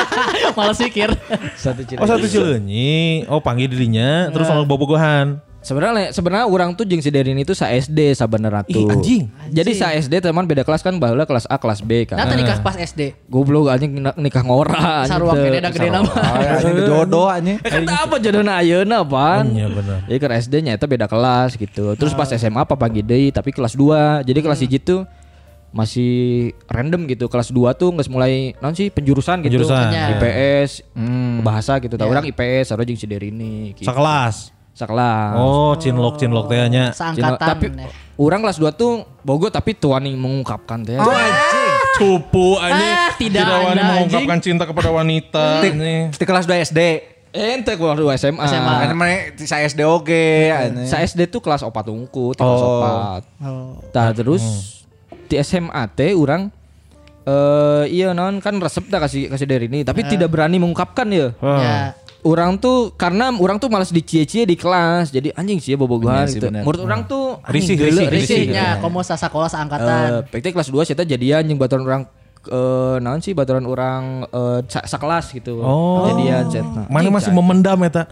[0.55, 1.11] Malas pikir.
[1.59, 1.99] Satu cileunyi.
[1.99, 3.27] Oh satu cileunyi.
[3.27, 4.31] Oh panggil dirinya.
[4.31, 5.43] Terus lalu bobogohan.
[5.59, 8.79] Sebenarnya sebenarnya orang tuh jeung si Derin itu sa SD sabenerna tuh.
[8.79, 9.23] Ih, anjing.
[9.51, 12.15] Jadi sa SD teman beda kelas kan baheula kelas A kelas B kan.
[12.15, 13.11] Nah, tadi nikah pas SD.
[13.27, 16.07] Goblok anjing nik- nikah ngora anjing Sarua kene da gede nama.
[16.07, 17.57] Anjing jodoh anjing.
[17.59, 19.51] Eh, Kata apa jodohna ayeuna pan?
[19.51, 19.97] Iya benar.
[20.07, 21.91] Jadi kan SD nya itu beda kelas gitu.
[21.93, 24.23] Terus pas SMA apa pagi deui tapi kelas 2.
[24.23, 25.03] Jadi kelas 1 tuh
[25.69, 26.11] masih
[26.65, 27.27] random gitu.
[27.27, 29.59] Kelas 2 tuh nggak mulai non sih penjurusan gitu.
[29.59, 29.91] Penjurusan.
[30.15, 30.87] IPS,
[31.41, 31.93] bahasa gitu.
[31.93, 33.85] Tahu orang IPS, sarua jeung si Derini gitu.
[33.85, 34.55] Sekelas.
[34.79, 35.35] Sakelas.
[35.35, 36.95] Oh cinlok cinlok teh nya.
[36.95, 37.35] Seangkatan.
[37.35, 37.91] tapi ya.
[38.15, 40.95] orang kelas 2 tuh bogo tapi tuani mengungkapkan teh.
[41.99, 42.95] Cupu anjing.
[42.95, 45.59] Ah, tidak wani ada, mengungkapkan cinta kepada wanita.
[45.67, 46.15] Ini.
[46.15, 46.79] Di kelas 2 SD.
[47.35, 48.39] Ente kelas 2 SMA.
[48.47, 48.73] SMA.
[48.87, 50.47] Kan mana di sa SD oge.
[50.47, 50.87] anjing.
[50.87, 53.19] Sa SD tuh kelas 4 ungu, kelas Oh.
[53.19, 53.43] 4.
[53.43, 53.83] Oh.
[53.91, 54.43] Tah terus
[55.27, 56.47] di SMA teh orang
[57.27, 61.35] eh iya non kan resep dah kasih kasih dari ini tapi tidak berani mengungkapkan ya.
[61.43, 61.93] Ya.
[62.21, 65.07] Orang tuh karena orang tuh malas dicie-cie di kelas.
[65.07, 66.47] Jadi anjing sih ya bobogohan sih, gitu.
[66.47, 66.61] bener.
[66.61, 68.07] Menurut orang tuh Risih, anjing risih.
[68.09, 70.07] Risihnya, komo sa sekolah Eh, seangkatan.
[70.27, 72.03] PT kelas 2 saya jadian yang baturan orang
[72.41, 75.59] eh naon sih baturan orang eh sa- sakelas gitu.
[75.59, 76.07] Oh.
[76.07, 76.83] Jadian cetna.
[76.85, 78.03] Mana masih memendam eta.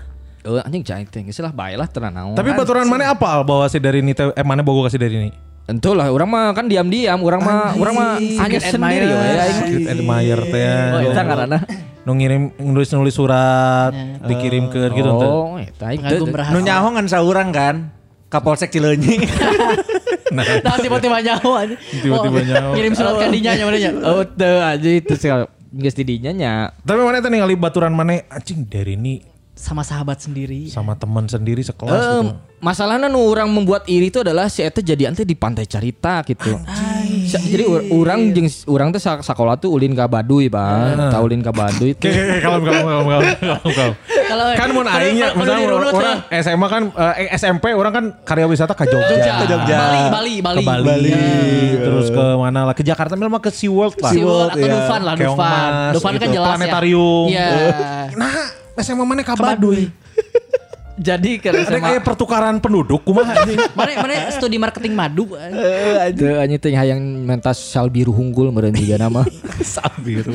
[0.42, 2.32] Eh anjing cai teh geus lah bae lah tenan naon.
[2.34, 5.30] Tapi baturan mana apa bahwa si dari ini teh- eh mana bogo kasih dari ini?
[5.68, 9.20] Tentu lah, orang mah kan diam-diam, orang mah orang mah hanya sendiri ya.
[9.20, 9.58] aing.
[9.60, 10.64] Secret admirer teh.
[10.96, 11.60] Oh, itu ngaranna.
[12.08, 13.92] Nu ngirim nulis-nulis surat,
[14.24, 15.28] dikirimkeun gitu teh.
[15.28, 16.56] Oh, eta rahasia.
[16.56, 17.92] Nu nyaho ngan saurang kan.
[18.32, 19.24] Kapolsek Cileunyi.
[20.28, 20.44] Nah,
[20.76, 21.76] tiba-tiba nyawa aja.
[22.04, 22.76] Tiba-tiba nyawa.
[22.76, 23.92] Kirim surat ke dinya nya nya.
[24.12, 25.32] Oh, teu aja itu sih
[25.72, 26.54] geus di dinya nya.
[26.84, 29.24] Tapi mana teh ningali baturan mana anjing dari ini
[29.58, 30.70] Sama sahabat sendiri.
[30.70, 32.38] sama teman sendiri sekelas Eh, gitu.
[32.60, 36.62] masalahnya nu orang membuat iri itu adalah si eta jadi ante di pantai carita gitu.
[37.26, 40.96] Sa- Jadi orang jeung orang tuh sak- sekolah tuh ulin ka Baduy, Bang.
[41.10, 42.08] Tah ulin ka Baduy tuh.
[42.08, 43.26] kalem, kalem, kalem, kalem,
[43.66, 43.94] kalem.
[44.28, 46.82] Kalau Kan mun aingnya, kalau misalnya orang SMA kan,
[47.18, 49.10] eh, SMP orang kan karya wisata ke Jogja.
[49.10, 49.34] Jogja.
[49.50, 49.78] Jogja.
[49.78, 50.62] Bali, Bali, Bali.
[50.62, 51.12] Ke Bali,
[51.78, 54.12] terus ke mana lah, ke Jakarta memang ke SeaWorld lah.
[54.12, 54.74] SeaWorld atau Iya.
[54.74, 55.70] Dufan lah, Dufan.
[55.94, 56.36] Dufan kan gitu.
[56.38, 57.28] jelas Planetarium.
[57.28, 57.48] ya.
[57.48, 57.72] Iya.
[58.14, 58.36] Nah,
[58.82, 59.90] SMA mana ke Baduy?
[60.98, 63.62] Jadi kan Ada kayak pertukaran penduduk kumaha anjing.
[63.78, 65.38] Mana mana studi marketing madu.
[66.18, 69.22] Teu anjing teh hayang mentas sal biru hunggul meureun juga nama.
[69.62, 70.34] Sal biru.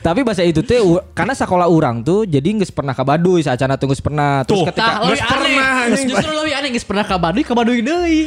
[0.00, 3.76] Tapi bahasa itu teh u- karena sekolah orang tuh jadi nggak pernah ke Baduy saacana
[3.76, 4.42] tuh nggak pernah.
[4.42, 4.66] Terus Tuh.
[4.72, 5.72] ketika Tah, lebih pernah.
[5.94, 8.18] Justru lebih aneh geus pernah ka Baduy, ka Baduy deui.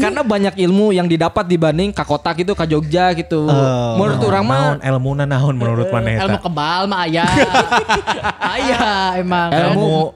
[0.00, 3.46] karena banyak ilmu yang didapat dibanding ke kota gitu ke Jogja gitu.
[3.46, 4.00] Oh.
[4.00, 7.24] Menurut orang mah ilmu naon menurut mana Ilmu kebal mah aya.
[8.56, 8.80] aya
[9.20, 9.48] emang.
[9.52, 10.12] ilmu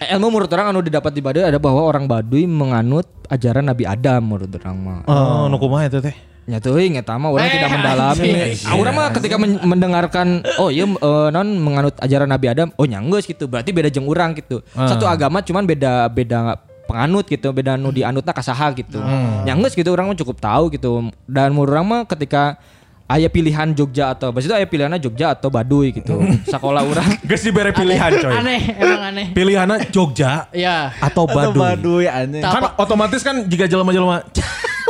[0.00, 4.24] ilmu menurut orang anu didapat di Baduy ada bahwa orang Baduy menganut ajaran Nabi Adam
[4.24, 5.00] menurut orang mah.
[5.04, 6.16] Oh, nu kumaha itu teh?
[6.48, 8.24] Nyatuin eta mah orang Eh, tidak mendalami.
[8.24, 8.64] anjing.
[8.64, 10.26] Ah, Orang mah ketika men- mendengarkan
[10.56, 13.44] oh iya eh, non menganut ajaran Nabi Adam, oh nyanggeus gitu.
[13.44, 14.64] Berarti beda jeung urang gitu.
[14.72, 18.96] Satu agama cuman beda beda penganut gitu, beda nu dianutna kasaha gitu.
[19.44, 20.90] Nyanggeus gitu orang mah cukup tahu gitu.
[21.22, 22.56] Dan orang mah ketika
[23.04, 26.16] aya pilihan Jogja atau maksudnya aya pilihannya Jogja atau Baduy gitu.
[26.46, 28.32] Sekolah orang Geus dibere pilihan coy.
[28.34, 29.26] Aneh, emang aneh.
[29.32, 30.96] Pilihannya Jogja Ya.
[30.98, 31.60] atau Atau Baduy.
[31.60, 32.40] Baduy anjing.
[32.40, 34.24] Tak- Kan otomatis kan jika jelema-jelema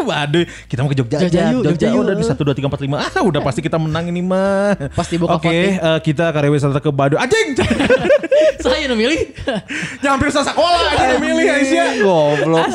[0.11, 1.53] Baduy, kita mau ke Jogja, Jogja aja.
[1.53, 2.03] yuk, Jogja, Jogja yuk.
[2.05, 2.95] udah di 1 2 3 4 5.
[2.99, 4.75] Ah, udah pasti kita menang ini mah.
[4.93, 5.73] Pasti buka Oke, voting.
[5.79, 7.19] eh, kita karya wisata ke Baduy.
[7.19, 7.49] Anjing.
[8.63, 9.21] Saya nu milih.
[9.99, 11.87] Ya hampir sekolah aja milih Aisyah.
[12.03, 12.67] Goblok.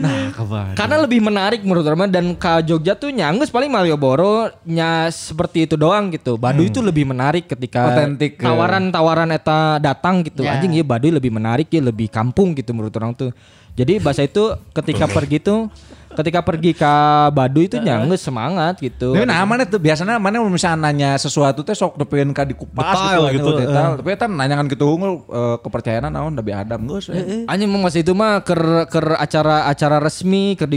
[0.00, 0.72] Nah, kabar.
[0.72, 5.76] Karena lebih menarik menurut orang dan ke Jogja tuh nyanggus paling Malioboro nya seperti itu
[5.76, 6.40] doang gitu.
[6.40, 8.48] Baduy itu lebih menarik ketika Otentik, ya.
[8.48, 10.44] tawaran-tawaran eta datang gitu.
[10.44, 10.56] Ya.
[10.56, 13.30] Anjing ya Baduy lebih menarik ya lebih kampung gitu menurut orang tuh.
[13.76, 15.68] Jadi bahasa itu ketika pergi tuh
[16.14, 16.94] ketika pergi ke
[17.34, 19.18] Baduy itu nyanggus semangat gitu.
[19.18, 23.34] Tapi nah mana tuh biasanya mana misalnya nanya sesuatu teh sok depen ka dikupas Detail
[23.34, 23.90] gitu, gitu, gitu detail.
[23.98, 27.10] Tapi kan nanyakan gitu unggul eh, kepercayaan naon Nabi Adam geus.
[27.50, 30.70] Anjing mau masih itu mah ker ker acara-acara resmi ker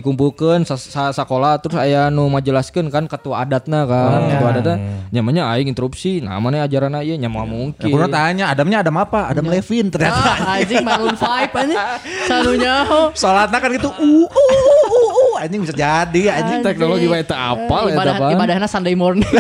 [0.65, 4.75] sa, sa- sakola terus aya nu majelaskeun kan ketua adatna kan ketua adatna
[5.13, 9.27] nyamannya aing interupsi namanya ajaran ieu nya mah Ya, mungkin kuno tanya Adamnya Adam apa?
[9.27, 10.15] Adam Levin ternyata.
[10.15, 11.79] Ah, anjing Maroon 5 anjing.
[12.23, 12.75] Salunya.
[13.11, 16.61] Sholatnya kan gitu uh uh uh uh, uh anjing bisa jadi anjing.
[16.61, 18.31] teknologi wae teu apal eta ibadah pan.
[18.37, 19.25] ibadahnya Sunday morning.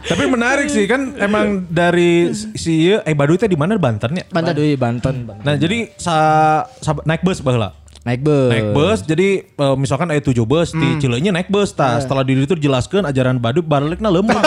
[0.00, 4.24] Tapi menarik sih kan emang dari si ieu- eh Baduy teh di mana Banten ya?
[4.26, 4.54] Banten.
[4.54, 5.16] Baduy Banten.
[5.22, 5.44] Banten.
[5.46, 6.14] Nah, jadi sa,
[6.78, 7.79] sa- naik bus baheula.
[8.00, 8.48] Naik bus.
[8.48, 12.32] naik bus jadi eh, misalkan ada tujuh bus di Cileunyi naik bus tah setelah di
[12.32, 14.40] itu dijelaskan ajaran Baduy balikna lemah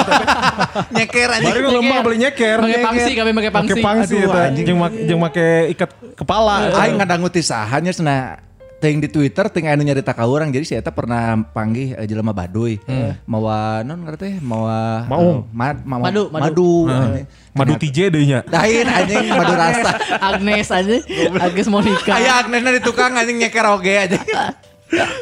[0.89, 1.54] Nyeker anjing.
[1.54, 3.70] balikna lemah beli nyeker Pakai pangsi, kami pakai pangsi.
[3.78, 4.39] Pakai pangsi Aduh, eta.
[4.49, 4.66] anjing.
[4.66, 8.41] jeung make jeung make ikat kepala Aing ngadangu tisahannya cenah
[8.84, 12.36] ting di Twitter ting anu nyarita ka urang jadi si eta pernah panggih eh, jelema
[12.36, 12.84] Baduy.
[13.23, 15.47] Mawa non ngarti teh mawa Maung.
[15.47, 16.43] eh, mad, mawa- Madu, madu.
[16.43, 16.69] madu.
[16.91, 17.25] anjing.
[17.55, 19.91] madu TJ deui nya Lain anjing madu rasa.
[20.27, 20.99] Agnes aja.
[21.39, 22.11] Agnes Monica.
[22.11, 24.19] Aya Agnesna di tukang anjing nyeker oge aja.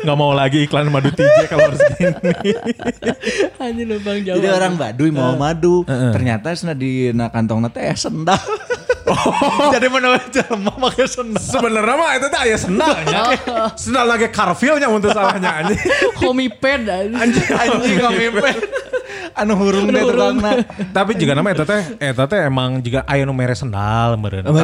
[0.03, 2.11] nggak mau lagi iklan madu TJ kalau harus gini
[3.55, 4.35] Anjing lubang jauh.
[4.35, 8.41] Jadi orang Baduy mau madu, ternyata sana di na kantongna teh sendal.
[9.75, 11.41] Jadi menurut jelema make sendal.
[11.41, 13.21] sebenarnya mah itu teh aya sendalnya
[13.81, 15.79] sendal lagi karfilnya untuk salahnya anjing
[16.21, 17.47] Homiped anjing.
[17.49, 18.57] Anjing ngomipet.
[19.33, 20.51] Anu hurung teh tukangna.
[20.97, 24.43] tapi juga nama eta teh eta teh emang juga aya nu mere sendal meureun.
[24.43, 24.61] Tapi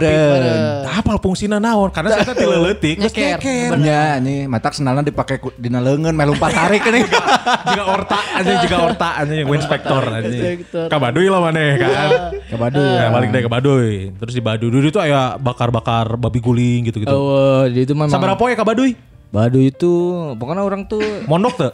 [0.84, 1.89] tah apal fungsina naon?
[1.89, 3.38] Karena saya teh tileutik geus Nyeker.
[3.38, 3.72] nyeker.
[3.80, 7.01] Ya, ini matak sendalna dipake ku- dina leungeun meh lompat tarik ini.
[7.70, 10.88] juga orta aja juga orta aja inspektor aja Inspektor.
[10.88, 12.09] ke Baduy lah maneh kan?
[12.43, 12.88] Ke Baduy.
[12.89, 16.99] ya, balik deh ke Baduy terus di Baduy dulu itu aya bakar-bakar babi guling gitu
[16.99, 18.93] gitu Oh, jadi itu memang Sabar poe ke Baduy
[19.28, 19.91] Baduy itu
[20.34, 21.72] pokoknya orang tuh mondok tuh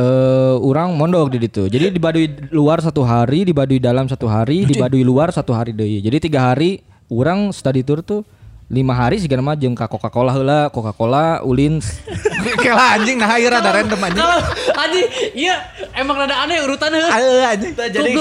[0.00, 1.68] eh orang mondok di situ.
[1.68, 5.52] Jadi di Baduy luar satu hari, di Baduy dalam satu hari, di Baduy luar satu
[5.52, 6.00] hari deui.
[6.00, 6.80] Jadi tiga hari
[7.12, 8.24] orang study tour tuh
[8.70, 11.82] lima hari sih mah jeung ka Coca-Cola heula, Coca-Cola, Ulin.
[12.62, 14.22] Kela anjing nah air ada random anjing.
[14.22, 14.38] Kalau
[14.78, 15.54] anjing iya
[15.98, 17.02] emang rada aneh urutannya.
[17.02, 17.72] Ayo anjing.
[17.74, 18.12] Jadi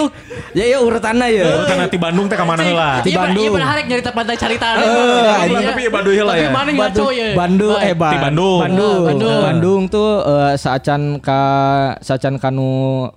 [0.58, 1.45] ya ya urutannya ya.
[1.70, 3.45] karena di Bandung teh ke mana heula Di Iya, Bandung.
[3.45, 4.68] Iya, pernah hari nyarita pantai carita.
[4.76, 5.66] anjing.
[5.70, 6.50] Tapi ya heula ya.
[6.50, 6.70] Tapi mana
[7.14, 7.30] ya?
[7.38, 8.60] Bandung eh Di Bandung.
[8.60, 9.00] Bandung.
[9.00, 9.41] Ah, Bandung.
[9.45, 11.43] Bandung tuh eh, saacan ka
[12.02, 12.72] saacan kanu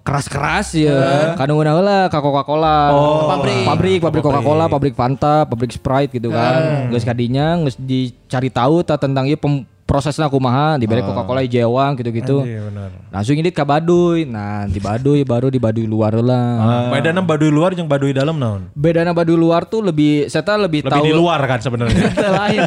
[0.05, 1.33] keras-keras ya.
[1.35, 2.79] Kanu ngeunah heula ka Coca-Cola.
[2.93, 3.27] Oh.
[3.33, 3.65] Pabrik.
[3.67, 6.93] Pabrik, pabrik Coca-Cola, pabrik Fanta, pabrik Sprite gitu kan.
[6.93, 12.43] Geus kadinya geus dicari tahu ta tentang ieu pem- prosesnya kumaha diberi Coca-Cola hijauan gitu-gitu.
[12.43, 12.91] Iya benar.
[13.13, 14.25] Langsung ini ke Baduy.
[14.25, 16.89] Nah, di Baduy baru di Baduy luar lah.
[16.89, 18.73] Bedana Baduy luar jeung Baduy dalam naon?
[18.73, 22.09] Bedana Baduy luar tuh lebih saya lebih, Lebih tahu di luar kan sebenarnya.
[22.41, 22.61] lain.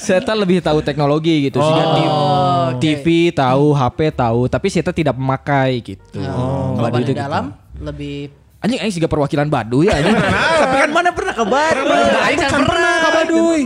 [0.00, 1.60] Saya lebih tahu teknologi gitu.
[1.60, 2.68] Sehingga Oh.
[2.80, 6.18] TV, tahu, HP tahu, tapi saya tidak memakai gitu.
[6.24, 7.20] Oh, Baduy itu di gitu.
[7.20, 10.00] dalam lebih Anjing aing juga perwakilan Baduy ya.
[10.00, 12.02] Tapi kan mana pernah ke Baduy?
[12.24, 13.60] Aing kan pernah ke Baduy.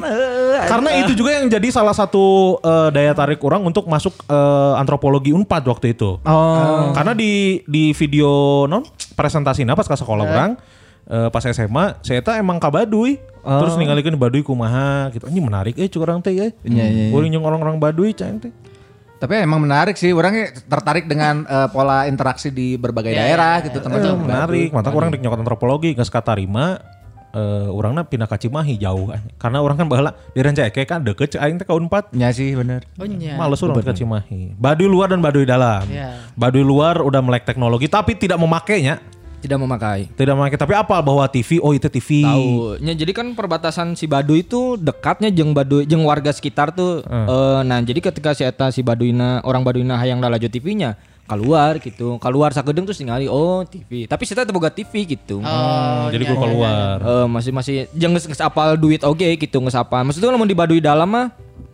[0.60, 5.30] Karena itu juga yang jadi salah satu eh, daya tarik orang untuk masuk eh, antropologi
[5.30, 6.18] Unpad waktu itu.
[6.26, 6.90] Oh.
[6.90, 8.82] Karena di di video non
[9.14, 10.50] presentasinya pas ke sekolah orang
[11.06, 13.22] eh, pas SMA, saya tak emang ke Baduy.
[13.40, 15.24] Terus ninggalikeun di Baduy kumaha gitu.
[15.30, 16.52] Ini menarik eh curang teh eh.
[16.60, 17.14] Iya, iya, iya.
[17.14, 18.52] Urang jeung orang-orang Baduy cang teh.
[19.20, 24.24] Tapi emang menarik sih, orangnya tertarik dengan eh, pola interaksi di berbagai daerah gitu teman-teman.
[24.24, 26.80] menarik mantap orang di nyokot antropologi geus katarima
[27.30, 29.06] eh orangnya pindah ka Cimahi jauh
[29.38, 32.82] karena orang kan baheula di Rancaike kan deket aing teh ka Unpad Ya sih bener.
[32.98, 33.38] Oh iya.
[33.38, 34.58] Males orang ke Cimahi.
[34.58, 35.86] Baduy luar dan baduy dalam.
[35.86, 36.26] Iya.
[36.34, 38.98] Baduy luar udah melek teknologi tapi tidak memakainya.
[39.40, 40.12] Tidak memakai.
[40.12, 42.22] Tidak memakai tapi apa bahwa TV oh itu TV.
[42.22, 42.76] Tahu.
[42.84, 47.00] Ya, jadi kan perbatasan si Baduy itu dekatnya jeng Baduy jeng warga sekitar tuh.
[47.08, 52.18] Eh, nah, jadi ketika si eta si Baduyna orang Baduyna hayang lalajo TV-nya keluar gitu.
[52.18, 54.10] Keluar sakedeung terus ningali oh TV.
[54.10, 55.38] Tapi saya boga TV gitu.
[55.38, 56.96] Oh, Jadi iya, gue iya, keluar.
[56.98, 60.02] Eh, masih masih jeung geus geus apal duit oge gitu geus apal.
[60.02, 61.30] Maksudnya lamun di Baduy dalam mah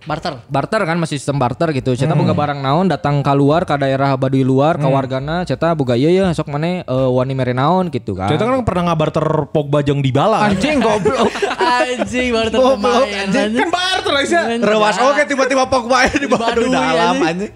[0.07, 0.39] Barter.
[0.47, 1.99] barter kan masih sistem barter gitu.
[1.99, 6.07] Ceta boga barang naon datang keluar ke daerah Baduy luar ke wargana ceta boga ieu
[6.09, 8.31] ya sok maneh eh, wani mere naon gitu kan.
[8.31, 10.47] Kita kan pernah ngabarter Pogba jeung Dybala.
[10.47, 11.27] Anjing goblok.
[11.83, 13.27] Anjing barter Goblok, pemain.
[13.27, 13.43] anjing.
[13.51, 13.61] anjing.
[13.67, 14.43] Kan barter Aisyah.
[14.63, 17.51] Rewas oke tiba-tiba Pogba di bawah Baduy, dalam anjing.
[17.51, 17.53] anjing.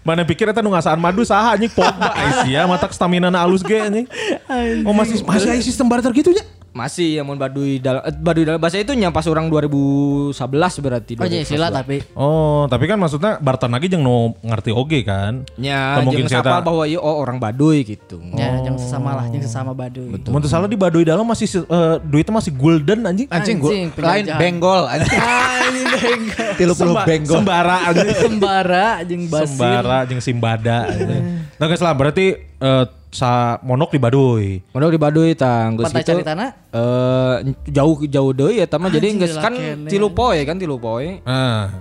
[0.00, 3.82] Mana pikir eta nu ngasaan madu saha anjing Pogba Aisyah mata stamina na alus ge
[3.82, 4.06] anjing.
[4.86, 6.46] Oh masih masih sistem barter gitu nya.
[6.70, 10.38] Masih ya mun Baduy dalam eh, Baduy dalam bahasa itu nya pas orang 2011
[10.78, 11.12] berarti.
[11.18, 11.50] Oh 2011.
[11.50, 11.96] sila tapi.
[12.14, 15.42] Oh, tapi kan maksudnya barter lagi jeung nu ngerti oge kan.
[15.58, 18.22] Ya, mungkin mungkin saya sapal bahwa iya oh orang Baduy gitu.
[18.38, 20.14] Ya, jangan sesama lah, jangan sesama Baduy.
[20.14, 23.26] Mun teu salah di Baduy dalam masih eh, duitnya masih golden anjing.
[23.26, 25.18] Anjing gua Anjing, lain benggol anjing.
[25.66, 26.52] Anjing bengkok.
[26.54, 27.36] Tilu puluh benggol.
[27.42, 28.08] Sembara anjing.
[28.30, 29.58] Sembara jeung basir.
[29.58, 30.78] Sembara jeung Simbada.
[31.58, 34.62] Nah guys lah berarti eh, sa monok di Baduy.
[34.70, 36.22] Mondok di Baduy tang geus gitu.
[36.70, 37.36] Eh
[37.70, 39.54] jauh jauh deui ya tama jadi geus kan
[39.90, 41.18] tilu poe kan tilu poe.
[41.26, 41.74] Ah,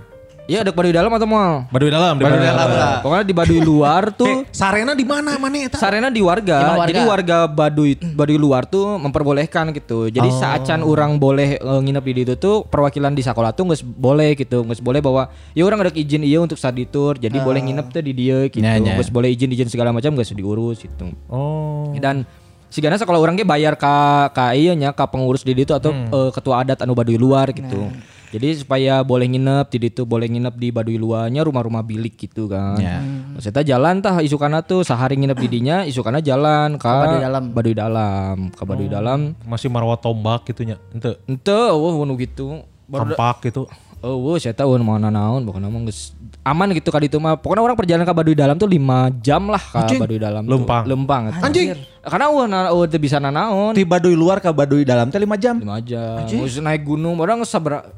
[0.49, 1.69] Iya ada Baduy dalam atau mal?
[1.69, 3.05] Baduy dalam, di Baduy dalam lah.
[3.05, 5.77] Pokoknya di Baduy luar tuh Eh, sarena di mana mana eta?
[5.77, 6.73] Sarena di warga.
[6.73, 6.89] Warga?
[6.89, 10.09] Jadi warga Baduy Baduy luar tuh memperbolehkan gitu.
[10.09, 13.79] Jadi saat can orang boleh eh, nginep di situ tuh perwakilan di sekolah tuh nggak
[13.93, 17.21] boleh gitu, nggak boleh bahwa ya orang ada izin iya untuk study tour.
[17.21, 18.65] Jadi boleh nginep tuh di dia gitu.
[18.65, 18.97] Ya, ya.
[18.97, 21.13] Nggak boleh izin izin segala macam nggak usah diurus gitu.
[21.29, 21.93] Oh.
[21.93, 22.25] Dan
[22.73, 26.29] sigana kalau orang ge bayar ka ka ieu nya ka pengurus di ditu atau eh,
[26.33, 27.85] ketua adat anu Baduy luar gitu.
[28.29, 32.77] Jadi supaya boleh nginep di ditu, boleh nginep di Baduy luarnya rumah-rumah bilik gitu kan.
[32.77, 33.01] Ya.
[33.41, 37.43] Saya jalan tah isukana tuh sehari nginep di dinya, isukana jalan ka Baduy dalam.
[37.49, 39.33] Baduy dalam, ka Baduy dalam.
[39.49, 40.77] Masih marwah tombak gitu nya.
[40.93, 42.61] Ente Ente eueuh nu gitu.
[42.89, 43.65] Kampak gitu.
[43.99, 46.15] eueuh saya tahu mana naon pokoknya mah geus
[46.47, 47.35] aman gitu ka ditu mah.
[47.35, 50.45] Pokoknya orang perjalanan ke Baduy dalam tuh 5 jam lah ka Baduy dalam.
[50.45, 50.53] tuh.
[50.53, 50.83] Lempang.
[50.85, 51.23] Lempang.
[51.41, 51.73] Anjing.
[52.05, 53.73] Karena eueuh na teu bisa nanaon.
[53.73, 55.57] Di Baduy luar ke Baduy dalam teh 5 jam.
[55.57, 57.89] lima jam Terus naik gunung orang sabra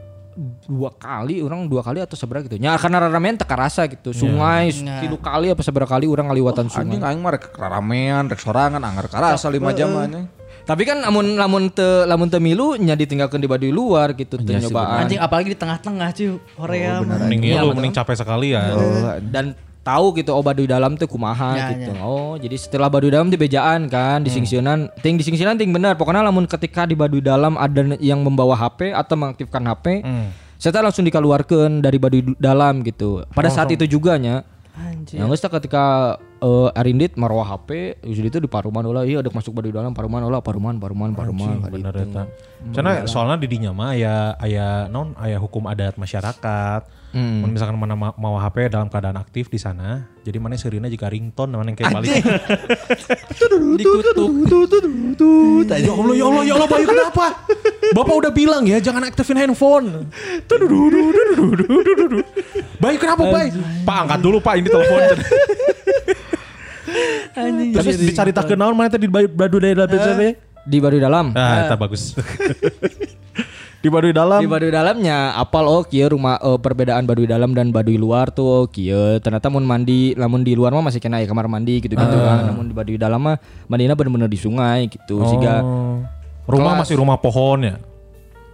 [0.68, 2.56] dua kali orang dua kali atau seberapa gitu.
[2.60, 4.16] Ya karena ramean teka rasa gitu.
[4.16, 6.98] Sungai tilu kali apa seberapa kali orang ngaliwatan sungai.
[6.98, 10.28] Anjing aing mah rek ramean, rek sorangan, anggar karasa 5 jam anjing.
[10.62, 14.56] tapi kan lamun lamun te lamun te milu nya ditinggalkan di Baduy luar gitu teu
[14.56, 15.10] nyobaan.
[15.10, 16.38] Anjing apalagi di tengah-tengah cuy.
[16.56, 17.18] Korea mah.
[17.26, 18.72] Mending ieu lu mending capek sekali ya.
[19.34, 21.92] dan tahu gitu oh Baduy dalam tuh kumaha Ya, gitu.
[21.98, 25.98] oh jadi setelah Baduy dalam di bejaan kan di singsionan ting di singsionan ting benar
[25.98, 29.86] pokoknya lamun ketika di Baduy dalam ada yang membawa HP atau mengaktifkan HP
[30.56, 33.26] saya tak langsung dikeluarkan dari Baduy du- dalam gitu.
[33.28, 34.46] Pada saat itu juga nya
[34.78, 35.18] Anjing.
[35.18, 39.54] yang ketika Eh, uh, Arindit marwah HP jadi itu di paruman ulah iya ada masuk
[39.54, 42.18] badu dalam paruman ulah paruman paruman paruman Anjing, bener gitu.
[42.18, 42.24] eta
[42.74, 47.44] karena soalnya di dinya mah ya ayah non ayah hukum adat masyarakat Hmm.
[47.52, 51.52] misalkan mana ma mau HP dalam keadaan aktif di sana, jadi mana serina jika ringtone
[51.60, 52.08] mana yang kayak balik.
[53.84, 54.32] Dikutuk.
[55.68, 57.36] ya Allah, ya Allah, ya Allah, Bayu kenapa?
[57.92, 60.08] Bapak udah bilang ya jangan aktifin handphone.
[62.80, 63.60] Bayu kenapa Bayu?
[63.84, 65.04] Pak angkat dulu Pak ini telepon.
[67.74, 69.08] Terus dicari tak kenal mana tadi?
[69.10, 69.90] Badu dari dalam
[70.62, 71.34] di Baduy dalam.
[71.34, 72.04] Ah, itu bagus.
[73.82, 74.38] di Baduy dalam.
[74.38, 78.46] di Baduy dalamnya apal oh kieu rumah eh, perbedaan Baduy dalam dan Baduy luar tuh
[78.46, 79.18] oh kieu.
[79.18, 82.54] Ternyata mun mandi lamun di luar mah masih kena ya kamar mandi gitu-gitu kan.
[82.54, 85.26] Namun di Baduy dalam mah mandina bener-bener di sungai gitu.
[85.26, 86.58] Sehingga Oh.
[86.58, 87.76] Rumah masih rumah pohon ya.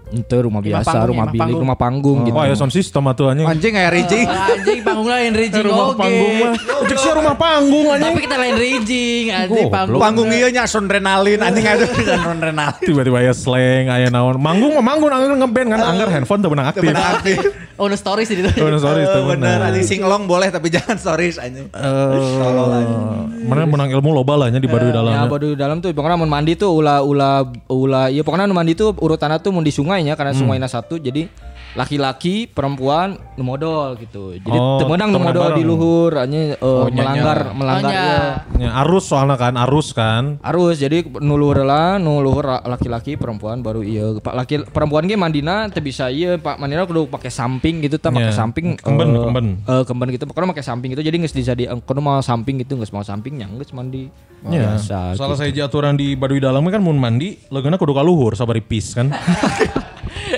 [0.07, 1.61] Itu rumah Rumah biasa panggung, rumah bilik panggung.
[1.61, 3.43] rumah panggung gitu Wah ya sound system atuh anjing.
[3.43, 4.19] Anjing kayak Riji.
[4.23, 5.99] Ah, Anjing panggung lain rijing rumah oge.
[5.99, 6.53] panggung mah.
[6.85, 8.07] Ujek sih rumah panggung anjing.
[8.07, 9.99] Tapi kita lain rijing, anjing panggung.
[9.99, 11.85] Panggung ieu nya sonrenalin anjing ada
[12.23, 12.83] sonrenalin.
[12.85, 14.39] Tiba-tiba ya slang aya naon.
[14.39, 16.87] Manggung mah manggung anggar ngeband kan anggar handphone aktif.
[16.87, 17.66] Benar aktif.
[17.77, 18.49] Oh, no stories di situ.
[18.57, 19.69] Oh, no, sorry itu bener benar.
[19.69, 21.69] anjing singlong boleh tapi jangan stories anjing.
[21.69, 23.01] Tolol anjing.
[23.45, 25.29] Mana menang ilmu loba lah nya di Baduy Ya dalamnya.
[25.29, 29.37] Baduy dalam tuh pokoknya mun mandi tuh ulah ulah ulah ya pokoknya mandi tuh urutannya
[29.39, 31.29] tuh mun di sungainya karena sungainya satu jadi
[31.73, 34.33] laki-laki perempuan nu modal gitu.
[34.33, 35.53] Jadi Oh, temenang bareng.
[35.53, 38.01] di luhur hanya eh, melanggar melanggar Oh, nya.
[38.01, 38.23] ya.
[38.57, 40.41] Ya, arus soalnya kan, arus kan.
[40.41, 44.15] Arus jadi nu luhur lah, nu luhur la- laki-laki perempuan baru iya.
[44.17, 48.09] Pak laki perempuan ge mandina teu bisa iya, Pak mandina kudu pakai samping gitu tah
[48.09, 49.45] pakai samping Kemben, eh, kemben.
[49.61, 52.75] eh, kemben gitu pokoknya pakai samping itu jadi geus bisa di kudu mau samping gitu
[52.75, 54.09] geus mau sampingnya geus mandi.
[54.47, 55.17] Ya, Biasa.
[55.17, 59.09] salah saya aturan di Baduy Dalam kan mun mandi, legeuna kudu kaluhur sabari pis kan.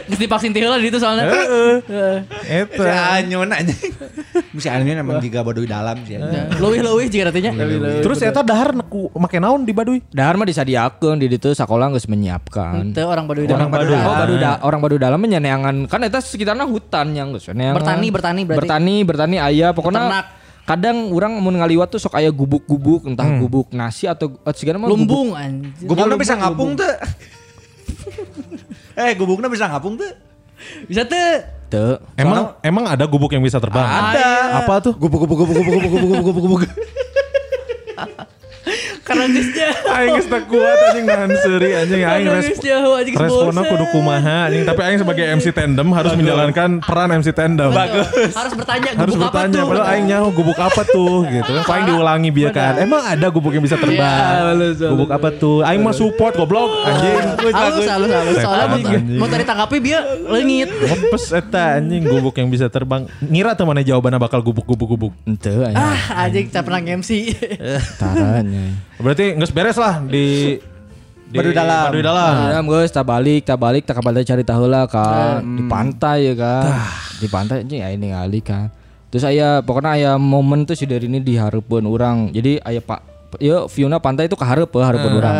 [0.09, 1.29] Geus divaksin teh lah di itu soalnya.
[2.43, 2.75] Eta.
[2.75, 3.73] Si Anyun aja.
[4.51, 6.17] Si Anyun emang juga baduy dalam sih.
[6.51, 7.51] Leuwih-leuwih juga artinya.
[8.01, 10.01] Terus eta dahar ku make naon di Baduy?
[10.09, 12.89] Dahar mah disadiakeun di ditu sakola geus menyiapkan.
[12.89, 13.71] Itu orang Baduy Orang dalam.
[13.71, 13.97] Baduy.
[13.99, 17.45] Oh, baru da- orang baru dalam menyeneangan kan eta sekitarnya hutan yang geus.
[17.45, 18.59] Bertani, bertani berarti.
[18.59, 20.25] Bertani, bertani aya pokoknya Peternak.
[20.65, 23.37] kadang orang mun ngaliwat tuh sok aya gubuk-gubuk entah Hmm.
[23.39, 25.85] gubuk nasi atau eh, segala mah gubuk- Lumbung anjir.
[25.85, 26.89] Gubuknya bisa ngapung tuh.
[28.99, 30.11] Eh gubuknya bisa ngapung tuh.
[30.91, 31.39] Bisa tuh.
[31.71, 31.95] Teu.
[32.19, 33.87] Emang emang ada gubuk yang bisa terbang?
[33.87, 34.59] Ada.
[34.65, 34.91] Apa tuh?
[34.99, 36.61] Gubuk gubuk gubuk gubuk gubuk gubuk gubuk gubuk.
[39.09, 39.69] Karena geusnya.
[39.89, 44.37] Aing geus teu kuat anjing nahan seuri anjing aing geus jauh anjing Responnya kudu kumaha
[44.45, 47.73] anjing tapi aing sebagai MC tandem harus menjalankan peran MC tandem.
[47.73, 48.05] Betul.
[48.29, 49.67] Harus bertanya Harus gubuk apa bertanya tuh.
[49.67, 51.63] padahal aing nyaho gubuk apa tuh gitu kan.
[51.65, 52.73] Paling diulangi biar kan.
[52.77, 54.53] Emang ada gubuk yang bisa terbang.
[54.77, 55.65] Gubuk apa tuh?
[55.65, 57.17] Aing mah support goblok anjing.
[57.49, 58.37] Halus, halus, halus.
[58.39, 59.19] Soalnya mau, Anjing.
[59.25, 60.69] tadi tangkapi dia leungit.
[60.69, 63.09] Ngepes eta anjing gubuk yang bisa terbang.
[63.19, 65.11] Ngira tuh mana jawabannya bakal gubuk-gubuk-gubuk.
[65.39, 65.73] Teu aya.
[65.73, 67.33] Ah, anjing tak pernah MC.
[67.97, 68.75] Taranya.
[68.99, 70.59] Berarti nggak beres lah di,
[71.31, 71.87] di Baduy Dalam.
[71.87, 72.33] Baduy Dalam.
[72.51, 76.33] Dalam guys, tak balik, tak balik, tak balik cari tahu lah kan di pantai ya
[76.35, 76.63] kan,
[77.15, 78.67] di pantai aja ya ini kali kan.
[79.07, 82.29] Terus saya pokoknya ayah momen tuh si dari ini diharapkan orang.
[82.35, 82.99] Jadi ayah pak,
[83.39, 85.35] ya viewnya pantai itu keharap harapan orang.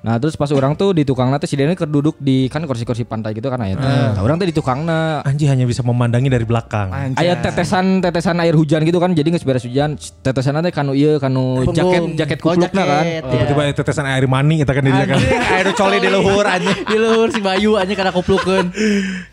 [0.00, 3.36] Nah terus pas orang tuh di tukangna tuh si Deni keduduk di kan kursi-kursi pantai
[3.36, 3.76] gitu kan ayah.
[3.76, 6.88] Nah, orang tuh di tukangna Anjing hanya bisa memandangi dari belakang.
[7.20, 11.20] Aya tetesan tetesan air hujan gitu kan jadi nggak beres hujan tetesan nanti kanu iya
[11.20, 11.76] kanu Punggung.
[11.76, 13.28] jaket jaket Oh, kuplukna kan jaket, ya.
[13.28, 15.18] Tiba-tiba ada tetesan air mani kita kan di dia kan.
[15.60, 16.70] Air coli di luhur aja.
[16.90, 18.66] Di luhur si Bayu anjing karena kuplukeun.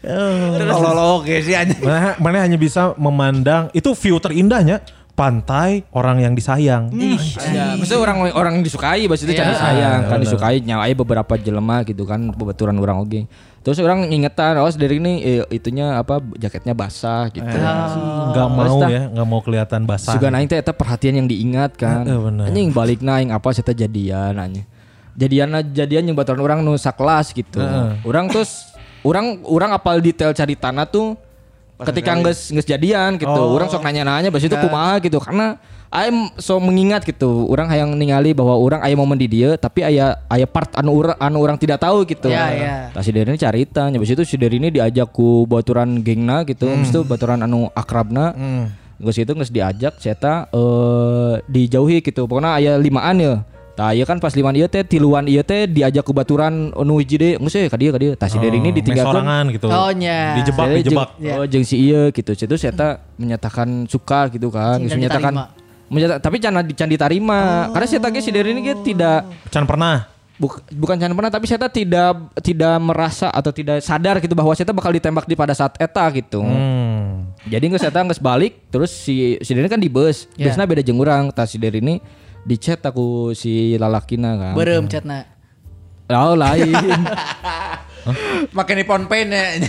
[0.04, 1.74] Kalau oke sih aja.
[1.80, 4.84] Mana, mana hanya bisa memandang itu view terindahnya
[5.18, 6.94] pantai orang yang disayang.
[6.94, 9.50] Ya, maksudnya orang orang disukai, bahasa itu Iya.
[9.50, 13.26] cari sayang kan disukai nyawai beberapa jelema gitu kan bebaturan orang oge.
[13.66, 17.50] Terus orang ingetan, oh dari ini eh, itunya apa jaketnya basah gitu.
[17.50, 20.14] Nggak mau ya, nggak mau kelihatan basah.
[20.14, 22.06] Juga naing teh eta perhatian yang diingat kan.
[22.06, 22.54] Bener.
[22.54, 24.64] Anjing balik naing apa saya jadian nanya.
[25.18, 27.58] Jadian jadian yang baturan orang nu sakelas gitu.
[28.06, 28.70] Orang terus
[29.02, 31.18] orang orang apal detail cari tanah tuh
[31.86, 33.30] ketika nges nges jadian gitu.
[33.30, 33.54] Oh.
[33.54, 38.36] Orang sok nanya-nanya bahasa itu kumaha gitu karena Aing so mengingat gitu, orang hayang ningali
[38.36, 41.80] bahwa orang aya momen di dia, tapi aya aya part anu ura- anu orang tidak
[41.80, 42.28] tahu gitu.
[42.28, 42.76] Ya, ya.
[42.92, 47.08] Nah, si Derini carita, habis itu si Derini diajak ku baturan gengna gitu, habis itu
[47.08, 48.36] baturan anu akrabna.
[49.00, 52.28] Geus itu geus diajak saya eh dijauhi gitu.
[52.28, 53.34] Pokoknya aya limaan ya.
[53.78, 57.14] Tah ieu kan pas limaan ieu teh tiluan ieu teh diajak ku baturan anu hiji
[57.14, 58.18] deui, geus we ka dieu ka dieu.
[58.18, 59.22] Tah si Derini ditinggalkeun.
[59.22, 59.68] sorangan gitu.
[59.70, 60.34] Oh, nya.
[60.34, 61.10] Dijebak, Saya dijebak.
[61.16, 62.34] jeng- Oh, jeung si ieu gitu.
[62.34, 62.74] Situ saya
[63.16, 65.94] menyatakan suka gitu kan, geus menyatakan diterima.
[65.94, 67.70] menyata- tapi can can diterima.
[67.70, 70.10] Karena saya ge si Derini ge tidak Can pernah.
[70.38, 74.70] Buk- bukan jangan pernah tapi saya tidak tidak merasa atau tidak sadar gitu bahwa saya
[74.70, 76.42] bakal ditembak di pada saat eta gitu.
[76.42, 77.30] Hmm.
[77.46, 80.26] Jadi nggak saya nggak balik terus si si Derini kan di bus.
[80.34, 80.50] Ya.
[80.50, 81.30] Busnya beda jeung urang.
[81.30, 82.02] Tas si Derini
[82.48, 84.54] di chat aku si lalakina kan.
[84.56, 85.28] Berem chatna.
[86.08, 86.72] Oh lain.
[88.56, 89.60] Makin di pen ya.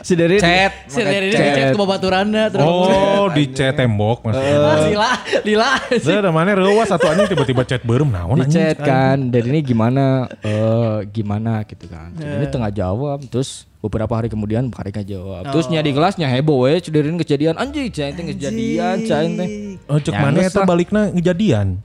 [0.00, 0.88] si Derini Chat.
[0.88, 2.64] Si dari ini chat ke babaturanna terus.
[2.64, 4.56] Oh, di chat tembok maksudnya.
[4.64, 5.12] Ah, Lila,
[5.44, 5.70] lila.
[6.00, 9.60] Saya ada mana rewas satu anjing tiba-tiba chat berem naon di chat kan dari ini
[9.60, 15.44] gimana eh gimana gitu kan si Derini tengah jawab terus beberapa hari kemudian Karika jawab
[15.46, 19.48] terus nya di kelasnya heboh we si Derini kejadian anjing cain teh kejadian cain teh
[19.84, 21.76] Oh, cek mana balikna ngejadian.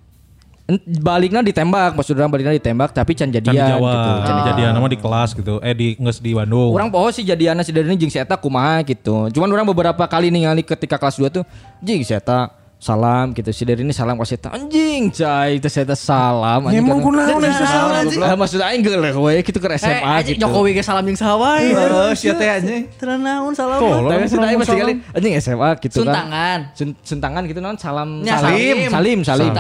[0.64, 3.90] Ent- baliknya ditembak maksud orang baliknya ditembak tapi can Can jadian dijawab.
[3.90, 5.54] gitu Can dijadian nama di kelas gitu.
[5.60, 6.72] Eh di nges di Bandung.
[6.72, 10.30] orang poho sih jadiannya si Derini jeung si Eta kumaha gitu cuman orang beberapa kali
[10.30, 11.44] ningali ketika kelas 2 tuh
[11.80, 15.84] jing si Eta salam gitu si Derini salam ke si Eta anjing cai itu si
[15.84, 18.04] Eta salam anjing Emang karena- kunaon asa salam?
[18.16, 21.20] Lah maksud aing geuleuh we gitu ke Eh, SMA anjing gitu Jokowi ke salam jeung
[21.36, 21.76] wae.
[21.76, 22.88] Oh, sia teh anjing.
[22.96, 23.84] Teu naon salam.
[23.84, 24.08] Tolong.
[24.08, 24.82] Tapi maksud aing masih salam.
[24.82, 26.60] kali anjing SMA gitu kan Suntangan.
[26.72, 29.20] Sun- suntangan gitu non salam Ya, salim salim.
[29.28, 29.52] salim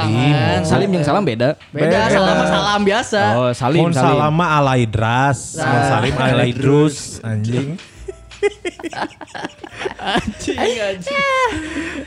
[0.63, 3.21] salim yang salam beda Beda salam sama salam biasa.
[3.35, 7.75] oh salim Mun salim salama alaidras, salim alaidrus anjing.
[9.99, 11.51] Anjing anjing.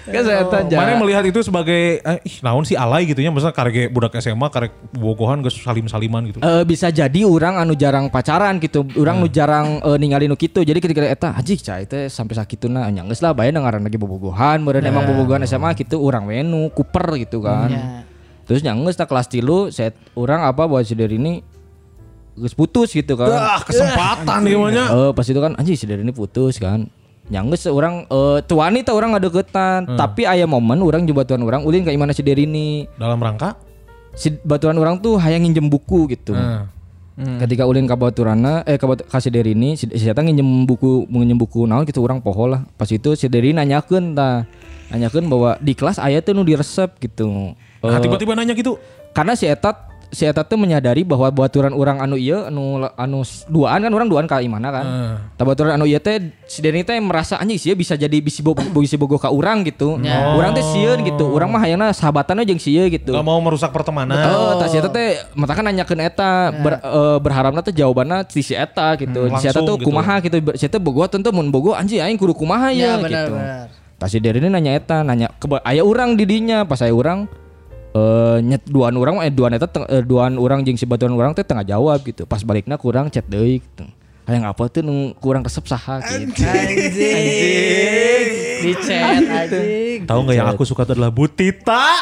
[0.08, 0.76] Kan saya tanya.
[0.76, 4.48] Mana melihat itu sebagai eh, ih naon sih alay gitu nya misalnya karek budak SMA
[4.48, 6.38] karek bogohan geus salim-saliman gitu.
[6.40, 10.64] Eh, bisa jadi orang anu jarang pacaran gitu orang nu jarang eh, ninggalin nu kitu
[10.64, 14.60] jadi ketika eta anjing cai teh sampai sakituna nya geus lah bae ngaran lagi bobogohan
[14.60, 18.04] meureun emang bobogohan SMA gitu orang menu kuper gitu kan Ya.
[18.44, 21.40] terus nya geus tak kelas tilu saya orang apa buat si dari ini
[22.36, 23.28] geus putus gitu kan.
[23.28, 24.84] Ah, kesempatan nya.
[24.88, 26.88] Eh pas itu kan anjing si ini putus kan.
[27.28, 31.62] Nyangges orang eh tuh wanita orang nggak deketan tapi ayah momen orang coba tuan orang
[31.62, 32.88] ulin kayak mana si ini.
[32.96, 33.56] Dalam rangka?
[34.12, 36.36] Si baturan orang tuh hayang nginjem buku gitu.
[36.36, 36.64] Heeh.
[37.12, 40.64] ketika ulin ke baturana eh ke batu- ka si Deri ini si, si Eta nginjem
[40.64, 42.64] buku nginjem buku naon gitu orang poho lah.
[42.80, 44.48] Pas itu si Deri nanyakeun tah
[44.88, 47.52] nanyakeun bahwa di kelas aya tuh nu diresep gitu.
[47.84, 48.80] Nah, tiba-tiba nanya gitu.
[49.12, 53.80] karena si Eta si Eta tuh menyadari bahwa baturan orang anu iya anu anu duaan
[53.80, 55.14] kan orang duaan ka imana kan Heeh.
[55.40, 58.60] Tah baturan anu ieu teh si Deni teh merasa anjing sih bisa jadi bisi bogo
[58.76, 59.96] bisi bogo ka urang gitu.
[60.36, 61.32] Urang teh sieun gitu.
[61.32, 63.16] Urang mah hayangna sahabatannya jeung sieun gitu.
[63.16, 64.20] Gak mau merusak pertemanan.
[64.28, 68.52] Oh, tah si eta teh matakan nanyakeun eta ber, eh, berharapna teh jawabanna ti si
[68.52, 69.32] eta gitu.
[69.32, 69.88] Hmm, si eta tuh gitu.
[69.88, 70.36] kumaha gitu.
[70.60, 73.32] Si eta bogo tentu mun bogo anjing aing kudu kumaha Ya ya, benar gitu.
[73.32, 73.66] benar.
[73.96, 77.24] Tah si Deni nanya eta nanya ke aya urang di dinya pas aya urang
[77.92, 81.12] eh nyet duaan urang mah, eh duaan eta teng- eh, duaan urang jeung si baturan
[81.12, 82.24] urang teh tengah jawab gitu.
[82.24, 83.84] Pas balikna kurang chat deui gitu.
[84.22, 86.46] Hayang apa tuh nu kurang resep saha gitu.
[86.46, 88.26] Anjing.
[88.62, 89.98] Di chat anjing.
[90.06, 91.98] Tahu nggak yang aku suka itu adalah Butita.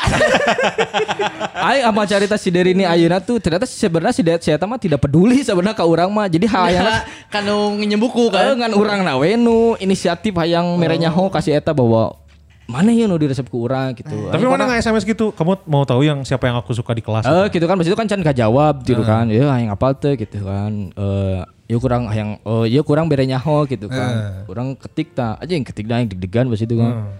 [1.73, 4.77] Aing apa cerita si Deri ini Ayeuna tuh ternyata sebenarnya si Deri si eta mah
[4.77, 6.29] tidak peduli sebenarnya ke urang mah.
[6.29, 6.85] Jadi hayang
[7.33, 8.69] Kan nu nginjem buku kan kan.
[8.69, 12.20] ngan urang na we nu inisiatif hayang merenya ho kasih eta bahwa
[12.71, 14.31] mana ya nu diresep ke urang gitu.
[14.31, 15.35] Tapi mana nggak SMS gitu?
[15.35, 17.27] Kamu mau tahu yang siapa yang aku suka di kelas?
[17.27, 19.27] Eh gitu kan itu kan can jawab gitu kan.
[19.27, 20.95] Ya hayang apal teh gitu kan.
[20.95, 24.47] Eh ya kurang hayang oh ya kurang berenya ho gitu kan.
[24.47, 27.11] Kurang ketik ta aja yang ketik dah yang deg-degan pas itu kan.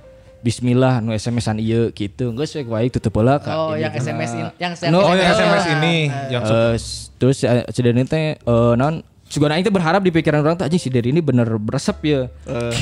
[0.41, 2.33] Bismillah nu SMS-an ieu gitu.
[2.33, 3.53] Geus we baik tutup heula ka.
[3.53, 3.93] Oh, ini yang.
[3.93, 6.33] SMS in, yang No, oh yang Oh, SMS ah, ini ah.
[6.33, 6.75] yang Eh,
[7.21, 10.83] terus si Deni teh eh non juga aing teh berharap di pikiran orang tuh anjing
[10.83, 12.27] si Deni ini bener beresep ya.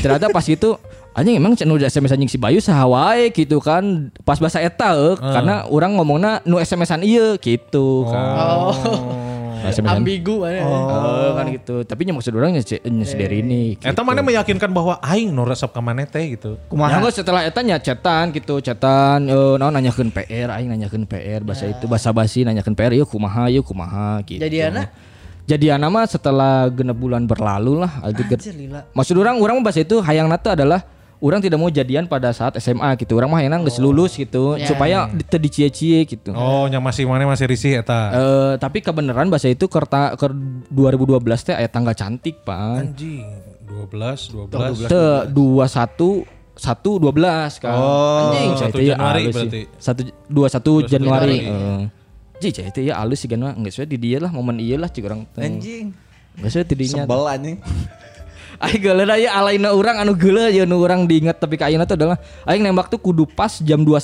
[0.01, 0.80] Ternyata pas itu
[1.12, 4.09] anjing emang nu SMS anjing si Bayu saha wae gitu kan.
[4.24, 8.24] Pas bahasa eta euy, karena orang ngomongna nu SMS-an ieu gitu kan.
[8.72, 8.74] Oh.
[9.59, 10.62] Nah, Ambigu mana.
[10.62, 11.82] Oh, kan gitu.
[11.82, 13.62] Tapi nya maksud orang nya si nya si Deni ini.
[13.76, 13.84] Gitu.
[13.84, 16.57] Eta mana meyakinkan bahwa aing no resep ka maneh teh gitu.
[16.72, 21.44] Ya enggak setelah eta nya chatan gitu, chatan eh naon nanyakeun PR, aing nanyakeun PR
[21.44, 24.40] bahasa itu bahasa basi nanyakeun PR, yuk kumaha, yuk kumaha gitu.
[25.49, 28.05] Jadiana mah setelah genep bulan berlalu lah.
[28.05, 28.84] Anjir lila.
[28.92, 30.84] Maksud orang orang bahasa itu hayang nata adalah
[31.18, 33.16] orang tidak mau jadian pada saat SMA gitu.
[33.16, 34.68] Orang mah hayang geus lulus gitu Ya.
[34.68, 36.36] supaya teu dicie-cie gitu.
[36.36, 38.12] Oh, yang masih mana masih risih eta.
[38.12, 40.28] Eh, tapi kebenaran bahasa itu kerta ke
[40.68, 42.84] 2012 teh aya tanggal cantik, Pak.
[42.84, 43.24] Anjing,
[43.66, 44.84] 12, 12.
[44.84, 46.28] Teu 21
[46.59, 47.70] satu dua belas kan.
[47.72, 49.49] Oh, Anjing, satu cai teh ya Januari berarti.
[49.49, 49.64] sih.
[49.78, 51.38] Satu dua satu Januari.
[51.38, 51.38] Januari.
[51.46, 51.80] Heeh.
[52.39, 54.86] Ji cai teh ya alus sih kan geus we di dia lah momen ieu lah
[54.86, 55.43] cik urang teh.
[55.43, 55.91] Anjing.
[56.39, 57.03] Geus we di dinya.
[57.03, 57.57] Sebel anjing.
[58.59, 61.95] Aing geuleuh aya alaina urang anu geuleuh ya nu urang diinget tapi ka ayeuna tuh
[61.95, 64.03] adalah aing nembak tuh kudu pas jam 21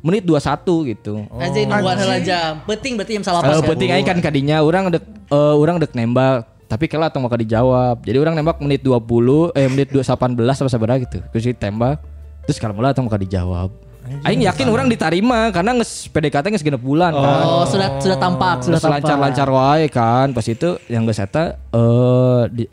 [0.00, 1.28] menit 21 gitu.
[1.36, 2.64] Anjing nungguan heula jam.
[2.64, 3.68] Penting berarti jam salah Eh, pas.
[3.68, 8.00] penting aing kan kadinya urang dek eh, urang dek nembak tapi kela atau mau dijawab.
[8.00, 10.08] Jadi orang nembak menit 20 eh menit 18
[10.40, 11.20] apa sabaraha gitu.
[11.28, 12.00] Terus ditembak
[12.48, 13.68] terus kalau mulai atau mau dijawab.
[14.02, 17.42] Aing yakin orang diterima karena nges PDKT nges genep bulan kan.
[17.46, 18.98] Oh, sudah sudah tampak, sudah tampak.
[18.98, 20.34] lancar-lancar wae kan.
[20.34, 22.66] Pas itu yang geus eta eh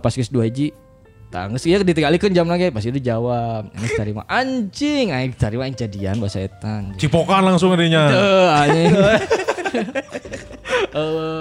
[0.00, 0.68] pas geus 2 hiji
[1.26, 3.72] Tah geus ieu ditinggalikeun jam lagi pas itu jawab.
[3.72, 6.92] Ini terima anjing aing terima aing jadian bahasa eta.
[7.00, 8.12] Cipokan langsung adanya.
[8.12, 8.92] Eh anjing.
[8.94, 9.20] Eh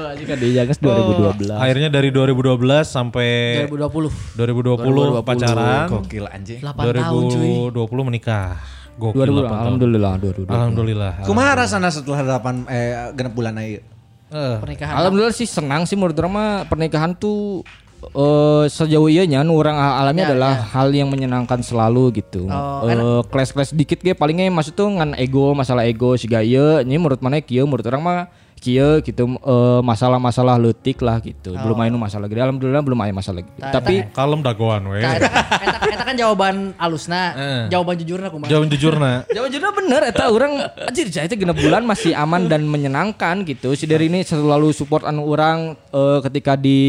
[0.16, 1.54] anjing kan dia geus 2012.
[1.54, 3.30] Akhirnya dari 2012 sampai
[3.68, 4.40] 2020.
[4.40, 5.88] 2020, pacaran.
[5.92, 6.60] Gokil anjing.
[6.64, 7.52] 8 tahun cuy.
[7.72, 8.58] 2020 menikah.
[8.96, 9.60] Gokil 2000 8 tahun.
[9.60, 10.48] alhamdulillah 2020.
[10.50, 11.12] Alhamdulillah.
[11.24, 13.84] Kumaha rasana setelah 8 eh genep bulan aja?
[14.28, 14.94] Eh, Pernikahan.
[14.98, 17.62] Alhamdulillah sih senang sih menurut orang mah pernikahan tuh
[18.06, 22.46] eh sejauh iya nya nu orang alami Ya, adalah hal yang menyenangkan selalu gitu.
[22.46, 26.96] Oh, Eh kelas-kelas dikit ge palingnya maksud tuh ngan ego, masalah ego siga ieu ini
[26.96, 28.20] menurut mana kieu menurut orang mah
[28.66, 31.54] kieu gitu eh, masalah-masalah leutik lah gitu.
[31.54, 32.42] Belum aya nu masalah gede.
[32.42, 33.62] Alhamdulillah belum aya masalah gede.
[33.62, 35.06] Tah, Tapi kalem dagoan we.
[35.06, 35.30] Nah, eta,
[35.62, 37.64] eta, eta kan jawaban alusna, Eh.
[37.70, 38.50] jawaban jujurna kumaha.
[38.50, 39.12] Jawab jujurna.
[39.36, 43.78] Jawab jujur bener eta orang anjir saya itu genep bulan masih aman dan menyenangkan gitu.
[43.78, 46.80] Si dari ini selalu support anu orang eh, ketika di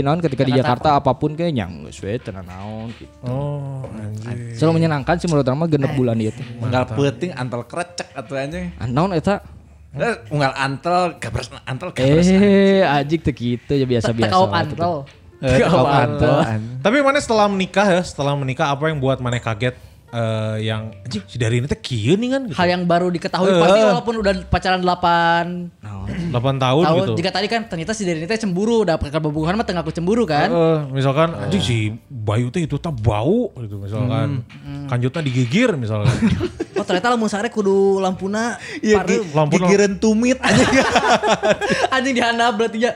[0.00, 3.12] naon ketika di Jakarta apa pun kayaknya geus we teu naon gitu.
[3.26, 4.56] Oh, anjing.
[4.56, 6.46] Selalu menyenangkan sih menurut orang mah genep bulan ieu teh.
[6.62, 8.72] Unggal peuting antel krecek atuh anjing.
[8.78, 9.42] Ah, Naon eta?
[9.96, 12.28] Eh, Unggal antel gabres antel gabres.
[12.28, 14.28] Eh, ajik teu kitu ya biasa-biasa.
[14.28, 14.94] Tekau antel.
[15.40, 15.96] Eh, Gak kau apa-apa.
[16.00, 16.40] kantor.
[16.80, 19.76] Tapi mana setelah menikah ya, setelah menikah apa yang buat mana kaget
[20.08, 22.54] eh, yang anjing si dari ini teh kieu nih kan gitu.
[22.54, 23.58] Hal yang baru diketahui Eh.
[23.58, 25.82] pasti walaupun udah pacaran 8
[26.28, 26.98] 8 tahun, tahun.
[27.00, 27.12] gitu.
[27.16, 30.22] Jika tadi kan ternyata si Derin teh cemburu, udah pakai bobogohan mah tengah aku cemburu
[30.24, 30.48] kan.
[30.48, 31.76] Eh, misalkan anjing si
[32.06, 34.42] Bayu teh itu tak bau gitu misalkan.
[34.86, 36.10] Kanjutnya digigir misalkan.
[36.76, 39.24] Oh ternyata lamun sare kudu lampuna Iya, pareu.
[39.24, 40.60] gi- lampu- gigireun tumit aja.
[41.96, 42.92] Anjing dihandap berarti ya.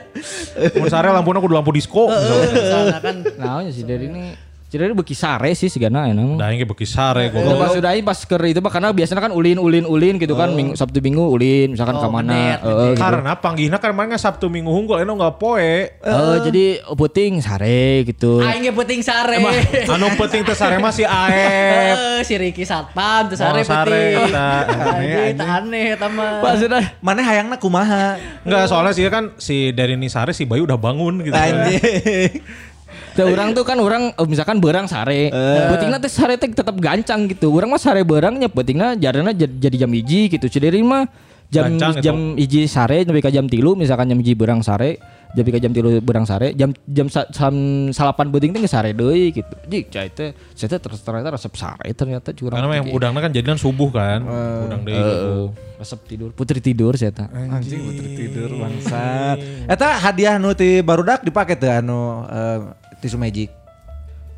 [0.77, 2.53] Mun sare lampuna kudu lampu disco misalkan.
[2.53, 4.37] Misalnya kan Nah, sih dari ini
[4.71, 6.47] jadi ini beki sare sih segana ya namanya.
[6.47, 7.59] Da ge beki sare Kalau goblok.
[7.59, 10.79] pas udah pas ke itu mah karena biasanya kan ulin ulin ulin gitu kan minggu
[10.79, 13.03] Sabtu Minggu ulin misalkan Oh, ke mana bener, eh, gitu.
[13.03, 15.91] Karena panggihna kan mana Sabtu Minggu hunggul eno enggak poe.
[15.91, 18.39] Eh, jadi puting sare gitu.
[18.39, 19.43] aing ge penting sare.
[19.91, 22.23] Anu penting teh sare mah si Aep.
[22.23, 24.23] Si Ricky Satpam teu sare Oh, sare.
[24.23, 26.39] Anjing tah aneh eta mah.
[26.47, 28.15] Maksudnya Mana hayangna kumaha?
[28.47, 31.35] Enggak soalnya sih kan si dari ini sare si Bayu udah bangun gitu.
[31.35, 32.39] Anjing.
[33.11, 35.27] Teu orang tuh kan orang eh, misalkan berang sare.
[35.67, 37.51] Pentingnya teh sare teh tetap gancang gitu.
[37.51, 40.47] Orang mah sare berangnya pentingnya jarana jad- jadi jam hiji gitu.
[40.47, 41.05] Cederi mah
[41.51, 42.01] jam Gancang itu.
[42.01, 44.95] jam hiji sare sampai ke jam tilu misalkan jam hiji berang sare
[45.31, 47.51] ke jam tilu berang sare jam jam sa- jam
[47.91, 49.51] salapan beuting teh sare deui gitu.
[49.67, 52.55] Jik cai teh saya teh terus ternyata resep sare ternyata curang.
[52.55, 54.23] Karena yang udangnya kan jadikan subuh kan.
[54.63, 55.31] Udang deui gitu.
[55.75, 56.29] resep tidur.
[56.31, 57.27] Putri tidur saya teh.
[57.27, 59.35] Anjing putri tidur bangsat.
[59.67, 62.59] Eta hadiah nu ti barudak dipake teu anu eh,
[63.01, 63.49] tisu magic.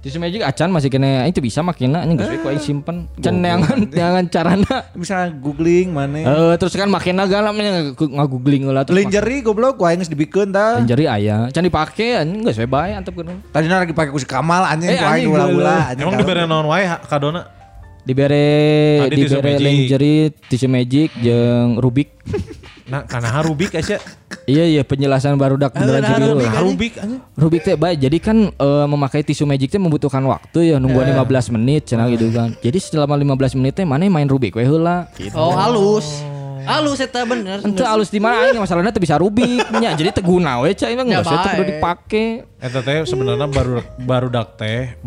[0.03, 3.07] Tisu magic acan masih kena itu bisa makina anjing geus ku aing simpen.
[3.23, 4.91] Can neangan neangan carana.
[4.91, 6.27] Bisa googling mana.
[6.27, 10.83] Eh terus kan makina galamnya ngagoogling lah terus Lingerie goblok aing geus dibikeun tah.
[10.83, 11.47] Lingerie aya.
[11.55, 13.31] Can dipake anjing geus we bae antep kudu.
[13.55, 16.03] Tadi lagi pake ku si Kamal anjing Eh, ku aing anjing, ulah-ulah anjing.
[16.03, 17.47] Emang dibere naon wae kadona?
[18.03, 22.11] Dibere dibere lingerie, tisu magic jeung Rubik.
[22.83, 23.95] Nah, karena Rubik aja.
[24.43, 26.35] iya iya penjelasan baru dak beneran Cibiru.
[26.67, 27.17] Rubik aja.
[27.39, 27.97] Rubik teh baik.
[28.03, 32.27] Jadi kan eh, memakai tisu magic teh membutuhkan waktu ya nungguan 15 menit cenah gitu
[32.35, 32.51] kan.
[32.59, 35.07] Jadi selama 15 menit teh mana main Rubik we heula.
[35.31, 36.19] Oh halus.
[36.63, 37.63] Halus eta bener.
[37.63, 39.95] Ente alus di mana aing masalahnya teh bisa Rubik nya.
[39.95, 42.25] Jadi teh guna we cai mah Ya, geus teh kudu dipake.
[42.59, 44.99] Eta teh sebenarnya baru baru dak teh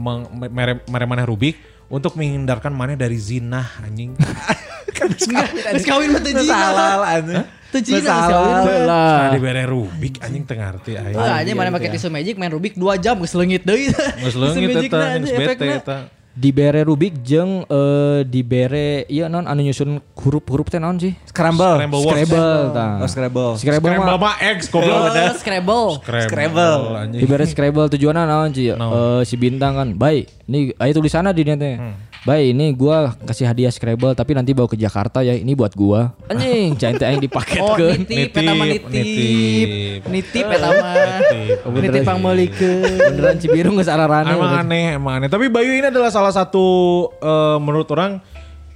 [0.48, 4.14] mere mere maneh Rubik untuk menghindarkan maneh dari zina anjing.
[4.96, 6.50] Geus kawin mah teu jina.
[6.50, 7.44] salah anjing.
[7.70, 8.80] Teu kawin.
[8.86, 9.28] Lah.
[9.28, 11.14] Nah, dibere Rubik anjing teu ngarti aing.
[11.14, 13.92] Wah, anjing mana pakai tisu magic main Rubik 2 jam geus leungit deui.
[13.92, 15.98] Geus leungit eta anjing geus bete eta.
[16.36, 21.16] Dibere Rubik jeung eh, dibere iya non anu nyusun huruf-huruf teh naon sih?
[21.24, 21.80] Scramble.
[21.80, 22.12] Scramble words.
[22.12, 22.92] Scrabble tah.
[23.00, 23.52] Oh, Scrabble.
[23.56, 25.00] Scrabble Scramble mah X goblok.
[25.00, 25.88] Oh, Scrabble.
[26.28, 27.20] Scramble anjing.
[27.24, 28.68] dibere Scrabble tujuannya naon sih?
[28.68, 29.88] Eh, si bintang kan.
[29.96, 31.80] Baik, ini ayo tulisannya di teh.
[32.26, 35.38] Baik, ini gua kasih hadiah Scrabble tapi nanti bawa ke Jakarta ya.
[35.38, 36.10] Ini buat gua.
[36.26, 38.02] Anjing, jangan teh aing Oh, dipaketkeun.
[38.02, 38.82] nitip, Nitip, nitip.
[38.90, 40.00] nitip.
[40.10, 40.94] Nitip eta mah.
[41.22, 41.56] Nitip.
[41.70, 42.98] Nitip pangmeulikeun.
[43.14, 44.34] Beneran Cibiru geus ararane.
[44.34, 45.30] Emang aneh, emang aneh.
[45.30, 46.66] Tapi Bayu ini adalah salah satu
[47.14, 48.18] eh, menurut orang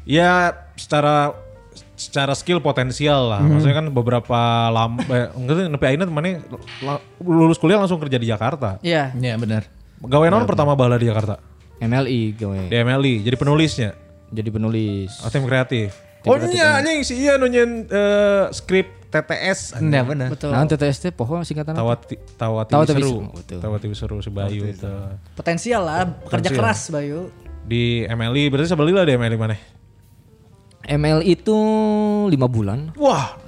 [0.07, 1.34] ya secara
[1.98, 3.42] secara skill potensial lah.
[3.42, 4.40] Maksudnya kan beberapa
[4.70, 6.34] lama eh, enggak nepi akhirnya temannya
[7.18, 8.78] lulus kuliah langsung kerja di Jakarta.
[8.78, 9.11] Iya.
[9.11, 9.66] Iya benar.
[10.01, 11.49] Gawe naon pertama bala di Jakarta?
[11.80, 12.68] MLI gawe.
[12.68, 13.90] Di MLI, jadi penulisnya.
[14.30, 15.10] Jadi penulis.
[15.24, 15.96] Oh, tim kreatif.
[16.28, 19.80] Oh iya anjing si iya nunyin eh, skrip TTS.
[19.80, 20.28] Iya benar.
[20.28, 20.52] Betul.
[20.52, 21.80] Nah, TTS teh poho singkatan apa?
[21.80, 23.16] Tawati Tawati Tawati seru.
[23.32, 23.58] Betul.
[23.58, 24.86] Tawati seru si Bayu itu.
[25.34, 27.32] Potensial lah, kerja keras Bayu.
[27.64, 29.56] Di MLI berarti sebeli lah di MLI mana?
[30.91, 31.59] ML itu
[32.26, 32.91] lima bulan.
[32.99, 33.38] Wah,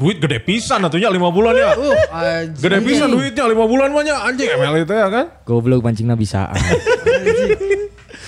[0.00, 1.70] duit gede pisan atunya 5 bulan ya.
[1.76, 2.60] Uh, anjing.
[2.60, 5.26] Gede pisan duitnya 5 bulan mah nya anjing ML itu ya kan.
[5.48, 6.48] Goblok pancingna bisa.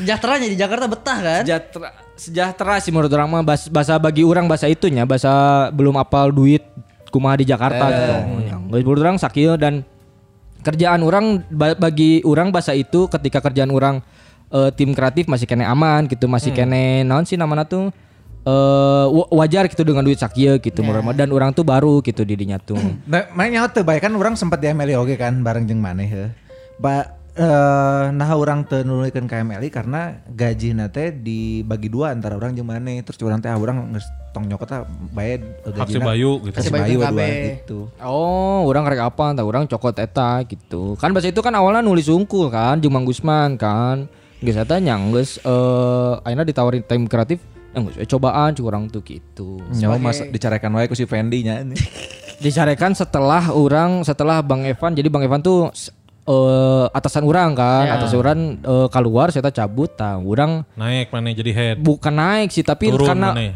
[0.00, 1.42] Sejahteranya di Jakarta betah kan?
[1.44, 6.32] sejahtera sejahtera sih menurut orang mah bahasa, bahasa bagi orang bahasa itunya bahasa belum apal
[6.32, 6.64] duit
[7.12, 8.14] kumaha di Jakarta gitu.
[8.48, 9.84] Yang menurut orang sakieu dan
[10.64, 14.00] kerjaan orang ba- bagi orang bahasa itu ketika kerjaan orang
[14.52, 17.92] eh, tim kreatif masih kene aman gitu masih kene naon sih namanya tuh
[18.42, 21.14] eh wa- wajar gitu dengan duit sakieu gitu orang mah.
[21.14, 22.74] dan orang tuh baru gitu didinya tuh
[23.06, 26.10] Nah, mana nyawa teu bae kan orang sempat di MLI oge kan bareng jeung maneh
[26.10, 26.30] heuh.
[26.82, 32.52] Ba eh nah orang teu nuluykeun ka MLI karena gaji teh dibagi dua antara orang
[32.52, 32.98] jeung maneh.
[33.06, 34.82] Terus urang teh ah urang geus tong nyokot ah
[35.14, 36.56] bae Hak si Bayu gitu.
[36.58, 37.26] Kasih Si Bayu dua
[37.62, 37.78] gitu.
[38.02, 39.24] Oh, orang karek apa?
[39.30, 40.98] Entah orang cokot eta gitu.
[40.98, 44.10] Kan bahasa itu kan awalnya nulis unggul kan, jeung Mang Gusman kan.
[44.42, 47.38] Geus eta nyang geus eh akhirnya ditawarin tim kreatif,
[47.72, 49.60] yang geus we cobaan cu orang tuh gitu.
[49.72, 51.76] Nyawa mas dicarekan wae ku si Fendi nya ini.
[52.42, 55.70] Dicarekan setelah orang setelah Bang Evan, jadi Bang Evan tuh
[56.22, 57.98] eh atasan orang kan, Ya.
[57.98, 61.76] atasan orang eh, keluar saya cabut, tah orang Naik mana jadi head.
[61.78, 63.52] bukan naik sih tapi Turun karena maneh.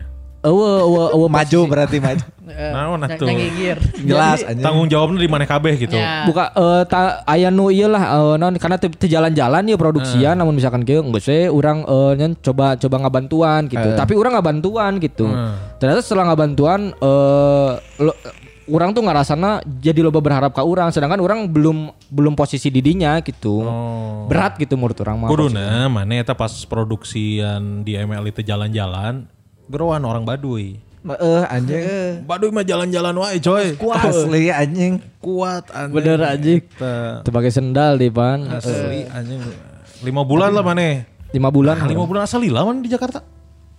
[0.47, 2.23] Ewe ewe ewe Maju berarti maju.
[2.47, 3.27] Naon Yang- atuh?
[3.27, 3.77] yang gigir.
[4.01, 4.63] Jelas anjing.
[4.63, 5.99] Tanggung jawabnya di mana kabeh gitu.
[5.99, 6.23] Ya.
[6.23, 10.55] buka eh ta, aya nu ieu lah eh, naon karena teu jalan-jalan ya produksian namun
[10.55, 13.89] misalkan kieu geus we urang eh, nyen coba coba ngabantuan gitu.
[13.93, 15.27] Tapi urang ngabantuan gitu.
[15.77, 18.19] Ternyata setelah ngabantuan eh lo-
[18.67, 23.63] urang tuh ngerasana jadi loba berharap ke urang sedangkan urang belum belum posisi didinya gitu.
[24.27, 25.29] Berat gitu menurut urang mah.
[25.31, 29.27] Kuduna mana eta pas produksian di ML itu jalan-jalan
[29.71, 30.79] geroan orang Baduy.
[31.07, 31.83] Eh anjing.
[32.27, 33.79] Baduy mah jalan-jalan wae coy.
[33.79, 34.99] Asli anjing.
[35.23, 35.95] Kuat anjing.
[35.95, 36.61] Bener anjing.
[37.23, 38.47] Pakai sendal di pan.
[38.51, 39.39] Asli anjing.
[40.03, 41.07] Lima bulan lah mana?
[41.31, 41.87] Lima bulan.
[41.87, 43.23] Lima bulan asal lila man di Jakarta.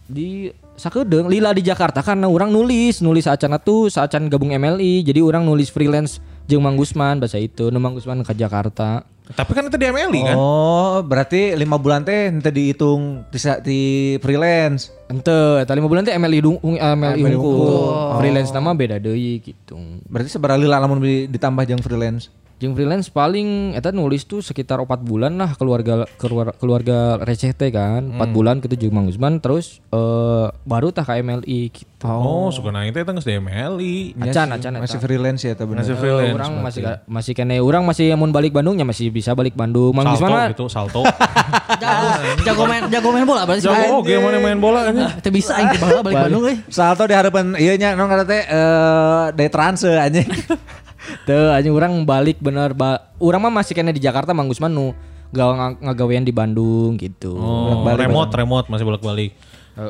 [0.08, 0.48] di
[0.80, 5.44] sakedeung lila di Jakarta karena orang nulis nulis acana tuh saacan gabung MLI jadi orang
[5.44, 9.76] nulis freelance jeung Mang Gusman bahasa itu nu Mang Gusman ke Jakarta Tapi kan itu
[9.76, 10.36] di MLI kan?
[10.40, 14.96] Oh, berarti lima bulan teh ente dihitung bisa di freelance.
[15.08, 19.76] ente eta lima bulan teh MLI dung MLI unggul freelance nama beda deui gitu
[20.08, 22.32] Berarti seberapa lila lamun di- ditambah jeung freelance.
[22.58, 27.70] Jeung freelance paling eta nulis tuh sekitar empat bulan lah keluarga keluarga, keluarga receh teh
[27.70, 32.50] kan empat bulan gitu jeung Mang Gusman terus eh baru tah ke MLI gitu Oh,
[32.50, 33.96] suka naik teh tengah di MLI.
[34.20, 35.82] acan acan eta Masih freelance ya bener.
[35.82, 36.30] Masih Eh, freelance.
[36.32, 39.94] orang masih ga- masih kene orang masih mun balik Bandungnya masih bisa balik Bandung.
[39.94, 41.02] Mang salto Gusman mah gitu, salto.
[41.82, 42.10] Jago,
[42.44, 43.66] jago main jago main bola berarti.
[43.66, 45.10] Jago oke mana main bola anjing.
[45.20, 46.58] Teu bisa aing teh baheula balik Bandung euy.
[46.68, 50.26] Salto di harapan iya nya non kata teh eh dari transe anjing.
[51.24, 54.92] teu anjing orang balik bener ba urang mah masih kene di Jakarta Mang Gusman nu
[55.32, 57.36] gawe ngagawean di Bandung gitu.
[57.36, 59.36] Oh, remote, remote masih bolak-balik.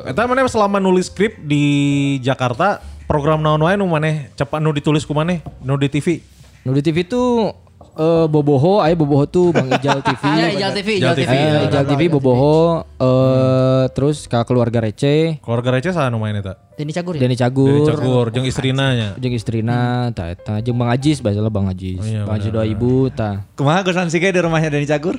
[0.04, 5.06] Eta mana selama nulis skrip di Jakarta, program naon wae nu maneh cepat nu ditulis
[5.08, 6.20] ku maneh, nu di TV.
[6.66, 7.54] Nu di TV tuh
[7.98, 10.22] eh Boboho, aya Boboho tuh Bang Ijal TV.
[10.24, 11.20] Ya Ijal TV, Ijal Ijal TV.
[11.20, 11.60] TV, Eh, ya.
[11.66, 12.58] Ijal TV Boboho
[12.96, 16.54] eh terus ka keluarga Receh, Keluarga receh sana nu main eta.
[16.72, 17.20] Deni Cagur ya.
[17.20, 19.08] Deni Cagur, Cagur jeung istrina nya.
[19.16, 19.78] jeung istrina
[20.10, 21.98] tah eta jeung Bang Ajis baheula Bang Ajis.
[22.00, 23.42] iya, Bang Ajis doa ibu tah.
[23.52, 25.18] Kumaha Gusan Sige di rumahnya Deni Cagur?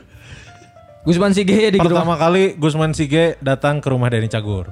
[1.00, 4.68] Gusman Sige di rumah Pertama kali Gusman Sige datang ke rumah Denny Cagur.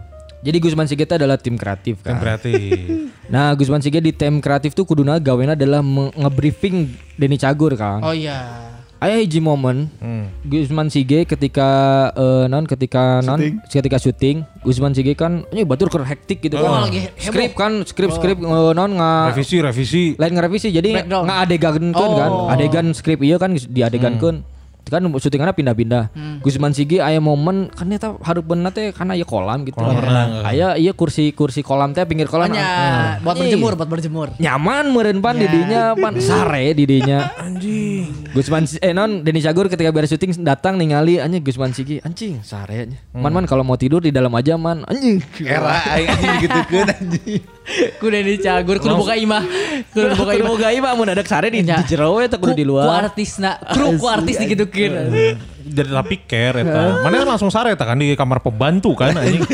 [0.47, 2.17] Jadi Gusman Sige itu adalah tim kreatif Tim kan.
[2.17, 3.11] kreatif.
[3.27, 7.99] Nah Gusman Sige di tim kreatif tuh kuduna gawena adalah nge-briefing Denny Cagur kan.
[7.99, 8.63] Oh iya.
[8.97, 10.25] Aya hiji momen Hmm.
[10.41, 11.69] Gusman Sige ketika
[12.13, 16.65] eh, non ketika non ketika syuting Gusman Sige kan ini batur keur hektik gitu Oh,
[16.65, 16.87] kan.
[16.87, 17.21] lagi heboh.
[17.27, 20.03] Skrip kan skrip skrip eh, non nga Revisi, revisi.
[20.15, 21.23] lain ngerevisi jadi Breakdown.
[21.27, 22.47] ngadegan kan Oh.
[22.47, 24.41] adegan skrip iya kan diadegankeun
[24.87, 26.03] kan syutingannya pindah-pindah.
[26.41, 29.79] Gusman Sigi aya momen kan eta hareupeunna teh karena aya kolam gitu.
[30.43, 32.51] Aya iya kursi kursi kolam teh pinggir kolam.
[32.51, 34.27] Hanya buat berjemur, buat berjemur.
[34.37, 36.13] nyaman meureun pan didinya pan.
[36.27, 37.31] Sare didinya.
[37.39, 38.31] Anjing.
[38.35, 42.87] Gusman eh non Denny Cagur ketika beres syuting datang ningali anjing Gusman Sigi anjing sare
[42.87, 42.99] nya.
[43.17, 44.85] man man kalau mau tidur di dalam aja man.
[44.85, 45.19] Anjing.
[45.43, 47.56] Era anjing digitukeun anjing.
[47.99, 49.43] Ku Deni Cagur kudu buka imah.
[49.91, 50.49] Kudu buka Kudu imah.
[50.49, 51.83] boga ieu mah mun ada sare di, Ya.
[51.83, 54.91] di jero we teh kudu di Ku luar artisna, kru ku artis digitukeun.
[55.67, 57.03] Jadi tapi care eta.
[57.03, 59.43] Mana langsung sare eta kan di kamar pembantu kan anjing.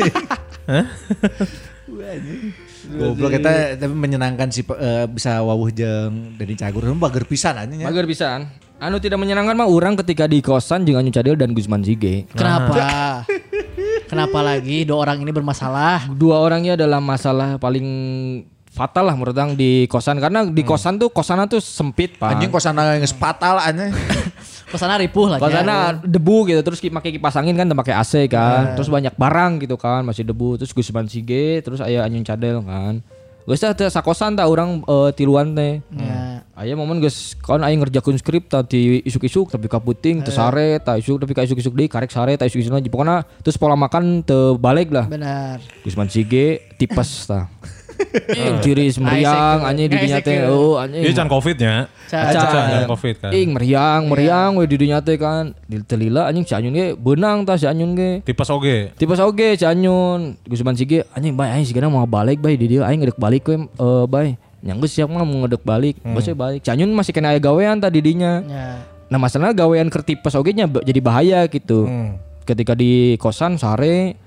[2.84, 6.84] Goblok kita tapi menyenangkan sih eh, bisa wawuh jeung Deni Cagur.
[6.84, 7.90] Nu bager pisan anjing ya.
[7.90, 8.46] Mager pisan.
[8.76, 12.28] Anu tidak menyenangkan mah orang ketika di kosan jeung Anyu Cadel dan Gusman Sige.
[12.30, 13.24] Kenapa?
[14.14, 16.06] Kenapa lagi dua orang ini bermasalah?
[16.14, 17.82] Dua orangnya adalah masalah paling
[18.70, 22.38] fatal lah menurut orang di kosan karena di kosan tuh kosannya tuh sempit pak.
[22.38, 23.90] Anjing kosana geus fatal anjing.
[24.70, 25.38] Ke sana ripuh lah.
[25.42, 28.78] Kosannya debu gitu terus pakai kipas angin kan pakai AC kan.
[28.78, 33.02] Terus banyak barang gitu kan masih debu terus Gusman Sige terus aya Anyu Cadel kan.
[33.44, 35.84] Teh teu sakosan tah urang eh, tiluan teh.
[35.92, 36.40] Ya.
[36.56, 41.20] Aya momen geus kawan aing ngerjakeun skrip tadi isuk-isuk tapi kaputing teu sare tah isuk
[41.20, 44.88] tapi ka isuk-isuk deui karek sare tah isuk-isuk lagi pokona terus pola makan teu balik
[44.88, 45.04] lah.
[45.04, 45.60] Benar.
[45.84, 47.50] Gusman Sige tipes tah.
[48.34, 50.44] Ing tiris meriang anjing di dinya teh.
[50.44, 50.52] aisek.
[50.52, 51.02] Oh anjing.
[51.02, 51.74] Dia can covid nya.
[52.10, 52.86] Can.
[52.90, 53.30] Covid kan.
[53.34, 55.54] Ing meriang, meriang we di dinya teh kan.
[55.66, 58.10] Di telila anjing si Anyun ge beunang tah si Anyun ge.
[58.22, 58.92] Tipes oge.
[58.94, 60.38] Tipes oge si Anyun.
[60.46, 63.56] Gusman Sige anjing bae aing sigana mau balik bae di dieu aing ngedek balik we
[63.60, 64.28] eh bae.
[64.64, 66.00] Nyanggeus siap mah mau ngedek balik.
[66.00, 66.60] Bos we balik.
[66.64, 68.40] Si Anyun masih kena aya gawean tah di dinya.
[68.44, 68.66] Ya.
[69.12, 71.86] Nah masalahnya gawean keur tipes oge nya jadi bahaya gitu.
[72.44, 74.20] Ketika di kosan sare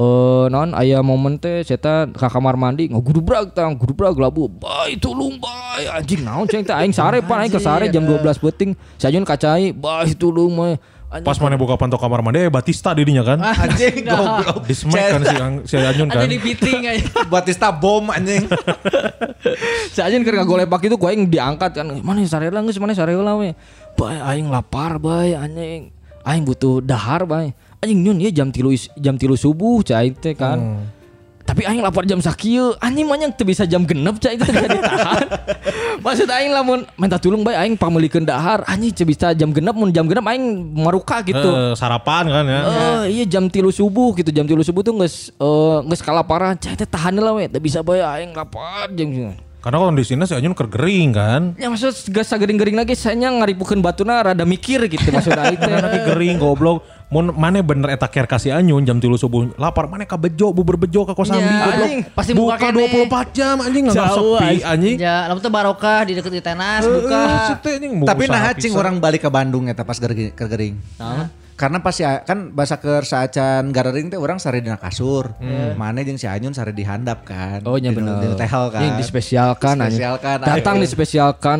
[0.00, 5.36] eh non aya momen teh saya ke kamar mandi ngagudubrak tang gudubrak labu bae tulung
[5.36, 9.28] bae anjing naon ceng teh aing sare pan aing ke sare jam 12 peuting sajun
[9.28, 10.80] kacai bae tulung mah
[11.10, 13.42] Anjing, Pas mana buka pantok kamar mandi, eh Batista didinya kan.
[13.66, 14.62] Anjing goblok.
[14.62, 16.22] Di smack kan si, Ang- si Anyun kan.
[16.22, 17.02] Ada di fitting aja.
[17.34, 18.46] Batista bom anjing.
[19.90, 23.34] sajun keur ngagolepak itu ku aing diangkat kan mana sare lah geus mana sare lah
[23.34, 23.50] we
[23.98, 25.90] bae aing lapar bae anjing
[26.22, 27.50] aing butuh dahar bae
[27.80, 30.84] anjing nyun ieu jam tilu jam tilu subuh cai teh kan
[31.50, 34.70] tapi aing lapor jam sakieu anjing mah teu bisa jam genep cai itu teu bisa
[34.70, 35.26] ditahan
[36.06, 39.90] maksud aing lamun minta tulung bae aing pameulikeun dahar anjing teu bisa jam genep mun
[39.90, 40.46] jam genep aing
[40.78, 42.60] maruka gitu Eh, sarapan kan ya.
[42.62, 46.78] Eh, iya jam tilu subuh gitu jam tilu subuh tuh nges eh, nges kalaparan cai
[46.78, 51.12] teh tahan lah we teu bisa bae aing lapar jam Karena kondisinya si Anyun kergering
[51.12, 51.52] kan.
[51.60, 55.68] Ya maksud gak sagering-gering lagi saya ngaripukeun batuna rada mikir gitu maksud aing teh.
[55.68, 56.80] Nanti gering goblok.
[57.10, 60.78] Mun mana bener eta care kasih Anyun jam tilu subuh lapar mana ka bejo bubur
[60.78, 61.74] bejo ka kosambi Ya, goblok.
[61.82, 62.86] anjing, pasti buka buka kene.
[63.10, 64.62] 24 jam anjing nggak sepi anjing.
[64.64, 64.96] anjing.
[64.96, 67.22] Ya, lamun teh barokah di deket di tenas buka.
[67.50, 70.30] situ anjing mau Tapi nah cing orang balik ke Bandung eta pas gergering.
[70.32, 70.74] gergering.
[71.58, 75.34] Karena pas ya kan bahasa ke saacan garering teh orang sare dina kasur.
[75.74, 77.58] Mana jeung si Anyun sare di handap kan.
[77.64, 78.22] Oh iya Di- bener.
[78.22, 78.80] Di tehel kan.
[78.80, 79.98] Yang dispesialkan anjing.
[79.98, 81.58] Dispesialkan, Datang dispesialkan.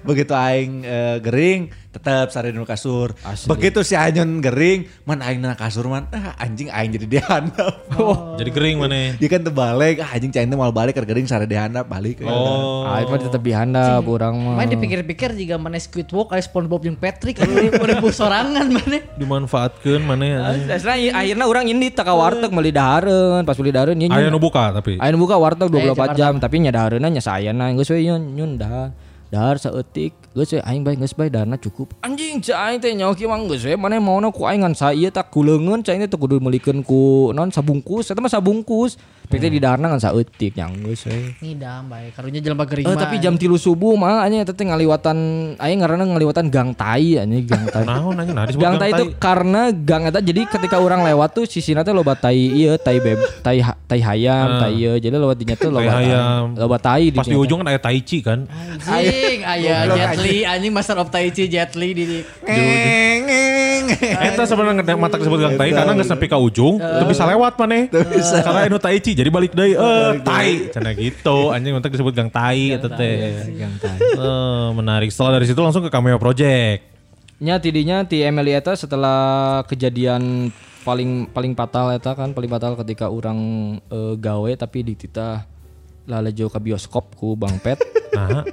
[0.00, 1.60] Begitu aing eh, gering
[1.92, 3.12] tetap sare dina kasur.
[3.20, 3.52] Asli.
[3.52, 7.74] Begitu si Anyun gering, man aing dina kasur man ah, anjing aing jadi di handap.
[7.92, 8.40] Oh.
[8.40, 9.14] Jadi gering mana?
[9.20, 12.24] Dia kan terbalik, ah, anjing cain teh mau balik ke gering sare di handap balik.
[12.24, 12.88] Oh.
[12.88, 14.56] Aing mah tetep di handap urang mah.
[14.56, 18.98] Main dipikir-pikir juga mana Squidward kayak SpongeBob yang Patrick kan udah sorangan mana.
[19.20, 20.38] Dimanfaatkan mana ya?
[20.56, 24.40] Akhirnya, akhirnya orang ini tak ka warteg meuli dahareun, pas meuli dahareun nya Aya nu
[24.40, 24.96] buka tapi.
[24.96, 28.50] Ayo buka warteg Aya 24 jam tapi nya dahareunna nya sayana geus we nyun nyun
[28.56, 28.96] dahar.
[29.28, 31.92] Dahar saeutik geus we aing bae geus bae daharna cukup.
[32.00, 34.90] Anjing cai aing teh nyawa kieu mah geus we maneh maona ku aing ngan sa
[34.90, 38.96] ieu tak kuleungeun cai teh kudu meulikeun ku non sabungkus eta mah sabungkus.
[39.24, 41.32] Teh di daharna ngan saeutik nya geus we.
[41.38, 45.16] Ngidam bae karunya jelema gering Eh tapi jam tilu subuh mah anya eta teh ngaliwatan
[45.56, 47.84] aing ngaranna ngaliwatan gang tai anjing gang tai.
[47.88, 51.44] Naon anjing nah disebut Gang tai itu karena gang eta jadi ketika orang lewat tuh
[51.44, 55.56] sisina teh loba tai ieu tai beb tai tai hayam tai ieu jadi lewat dinya
[55.56, 56.44] tuh loba Tai hayam.
[56.52, 58.44] loba tai Pas di ujung kan ada tai chi kan.
[58.84, 62.20] anjing aya Jet Li anjing Master of Tai Chi Jet Li di, di.
[64.02, 67.58] Eta sebenarnya nggak mata disebut gang tai karena nggak sampai ke ujung, tuh bisa lewat
[67.58, 67.90] mana?
[67.90, 70.70] Karena anu tai chi jadi balik deui eh tai.
[70.70, 73.50] Cenah gitu, anjing mantap disebut gang tai eta teh.
[73.58, 73.98] gang tai.
[73.98, 75.10] Eh, menarik.
[75.10, 76.86] Setelah dari situ langsung ke cameo project.
[77.42, 80.54] Nya tidinya ti Emily eta setelah kejadian
[80.86, 83.38] paling paling fatal eta kan paling fatal ketika orang
[83.90, 85.46] eh, gawe tapi dititah
[86.06, 87.78] lalejo ke bioskop ku Bang Pet.
[88.14, 88.46] Nah,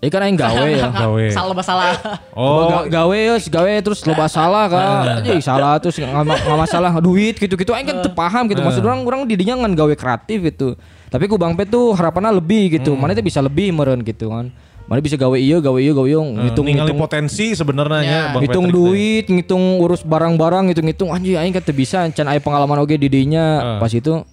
[0.00, 0.88] Eh kan aing gawe ya.
[1.04, 1.24] gawe.
[1.28, 1.92] salah masalah.
[2.32, 4.88] Oh, Ga- gawe ya gawe terus loba salah kan.
[5.20, 8.64] Jadi salah terus nggak ma- nggak masalah duit gitu gitu aing kan teu paham gitu.
[8.64, 10.72] Maksud orang orang didinya ngan gawe kreatif gitu
[11.10, 12.96] tapi ku Bang Pet tuh harapannya lebih gitu.
[12.96, 14.48] Mana teh bisa lebih meren gitu kan.
[14.88, 18.22] Mana bisa gawe iya gawe iya gawe iya ngitung ningali ngitung potensi sebenarnya Ya.
[18.32, 22.26] Bang ngitung Patrick duit ngitung urus barang-barang ngitung ngitung anjing aing kan teu bisa can
[22.26, 24.24] aya pengalaman oge didinya pas itu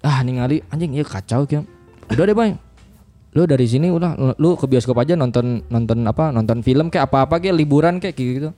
[0.00, 1.66] ah ningali anjing iya kacau kieu
[2.08, 2.56] udah deh bang
[3.36, 7.28] lu dari sini udah lu ke bioskop aja nonton nonton apa nonton film kayak apa
[7.28, 8.50] apa kayak liburan kayak gitu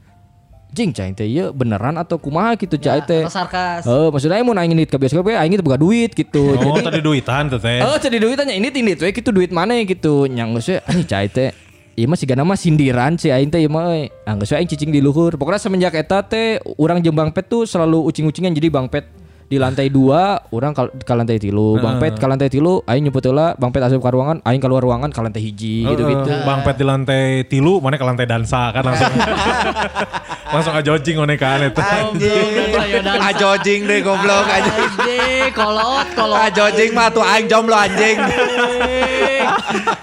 [0.70, 3.82] jing cai teh iya beneran atau kumaha gitu cai teh sarkas.
[3.82, 6.54] Eh, maksudnya mau nanya ke bioskop kayak aing boga duit gitu.
[6.54, 7.82] Oh, Jadi tadi duitan tuh teh.
[7.82, 10.30] Oh, jadi duit tanya ini tindit we gitu duit mana gitu.
[10.30, 11.50] Nyang geus we anjing cai teh.
[11.98, 14.14] Ieu mah sigana mah sindiran sih aing teh ieu mah euy.
[14.22, 15.34] Ah geus we aing cicing di luhur.
[15.34, 19.10] Pokoknya semenjak eta teh urang jeung Bang Pet tuh selalu ucing-ucingan jadi Bang Pet
[19.50, 23.18] di lantai dua orang kal ke lantai tilu Bang Pet ke lantai tilu aing nyebut
[23.26, 26.62] heula Bang Pet asup ke ruangan aing keluar ruangan ke lantai hiji gitu-gitu Eh, Bang
[26.62, 29.10] Pet di lantai tilu, mana ke lantai dansa kan langsung.
[30.54, 31.82] langsung ajojing one kan itu.
[31.82, 32.70] Anjing.
[33.02, 34.46] Ajojing deh goblok.
[34.46, 36.38] Anjing, kolot, kolot.
[36.46, 38.22] Ajojing mah tuh aing jomblo anjing.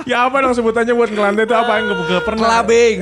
[0.10, 2.44] Ya apa dong sebutannya buat ke lantai itu apa yang gak pernah.
[2.48, 2.98] Kelabing.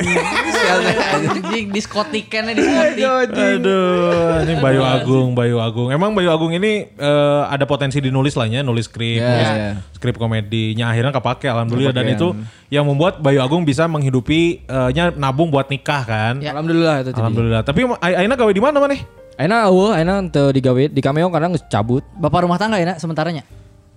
[1.15, 3.05] Anjing, diskotik kan diskotik.
[3.05, 5.89] Aduh, ini Bayu Agung, Bayu Agung.
[5.89, 9.71] Emang Bayu Agung ini eh, ada potensi dinulis lah ya, nulis skrip, Ya, nulis ya.
[9.93, 12.33] skrip komedinya akhirnya kepake alhamdulillah dan itu
[12.67, 16.33] yang membuat Bayu Agung bisa menghidupi eh, nya nabung buat nikah kan.
[16.41, 16.51] Ya.
[16.51, 17.61] alhamdulillah itu tadi Alhamdulillah.
[17.61, 19.01] Tapi Ai- Aina gawe di mana maneh?
[19.35, 23.43] Aina eueuh aina teu digawe di cameo karena cabut Bapak rumah tangga ya, nak, sementaranya.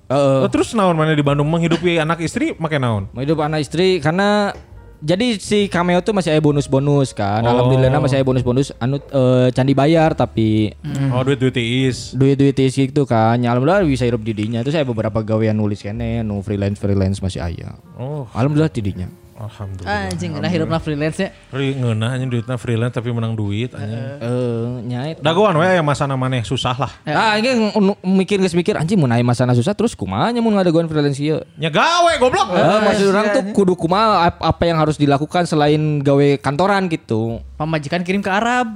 [0.09, 3.07] Heeh Oh, terus naon mana di Bandung menghidupi anak istri make naon?
[3.11, 4.53] mau hidup anak istri karena
[4.99, 7.39] jadi si cameo tuh masih ada bonus-bonus kan.
[7.41, 7.55] Oh.
[7.55, 10.75] Alhamdulillah masih ada bonus-bonus anu eh, candi bayar tapi
[11.15, 12.11] Oh, duit duit tiis.
[12.13, 13.39] duit-duit isi gitu kan.
[13.39, 14.59] Ya, alhamdulillah bisa hidup didinya.
[14.59, 17.79] Terus saya beberapa gawean nulis kene, nu freelance freelance masih aya.
[17.95, 19.07] Oh, Alhamdulillah didinya.
[19.39, 20.11] Alhamdulillah.
[20.11, 21.29] Anjing, nah hidupnya freelance ya.
[21.49, 24.03] Ri ngeunah anjing duitnya freelance tapi menang duit anjing.
[24.19, 25.17] Eh, nyait.
[25.23, 26.93] Dagoan we aya masana maneh susah lah.
[27.07, 27.71] Ah, ini
[28.03, 31.39] mikir geus mikir anjing mun aya masana susah terus kumaha nya mun ngadaguan freelance ieu.
[31.55, 32.51] Nya gawe goblok.
[32.51, 37.39] Eh, maksud orang tuh kudu kumaha ap- apa yang harus dilakukan selain gawe kantoran gitu.
[37.55, 38.75] Pemajikan kirim ke Arab.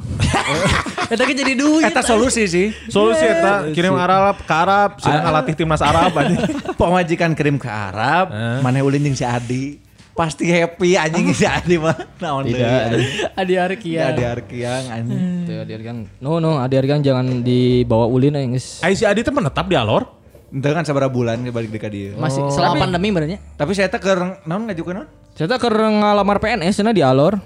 [1.12, 1.84] Eta kan jadi duit.
[1.84, 2.72] Eta solusi sih.
[2.88, 6.40] Solusi eta kirim Arab ke Arab, sih ngalatih timnas Arab anjing.
[6.80, 8.32] Pemajikan kirim ke Arab,
[8.64, 9.76] mana ulin jeung si Adi.
[10.12, 11.96] Pasti happy anjing si Adi mah.
[12.20, 12.60] Naon deui.
[12.60, 13.32] anjing.
[13.32, 14.12] Adi Arkia.
[14.12, 15.20] Adi Arkiang anjing.
[15.48, 15.96] Tuh, Adi Argan.
[16.20, 18.84] No no, Adi Argan jangan dibawa ulin aja geus.
[18.84, 20.04] Ai si Adi teh menetap di Alor.
[20.52, 22.12] Ente kan sabar bulan balik dekat dia.
[22.12, 23.40] Masih selama pandemi berarti.
[23.56, 25.08] Tapi saya teh keur naon ngajukeun naon?
[25.32, 27.40] Saya tak keur ngalamar PNS cenah di Alor.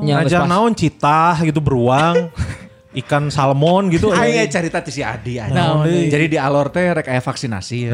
[0.00, 0.48] Nya geus Ngajak pas.
[0.48, 2.32] naon citah gitu beruang.
[2.88, 4.08] ikan salmon gitu.
[4.08, 5.52] Aing aya cerita ti si Adi aja.
[5.52, 6.08] Naon deui?
[6.08, 7.92] Jadi di Alor teh rek aya vaksinasi ya.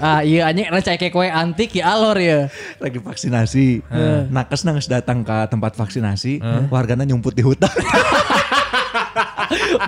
[0.00, 2.48] Ah iya anjing receh kayak kue antik ya alor ya.
[2.80, 3.84] Lagi vaksinasi.
[4.32, 6.40] Nakes nangis datang ke tempat vaksinasi,
[6.72, 7.68] warganya nyumput di hutan.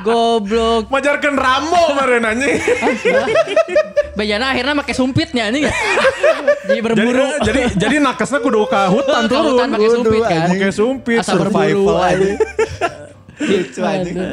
[0.05, 0.91] Goblok.
[0.91, 2.59] Majarkan Rambo kemarin anjing.
[4.19, 5.73] Bejana akhirnya pakai sumpitnya anjing ya.
[5.73, 7.27] Jadi jadi, berburu.
[7.47, 9.49] jadi jadi nakesnya kudu ke hutan Ke turun.
[9.57, 10.49] hutan pakai sumpit kan.
[10.53, 11.19] Pakai sumpit.
[11.23, 12.31] Asa berburu aja.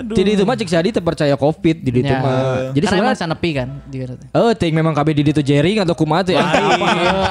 [0.10, 2.20] Jadi itu mah cik Sadi terpercaya Covid jadi itu Ya.
[2.20, 2.40] mah.
[2.72, 3.70] Jadi sebenarnya sanepi kan.
[3.86, 4.22] di sana.
[4.34, 6.34] Oh, ting memang KB di itu jaring atau kumaha teh?
[6.34, 6.44] Iya,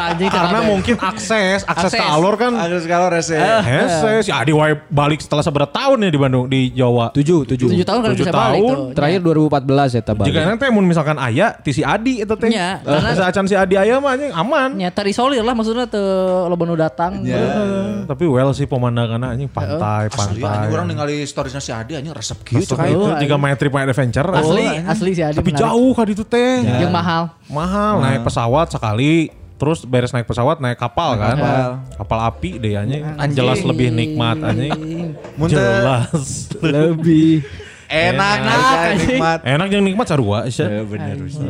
[0.09, 0.69] anjing Karena kenapa?
[0.69, 2.11] mungkin akses, akses, ke Akses.
[2.11, 3.37] alur kan Agak sekali rese.
[3.39, 7.11] Hese, si Adi wae balik setelah seberapa tahun ya di Bandung di Jawa.
[7.13, 7.69] Tujuh, tujuh.
[7.69, 8.77] Tujuh tahun kan Tujuh bisa balik tuh.
[8.93, 10.27] Terakhir 2014 ya tabang.
[10.27, 12.49] Jika nanti mun misalkan aya ti si Adi itu teh.
[12.49, 14.71] Nya, karena- Karena acan si Adi aya mah anjing aman.
[14.77, 16.07] Ya terisolir lah maksudnya tuh
[16.47, 17.23] lo nu datang.
[17.25, 20.49] Eh, Tapi well sih pemandangannya anjing pantai, Asli pantai.
[20.59, 21.17] anjing orang ningali
[21.59, 24.29] storiesnya si Adi anjing resep gitu Resep kayak itu Oh, jika main trip main adventure.
[24.31, 25.63] Asli, Oh, asli sih Adi Tapi menarik.
[25.63, 26.55] jauh kan itu teh.
[26.63, 27.23] Yang mahal.
[27.49, 31.71] Mahal naik pesawat sekali terus beres naik pesawat naik kapal kan kapal.
[31.99, 33.35] kapal api deh anjing Anjing.
[33.35, 35.19] jelas lebih nikmat anjing
[35.51, 36.15] jelas
[36.63, 37.43] lebih
[37.91, 39.39] enak Enak, nikmat.
[39.43, 41.43] enak yang nikmat sarua Ya sih bener sih.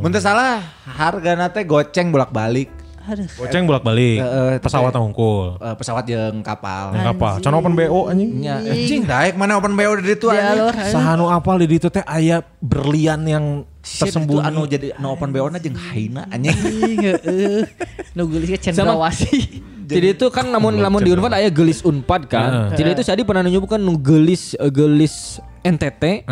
[0.00, 2.72] Mun teh salah harga teh goceng bolak-balik.
[3.08, 6.92] Goceng bolak balik Heeh, pesawat hungkul Eh, pesawat yang kapal.
[6.92, 10.36] yang apa can open bo anjing Nya, anjing daek mana open BO di ditu Di
[10.36, 10.92] anjing.
[10.92, 13.44] sahanu apal di ditu teh aya berlian yang
[13.78, 16.52] itu tersembunyi anu jadi no open BO na jeung haina anjing.
[16.98, 17.64] Heeh.
[18.12, 19.40] Nu geulis ke cendrawasih.
[19.88, 22.76] Jadi itu kan namun namun di Unpad aya gelis Unpad kan.
[22.76, 26.28] Jadi itu Sadi pernah nunjukkan nu gelis eh, gelis NTT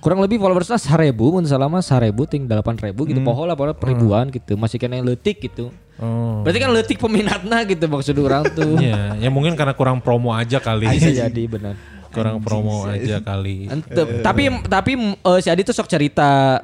[0.00, 3.76] kurang lebih followersnya seribu mun salah mah seribu ting delapan ribu gitu poho lah pokoknya
[3.76, 5.70] peribuan gitu masih kena letik gitu.
[6.00, 6.40] Oh.
[6.40, 8.80] Berarti kan letik peminatnya gitu maksud orang tuh.
[8.88, 10.88] ya, ya mungkin karena kurang promo aja kali.
[10.88, 11.76] Bisa jadi benar.
[12.10, 13.70] kurang promo aja kali.
[13.70, 16.58] Ente- tapi tapi eh, si Adi tuh sok cerita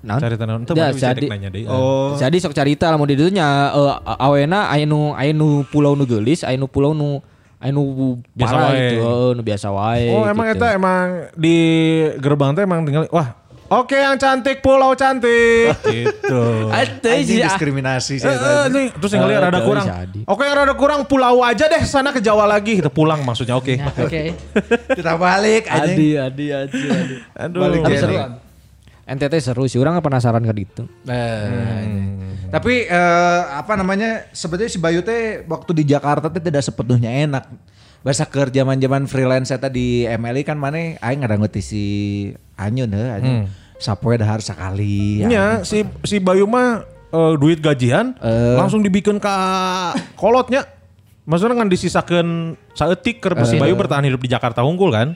[0.00, 0.16] Naon?
[0.16, 1.26] Cari mana bisa si Adi.
[1.28, 1.68] nanya deh.
[1.68, 2.16] Oh.
[2.16, 5.92] Jadi sok cerita lah mau di ditu nya eh, awena aya nu aya nu pulau
[5.92, 7.20] nu geulis, aya nu pulau nu
[7.60, 7.82] aya nu
[8.32, 8.72] Biasa wae.
[8.88, 10.04] gitu, heeh, nu biasa wae.
[10.08, 10.56] Oh emang gitu.
[10.58, 11.06] eta emang
[11.36, 11.56] di
[12.16, 13.36] gerbang teh emang tinggal wah
[13.70, 16.66] Oke yang cantik pulau cantik gitu.
[16.74, 17.38] Anjing sih.
[17.38, 18.26] diskriminasi sih.
[18.26, 19.86] Eh, nih, terus yang lihat rada kurang.
[20.26, 23.78] Oke yang rada kurang pulau aja deh sana ke Jawa lagi kita pulang maksudnya oke.
[23.78, 24.34] Ya, Oke.
[24.98, 26.18] Kita balik Adi, anjing.
[26.18, 27.14] adi, adi, adi.
[27.30, 27.60] Aduh.
[27.62, 28.49] Balik Tapi.
[29.10, 30.86] NTT seru sih, orang penasaran ke gitu.
[31.04, 31.90] Eh,
[32.46, 37.44] Tapi eh, apa namanya sebetulnya si Bayu teh waktu di Jakarta teh tidak sepenuhnya enak.
[38.00, 41.84] Bahasa ke zaman-zaman freelance eta di MLI kan mana aing ngadanguti si
[42.54, 43.36] Anyun heuh anjing.
[43.76, 45.20] Sapoe dahar sekali.
[45.22, 48.56] Nya si si Bayu mah eh, duit gajian Eh.
[48.56, 49.34] langsung dibikin ke
[50.14, 50.64] kolotnya.
[51.26, 52.26] Maksudnya kan disisakan
[52.74, 55.14] saeutik keur si Bayu bertahan hidup di Jakarta unggul kan.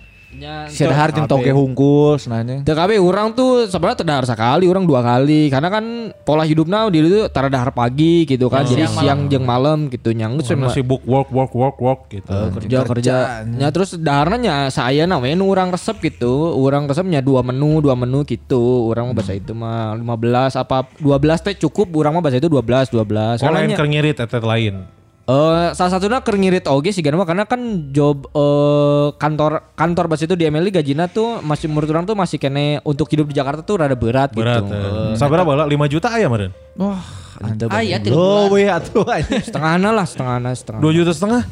[0.68, 2.60] Si dahar jeung toge hungkul senanya.
[2.66, 5.48] TKB orang tuh sebenarnya terdahar sekali, orang dua kali.
[5.48, 8.66] Karena kan pola hidupnya di itu tara dahar pagi gitu kan.
[8.66, 12.32] Jadi siang jeung malam gitu nyanggut Karena sibuk work work work work gitu.
[12.60, 13.14] kerja kerja.
[13.58, 16.54] Ya terus daharnya nya saya namanya nu orang resep gitu.
[16.58, 18.90] Orang resepnya dua menu, dua menu gitu.
[18.90, 21.88] Orang mah bahasa itu mah 15 apa 12 teh cukup.
[21.94, 22.94] Orang mah bahasa itu 12 12.
[22.94, 25.03] Oh lain Soalnya keur ngirit eta lain.
[25.24, 30.28] Eh salah satunya keur ngirit oge sih karena karena kan job eh kantor kantor bahasa
[30.28, 33.64] itu di MLI gajinya tuh masih menurut orang tuh masih kene untuk hidup di Jakarta
[33.64, 34.60] tuh rada berat, Berat.
[34.60, 34.76] gitu.
[34.76, 35.16] eh.
[35.16, 36.52] Sabar bala 5 juta aya meureun.
[37.72, 39.00] Ah iya tilu Lo we atuh.
[39.40, 40.80] Setengahna lah, setengahna, setengah.
[40.84, 41.42] 2 juta setengah?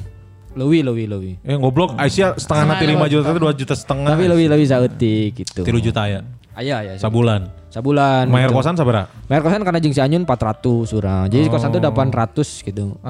[0.53, 1.33] Lewi, lewi, lewi.
[1.41, 4.11] Eh goblok Aisyah setengah nanti 5 juta itu 2 juta setengah.
[4.13, 5.65] Tapi lewi, lewi sautik gitu.
[5.65, 6.21] 3 juta ya.
[6.53, 7.01] Aya, aya.
[7.01, 7.62] Sabulan.
[7.73, 8.29] Sabulan.
[8.29, 8.61] Bayar gitu.
[8.61, 9.09] kosan sabara?
[9.33, 11.25] Bayar kosan karena jeung si Anyun 400 urang.
[11.33, 13.01] Jadi kosan tuh 800 gitu.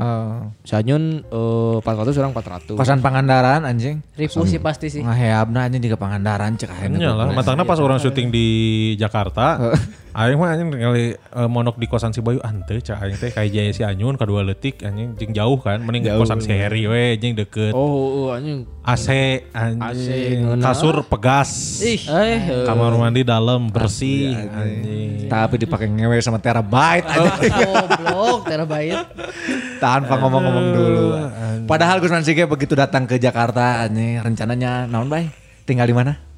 [0.62, 2.78] Si Anyun eh 400 urang 400.
[2.78, 3.98] Kosan Pangandaran anjing.
[4.14, 5.02] Ribu sih pasti sih.
[5.02, 6.96] Ngaheabna anjing juga Pangandaran cek ayeuna.
[7.02, 8.46] Iya lah, matangnya pas orang syuting di
[8.94, 9.58] Jakarta,
[10.22, 13.50] aing mah anjing kali eh, monok di kosan si Bayu ante cak aing teh kayak
[13.50, 17.18] jaya si Anyun kadua letik anjing jeung jauh kan, mending di kosan si Heri we
[17.18, 17.74] anjing deket.
[17.74, 18.62] Oh, oh, anjing.
[18.86, 19.08] AC
[19.50, 20.64] anjing, ngeunah.
[20.70, 21.82] kasur pegas.
[21.82, 22.02] Ih.
[22.06, 25.26] Eh, Kamar mandi dalam bersih anjing.
[25.26, 27.52] Tapi dipakai ngewe sama terabyte anjing.
[27.52, 29.08] Goblok terabyte.
[29.80, 31.06] Tanpa ngomong-ngomong dulu.
[31.66, 35.32] Padahal Gusman Sige begitu datang ke Jakarta anjing rencananya naon bay?
[35.64, 36.32] Tinggal di mana?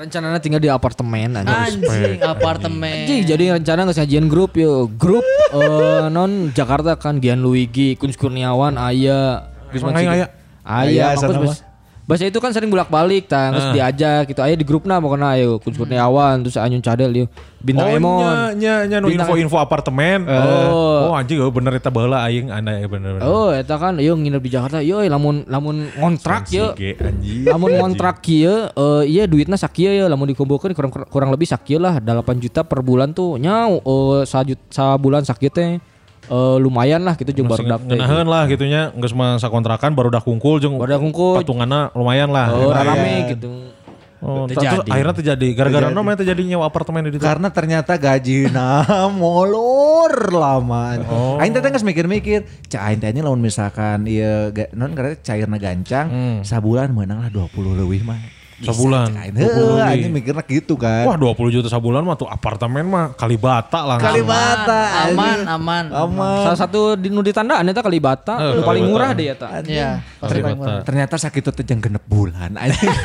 [0.00, 1.84] rencananya tinggal di apartemen anjing.
[1.84, 3.04] Anjing apartemen.
[3.04, 8.16] Anjing, jadi rencana nggak sajian grup yo grup eh, non Jakarta kan Gian Luigi Kunz
[8.16, 10.26] Kurniawan Aya Geus mah aing aya.
[10.64, 11.60] Aya Aya,
[12.10, 14.42] Bahasa itu kan sering bolak-balik tah, terus diajak gitu.
[14.42, 17.30] Ayo di grupna pokoknya ayo Kun Kurniawan terus Anyun Cadel yuk.
[17.62, 18.24] Bintang oh, Emon.
[18.58, 20.26] nya, nya, Bintang- info-info apartemen.
[20.26, 21.06] Oh.
[21.06, 23.22] oh anjing oh, bener eta baheula aing anda ya bener.
[23.22, 23.30] bener.
[23.30, 24.82] Oh, eta kan yuk nginep di Jakarta.
[24.82, 26.74] Yo lamun lamun ngontrak yuk.
[26.74, 27.46] Sige, anjing.
[27.46, 32.02] Lamun ngontrak kieu eh iya duitna sakieu ya lamun dikumpulkeun kurang kurang lebih sakieu lah
[32.02, 35.78] 8 juta per bulan tuh nyau eh sajut sabulan sakieu teh
[36.30, 37.88] eh lumayan lah gitu jeung Masih barudak teh.
[37.92, 41.36] ngenaheun lah gitunya geus mah sakontrakan baru udah kungkul jeung Barudak kungkul.
[41.36, 42.48] patunganna lumayan lah.
[42.48, 42.86] Oh, Lumayan.
[42.86, 43.50] rame gitu.
[44.20, 44.84] Oh, Teu terus jadi.
[44.86, 47.16] akhirnya terjadi gara-gara no mana terjadi nyewa apartemen di.
[47.16, 51.00] Karena ternyata gaji nah molor lama.
[51.02, 51.40] Oh.
[51.40, 56.06] Aing teh geus mikir-mikir, cah aing teh lamun misalkan ieu ga- non karena cairna gancang,
[56.42, 58.20] sabulan meunang lah 20 leuwih mah.
[58.60, 59.32] Bisa, Sabulan, cah aing.
[59.32, 59.88] 20 Heuh, leuwih.
[59.88, 61.08] aing mikirna gitu kan.
[61.08, 63.96] Wah 20 juta sebulan mah tuh apartemen mah Kalibata lah.
[63.96, 66.44] Kalibata aman, aman, Aman.
[66.44, 69.64] Salah satu di nu ditandaan eta Kalibata, Eh, nu paling murah deh eta.
[69.64, 70.84] Iya, murah.
[70.84, 72.52] Ternyata sakit itu jeung genep bulan.
[72.52, 72.84] anjing.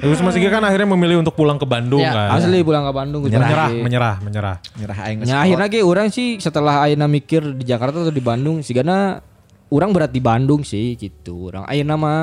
[0.00, 2.28] Terus Mas Igi kan akhirnya memilih untuk pulang ke Bandung Ya, kan.
[2.36, 3.34] Asli pulang ke Bandung gitu.
[3.34, 4.56] Menyerah, menyerah, menyerah.
[4.76, 8.20] Nyerah aing geus Ya akhirnya ge orang sih setelah ayeuna mikir di Jakarta atau di
[8.20, 9.22] Bandung sigana
[9.70, 11.48] orang berat di Bandung sih gitu.
[11.48, 12.20] Orang ayeuna mah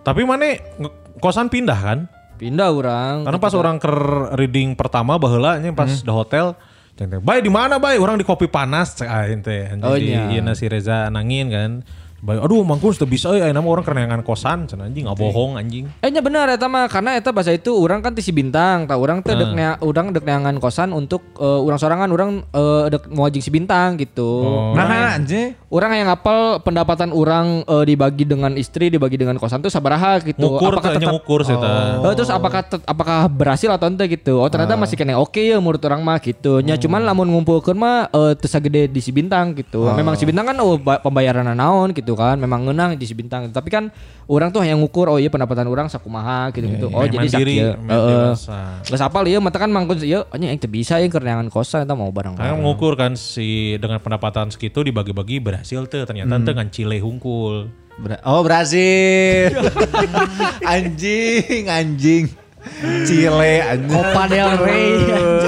[0.00, 0.56] Tapi mana
[1.20, 2.00] kosan pindah kan?
[2.40, 3.28] pindah orang.
[3.28, 3.92] Karena pas orang ke
[4.40, 6.56] reading pertama baheula nya pas di hotel
[6.96, 9.76] ceng teh, "Bay di mana, Bay?" Orang di kopi panas cek aing teh.
[9.84, 10.40] Oh, Jadi iya.
[10.40, 11.70] ieu si Reza nangin kan.
[12.20, 15.56] Bay, aduh mangkun sudah bisa euy ayeuna mah orang kerenangan kosan cenah anjing nggak bohong
[15.56, 15.88] anjing.
[16.04, 19.24] Eh nya benar eta mah karena eta bahasa itu orang kan tisi bintang, tah orang
[19.24, 23.24] teh dek nea, urang dek neangan kosan untuk eh, urang sorangan urang eh, dek mau
[23.32, 24.44] si bintang gitu.
[24.44, 24.76] Oh.
[24.76, 25.56] Nah, anjing.
[25.72, 30.44] Orang yang ngapal pendapatan orang eh, dibagi dengan istri, dibagi dengan kosan tuh sabaraha gitu.
[30.44, 31.56] Ngukur apakah tetap ngukur sih.
[31.56, 34.44] Oh, terus apakah tet- apakah berhasil atau ente gitu?
[34.44, 36.60] Oh ternyata masih kena oke ya menurut orang mah gitu.
[36.60, 39.88] Nya cuman lamun ngumpulkeun mah eh teu sagede di si bintang gitu.
[39.88, 42.36] Memang si bintang kan oh ba- pembayaran naon gitu kan.
[42.36, 43.50] Memang ngeunang di si bintang.
[43.50, 43.90] Tapi kan
[44.26, 46.88] orang tuh yang ngukur oh iya pendapatan orang sakumaha gitu-gitu.
[46.88, 48.32] Oh Main jadi main Heeh.
[48.86, 52.08] Geus apal ieu mata kan mangkun ieu nya yang bisa yang kerenangan kosan eta mau
[52.08, 52.38] barang.
[52.38, 56.46] Karena ngukur kan si dengan pendapatan segitu dibagi-bagi berhasil tuh ternyata Hmm.
[56.46, 57.68] dengan Chile hungkul.
[58.00, 59.52] Bra- oh Brazil.
[60.64, 62.24] anjing, anjing.
[63.08, 63.92] Chile anjing.
[63.92, 64.92] Copa del Rey.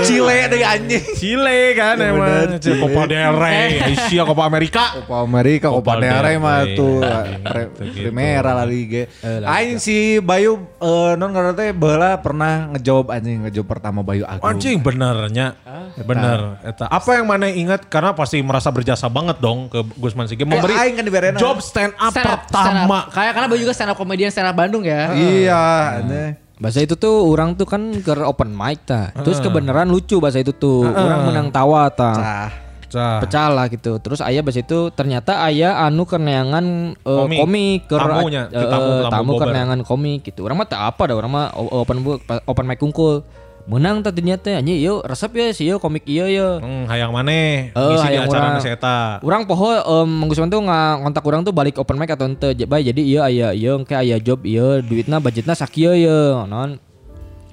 [0.05, 1.05] Chile deh anjing.
[1.17, 2.77] Chile kan Ya emang bener.
[2.81, 4.85] Copa del Rey, Asia Copa Amerika.
[5.05, 8.09] Copa Amerika, Copa Copa del Rey mah tuh anjing, pre- gitu.
[8.09, 9.09] Primera lah liga.
[9.23, 14.49] Aing si Bayu eh, non teh bala pernah ngejawab anjing ngejawab pertama Bayu Agung.
[14.49, 15.57] Anjing benernya,
[16.05, 16.61] bener.
[16.65, 20.73] Eta apa yang mana ingat karena pasti merasa berjasa banget dong ke Gusman Sige memberi
[20.73, 21.05] aing kan
[21.37, 22.99] job stand up Stand up, pertama.
[23.13, 25.13] Kayak karena Bayu juga stand up komedian stand up Bandung ya.
[25.13, 25.63] Iya,
[26.01, 26.33] anjing.
[26.63, 29.11] Bahasa itu tuh orang tuh kan ke open mic ta.
[29.19, 30.87] Terus kebenaran lucu bahasa itu tuh.
[30.87, 32.13] Orang menang tawa ta.
[32.15, 32.51] Cah.
[32.93, 33.25] Cah.
[33.25, 33.97] pecah lah gitu.
[34.05, 37.39] Terus ayah bahasa itu ternyata ayah anu keneangan eh, Komik.
[37.41, 40.45] komik, ke Tamunya, eh, tamu- tamu tamu keneangan komik gitu.
[40.45, 43.25] Orang mah tak apa dah orang mah open book open mic kungkul.
[43.63, 44.75] Menang tadinya teh anjing.
[44.83, 46.49] Yuk resep ya sih yuk komik iya ya.
[46.59, 47.71] Hmm, hayang maneh.
[47.71, 48.63] Eh, ngisi di acara urang.
[48.63, 49.23] si eta.
[49.23, 52.83] Orang poho um, menggusuan tuh nggak kontak orang tuh balik open mic atau ente Bay,
[52.83, 56.81] jadi iya iya iya kayak ayah job iya duitnya budgetnya sakieu ya non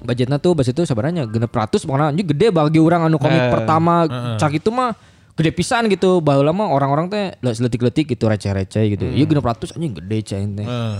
[0.00, 4.08] budgetnya tuh bahasa itu sebenarnya genep ratus pokoknya anjing gede bagi orang anu komik pertama.
[4.40, 4.96] cak itu mah
[5.38, 6.18] gede pisan gitu.
[6.18, 9.06] Baheula mah orang-orang teh seletik-letik gitu receh-receh gitu.
[9.06, 10.98] Iya genep ratus anjing gede cah teh Eh,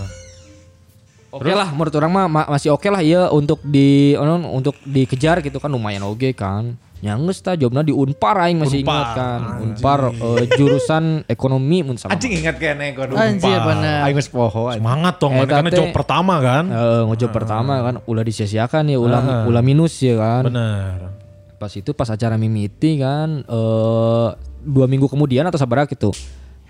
[1.30, 4.18] Oke lah menurut orang mah ma- masih oke lah iya untuk di
[4.50, 6.74] untuk dikejar gitu kan lumayan oke kan.
[7.00, 9.40] Nyangges ta jobna di Unpar aing masih Unpar, ingat kan.
[9.64, 12.12] Unpar eh, jurusan ekonomi mun salah.
[12.12, 14.04] Anjing ingat kene gua Anjir bener.
[14.04, 16.64] Aing geus poho semangat dong, mana Eta karena job pertama kan.
[16.68, 20.52] Eh, ngojob pertama kan ulah disia-siakan ya ulah ulah minus ya kan.
[20.52, 21.14] Bener.
[21.56, 24.28] Pas itu pas acara mimiti kan eh
[24.60, 26.12] dua minggu kemudian atau sabar gitu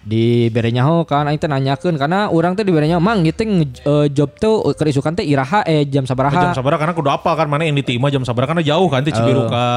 [0.01, 4.09] di berenya ho kan aing teh nanyakeun karena orang teh di berenya mang gitu eh,
[4.09, 7.69] job tuh kerisukan teh iraha eh jam sabaraha Jam sabaraha karena kudu apa kan mana
[7.69, 9.69] yang ditima jam sabaraha karena jauh kan teh Cibiru ka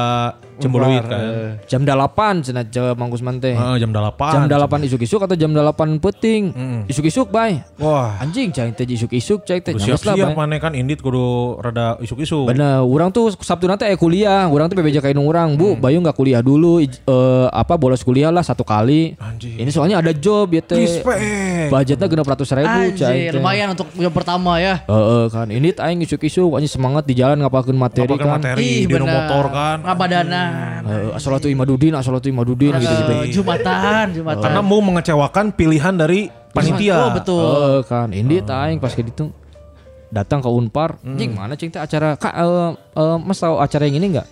[0.54, 1.58] Cembuluit kan.
[1.66, 3.58] jam 8 cenah jawab Mang Gusman teh.
[3.58, 4.14] Heeh, jam 8.
[4.14, 6.54] Jam 8 isuk-isuk atau jam 8 peting?
[6.86, 7.58] Isuk-isuk bay.
[7.82, 10.34] Wah, Anjing cai teh isuk-isuk cai teh siap-siap bay.
[10.38, 12.46] mana kan Indit kudu rada isuk-isuk.
[12.46, 16.14] Bener, orang tuh Sabtu nanti eh kuliah, orang tuh bebeja kain orang, bu, Bayu nggak
[16.14, 19.18] kuliah dulu, eh, apa bolos kuliah lah satu kali.
[19.18, 19.58] Anjing.
[19.58, 20.80] Ini soalnya ada job ya teh.
[20.80, 21.70] Respect.
[21.70, 23.32] Budgetnya genap ratus ribu, cai.
[23.34, 24.82] Lumayan untuk yang pertama ya.
[24.86, 28.40] Heeh kan, ini aing isuk-isuk, anjing semangat di jalan ngapalkeun materi Ngapain kan.
[28.40, 29.78] materi Ih, di motor kan.
[29.82, 30.80] Ngabadanan.
[30.86, 33.12] Heeh, Asolatu Imadudin, Asolatu Imadudin gitu-gitu.
[33.12, 34.42] Eh, Jumatan, Jumatan.
[34.42, 36.96] Karena mau mengecewakan pilihan dari panitia.
[36.98, 37.42] Oh, betul.
[37.42, 39.34] Heeh, kan, ini aing pas kayak gitu
[40.14, 43.98] datang ke Unpar, anjing mana cing teh acara Kak eh, eh, Mas tahu acara yang
[43.98, 44.28] ini enggak?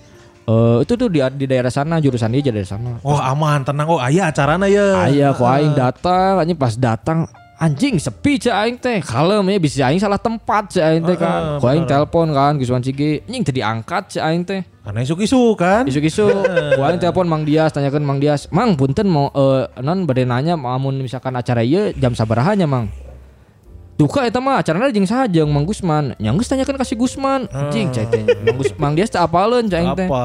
[0.48, 2.98] Eh itu tuh di, di daerah sana jurusan dia dari sana.
[3.06, 3.86] Oh aman, tenang.
[3.86, 5.06] Oh ayah acarana ya.
[5.06, 7.30] Ayah kok aing datang, anjing pas datang
[7.62, 8.98] anjing sepi cek aing teh.
[9.06, 11.62] Kalem ya bisa aing salah tempat cek aing teh kan.
[11.62, 14.60] Ku aing telepon kan Gusman Cige anjing tadi angkat cek aing teh.
[14.82, 15.86] Karena isu-isu kan.
[15.86, 16.26] isu-isu
[16.74, 18.50] ku aing telepon Mang Dias tanyakan Mang Dias.
[18.50, 22.90] Mang punten mau eh, non bade nanya amun misalkan acara ieu jam sabarahanya Mang
[24.00, 26.16] Duka eta mah acaranya jeung saha jeung Mang Gusman.
[26.16, 27.46] Nya geus tanyakan kasih Gusman.
[27.52, 28.24] Anjing cai teh.
[28.24, 30.08] Mang Gus Mang Dias teh apaleun cai teh.
[30.08, 30.24] Apa?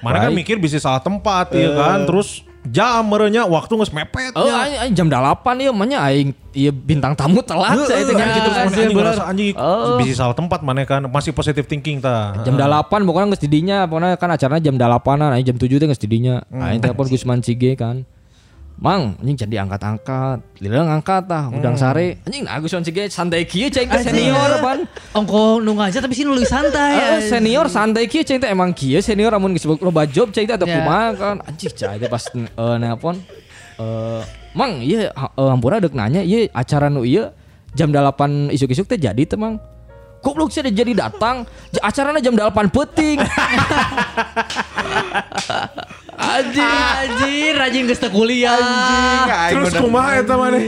[0.00, 2.08] Mana kan mikir bisa salah tempat ya kan.
[2.08, 4.36] Terus jam merenya waktu nges mepet.
[4.36, 8.26] Oh, aing, jam 8 ieu mah nya aing ieu bintang tamu telat cai teh kan
[8.32, 8.64] gitu kan.
[8.68, 9.54] Anjing ngerasa anjing
[10.00, 11.04] bisa salah tempat mana kan.
[11.08, 12.32] Masih positive thinking ta.
[12.48, 16.00] Jam 8 pokoknya geus didinya, pokoknya kan acaranya jam 8-an, aing jam 7 teh geus
[16.00, 16.42] didinya.
[16.48, 18.08] Aing telepon Gusman Cige kan.
[18.80, 20.40] Mang, anjing jadi angkat-angkat.
[20.56, 22.16] Lila ngangkat tah, udang sare.
[22.24, 24.88] Anjing nah Gusman Cige santai kieu cai teh senior pan.
[25.12, 27.20] Ongko nu aja tapi sih nulis santai ya.
[27.20, 30.56] Eh, senior santai kieu cai teh emang kieu senior amun geus loba job cai teh
[30.56, 30.80] atau Ya.
[30.80, 31.36] kumaha kan.
[31.44, 33.20] Anjing cai pas eh, nelpon
[33.76, 34.22] eh
[34.56, 37.28] Mang, iya ha- eh, hampura deuk nanya ieu acara nu ieu
[37.76, 39.60] jam 8 isuk-isuk teh jadi teh Mang.
[40.20, 41.48] Goblok sih jadi datang,
[41.80, 43.20] acaranya jam 8 peting.
[46.20, 49.24] Anjir, anjir, rajin geus kuliah.
[49.56, 50.60] Terus kumaha eta mana?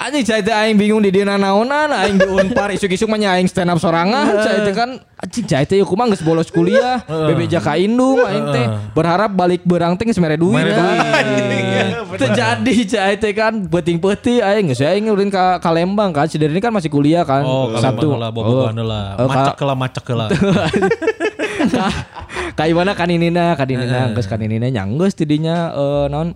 [0.00, 3.68] Anjing saya teh aing bingung di dina naonan, aing di Unpar isuk-isuk mah aing stand
[3.68, 8.24] up sorangan, saya teh kan anjing saya teh kumaha geus bolos kuliah, bebeja ka indung
[8.24, 8.64] aing teh
[8.96, 10.56] berharap balik beurang teh geus mere duit.
[10.56, 12.16] Mere duit.
[12.16, 16.40] Teu jadi saya teh kan peuting-peuting aing geus aing ulin ka, ka Lembang kan, si
[16.40, 17.44] ini kan masih kuliah kan.
[17.44, 19.20] Oh, kalau lah, bobo lah.
[19.20, 20.32] Oh, Macak lah, macak lah.
[22.52, 26.34] Kayak mana kaninina, kaninina, geus kaninina nyanggeus tidinya eh non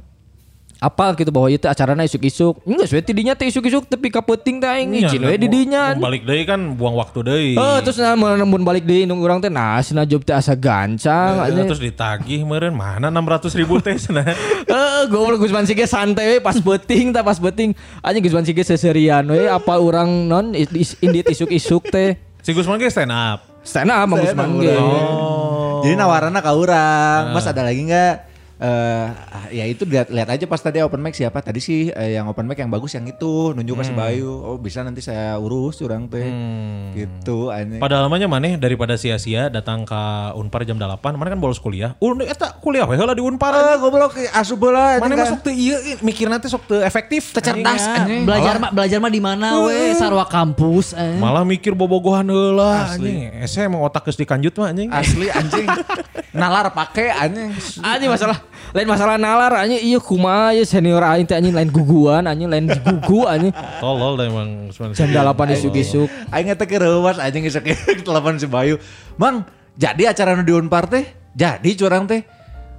[0.77, 4.93] apa gitu bahwa itu acaranya isuk-isuk enggak sesuai tidinya teh isuk-isuk tapi kapeting teh aing
[4.93, 7.51] Iya, izin we di dinya mau Balik deui kan buang waktu deui.
[7.57, 10.53] Oh terus nah mun mun balik deui nung urang teh nah cenah job teh asa
[10.53, 11.63] gancang Eh, aja.
[11.65, 14.29] terus ditagih meureun mana 600 ribu teh cenah.
[14.69, 17.73] Heeh, goblok Gusman Sige santai we pas beuting tah pas beuting.
[18.05, 22.21] Anjing Gusman Sige seserian we apa urang non indit isuk-isuk teh.
[22.45, 23.54] Si Gusman ge stand up.
[23.65, 24.77] Stand up Gusman Ge.
[24.77, 25.81] Oh.
[25.81, 27.33] Jadi nawarannya ke orang.
[27.33, 28.34] Mas ada lagi nggak?
[28.65, 29.07] Eh,
[29.61, 32.49] ya itu lihat lihat aja pas tadi open mic siapa tadi sih eh, yang open
[32.49, 36.09] mic yang bagus yang itu nunjuk ke si Bayu oh bisa nanti saya urus orang
[36.09, 36.25] teh
[36.97, 40.01] gitu anjing Padahal namanya maneh daripada sia-sia datang ke
[40.41, 41.93] Unpar jam 8, mana kan bolos kuliah.
[42.01, 43.53] Un eta kuliah we heula di Unpar.
[43.53, 47.37] Ah, goblok asup bola Mana masuk teu ieu mikir nanti sok teu efektif.
[47.37, 48.25] Cerdas, Ya, anjing.
[48.25, 51.21] belajar mah belajar mah di mana we sarwa kampus eh.
[51.21, 53.29] Malah mikir bobogohan heula anjing.
[53.45, 54.89] Ese emang otak geus dikanjut mah anjing.
[54.89, 55.69] asli anjing
[56.41, 57.53] nalar pake anjing
[57.85, 58.41] Anjing masalah
[58.73, 62.71] lain masalah nalar anjing iya kumaha ya senior aing teh anjing lain guguan anjing lain
[62.71, 63.53] gugu anjing.
[63.83, 64.73] Tolol emang.
[64.73, 66.09] Jam 8 isuk-isuk.
[66.33, 67.67] aing eta ke reuwas anjing isuk
[68.07, 68.81] telepon si Bayu
[69.21, 69.45] Mang
[69.77, 71.05] jadi acara nu di Unpar teh
[71.35, 72.25] jadi curang teh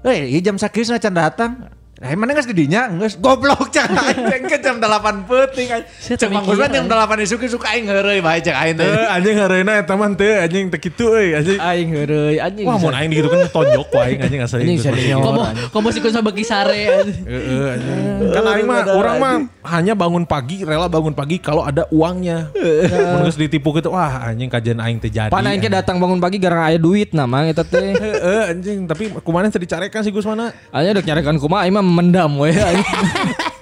[0.06, 1.66] Eh, iya jam sakit can datang.
[2.06, 2.86] Eh, mana nggak didinya?
[2.86, 3.90] Nggak, goblok cak
[4.30, 5.90] aing ke jam 8 peuting anjing.
[5.98, 8.86] Saya Cek Mang terpikir, Gusman jam 8 isuk isuk aing heureuy bae cek aing teh.
[8.86, 11.58] Eh, anjing hareuna eta mah teu anjing teu kitu euy anjing.
[11.58, 12.66] Aing heureuy anjing.
[12.70, 14.40] Wah, mun aing gitu kan tonjok aing anjing.
[14.46, 15.26] Anjing senior.
[15.26, 15.42] Komo
[15.74, 17.02] komo sih sama bagi sare.
[17.02, 17.26] anjing.
[17.26, 17.98] Heeh, anjing.
[18.38, 22.54] Kan aing mah orang mah hanya bangun pagi, rela bangun pagi kalau ada uangnya.
[22.54, 25.34] Mun geus ditipu gitu, wah anjing kajian aing teh jadi.
[25.34, 27.98] Pan aing ke datang bangun pagi gara aya duit nah mang eta teh.
[27.98, 30.54] Heeh, anjing, tapi kumaha teh dicarekan si Gus mana?
[30.70, 33.08] Ayo udah nyarekan kumaha aing mah mendam we anjing.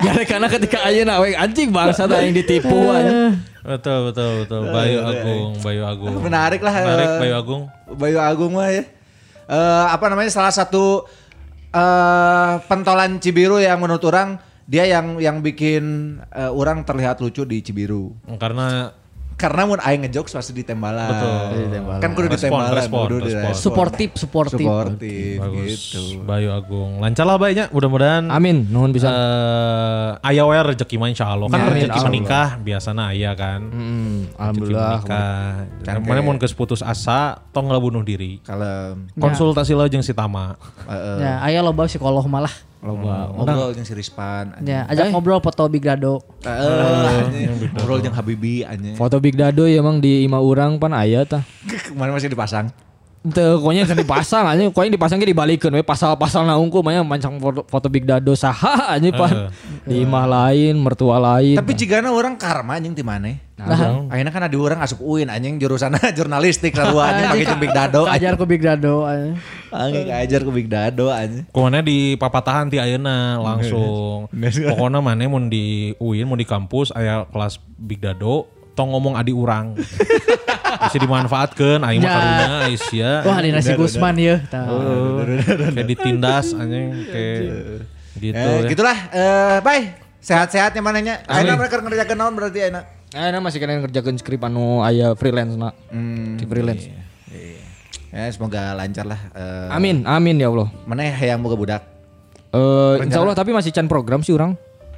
[0.02, 3.38] Nyarekan ketika ayeuna we anjing bangsa aing ditipu anjing.
[3.64, 4.62] Betul, betul, betul.
[4.76, 6.14] Bayu Agung, Bayu Agung.
[6.20, 6.74] Menarik lah.
[6.84, 7.62] Menarik eh, Bayu Agung.
[7.96, 8.84] Bayu Agung mah ya.
[9.48, 11.06] Eh, apa namanya salah satu
[11.74, 14.38] eh pentolan Cibiru yang menurut orang
[14.68, 18.12] dia yang yang bikin eh, orang terlihat lucu di Cibiru.
[18.36, 18.92] Karena
[19.34, 21.10] Karena mun aing ngejokes pasti ditembalan.
[21.10, 21.32] Betul.
[22.00, 23.30] Kan kudu Respon, ditembalan, respon, kudu respon.
[23.44, 23.54] direspon.
[23.56, 24.64] Suportif, suportif.
[24.64, 25.80] Suportif bagus.
[25.90, 26.02] gitu.
[26.24, 26.92] Bayu Agung.
[26.98, 28.30] Lancar lah baiknya, mudah-mudahan.
[28.30, 29.10] Amin, nuhun bisa.
[29.10, 31.48] Eh, aya we rezeki mah insya Allah.
[31.48, 32.08] Kan Amin, rezeki Allah.
[32.08, 33.60] menikah biasana aya kan.
[33.64, 34.98] Hmm, Rezeki alhamdulillah.
[35.02, 36.00] menikah.
[36.00, 38.40] Mana mun geus putus asa, tong bunuh diri.
[38.42, 40.56] Kalau Konsultasi lah jeung si Tama.
[40.86, 42.54] eh, Ya, aya loba psikolog malah.
[42.84, 44.60] Loba ngobrol jeung si Rispan.
[44.60, 44.76] anjing.
[44.76, 46.20] Ya, ajak ngobrol foto Big Dado.
[46.44, 47.72] Eh, anjing.
[47.80, 49.00] ngobrol jeung Habibi anjing.
[49.00, 51.48] Foto Big Dado ya emang di ima urang pan aya tah.
[51.90, 52.68] Kemarin masih dipasang.
[53.24, 57.40] Teu pokoknya kan dipasang aja, pokoknya dipasang ge dibalikeun we pasal-pasal na unggul mah mancang
[57.40, 59.48] foto, foto Big Dado saha aja pan.
[59.88, 61.56] Di imah lain, mertua lain.
[61.56, 63.40] Tapi jigana orang karma anjing ti maneh.
[63.56, 68.02] Nah, akhirnya kan ada orang asup UIN anjing jurusan jurnalistik sarua anjing pakai Big Dado.
[68.12, 69.08] Ajar ku Big Dado.
[69.08, 69.40] anjing.
[69.72, 71.48] Anjing ngajar ke Big Dado anjing.
[71.48, 74.28] Kumana di papatahan ti ayeuna langsung.
[74.76, 79.32] Pokoknya mana mun di UIN mun di kampus aya kelas Big Dado tong ngomong adi
[79.32, 79.74] urang.
[80.84, 82.14] Bisa dimanfaatkan aing mah Ya.
[82.14, 83.18] karunya Aisyah.
[83.24, 84.36] Wah, di nasi Gusman ya.
[84.46, 84.66] Tah.
[85.70, 87.40] kayak ditindas anjing kayak
[88.16, 88.70] gitu Eh, ya.
[88.70, 88.98] gitulah.
[89.10, 89.84] Eh, bye.
[90.20, 91.20] Sehat-sehatnya mananya.
[91.26, 92.82] Ayeuna mereka ngerjakeun naon berarti ayeuna?
[93.14, 95.72] Eh, nah masih kena ngerjakeun skrip anu aya freelance na.
[95.88, 96.90] Hmm, Di freelance.
[98.14, 99.18] Ya semoga lancar lah.
[99.34, 100.70] Eh, Amin, amin ya Allah.
[100.86, 101.82] Mana yang boga budak?
[102.54, 104.54] Eh, insya Allah tapi masih can program sih orang.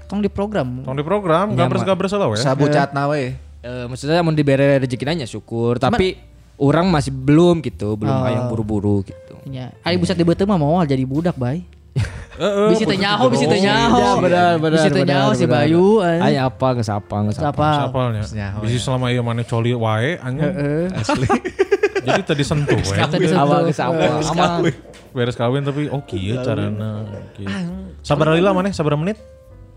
[0.05, 0.83] Tong di program.
[0.83, 2.37] Tong di program, gabres-gabres lah we.
[2.37, 3.33] Sabu catna we.
[3.65, 6.21] Eh, maksudnya mau diberi rezeki nanya syukur, tapi
[6.61, 8.29] orang masih belum gitu, belum Oh.
[8.29, 9.41] yang buru-buru gitu.
[9.49, 11.65] Ya, ari buset di mah mau jadi budak, bay.
[12.35, 12.67] Heeh.
[12.67, 13.97] Bisi teh nyaho, bisi teh nyaho.
[13.97, 14.75] Ya benar benar.
[14.75, 15.45] Bisi teh benar, nyaho si.
[15.47, 16.03] Bayu.
[16.03, 16.19] eh.
[16.19, 17.47] Aya apa geus apa geus apa.
[17.47, 17.69] Siapa?
[17.87, 18.23] Sapalnya.
[18.27, 20.51] Nyaho, Bisi selama ieu mana coli wae anjing.
[20.91, 21.27] Asli.
[22.05, 22.95] Jadi tadi sentuh we.
[23.01, 24.69] Tadi sentuh.
[25.15, 27.07] Beres kawin tapi oh kieu carana.
[27.33, 27.47] Kieu.
[28.03, 29.15] Sabar lila maneh sabar menit?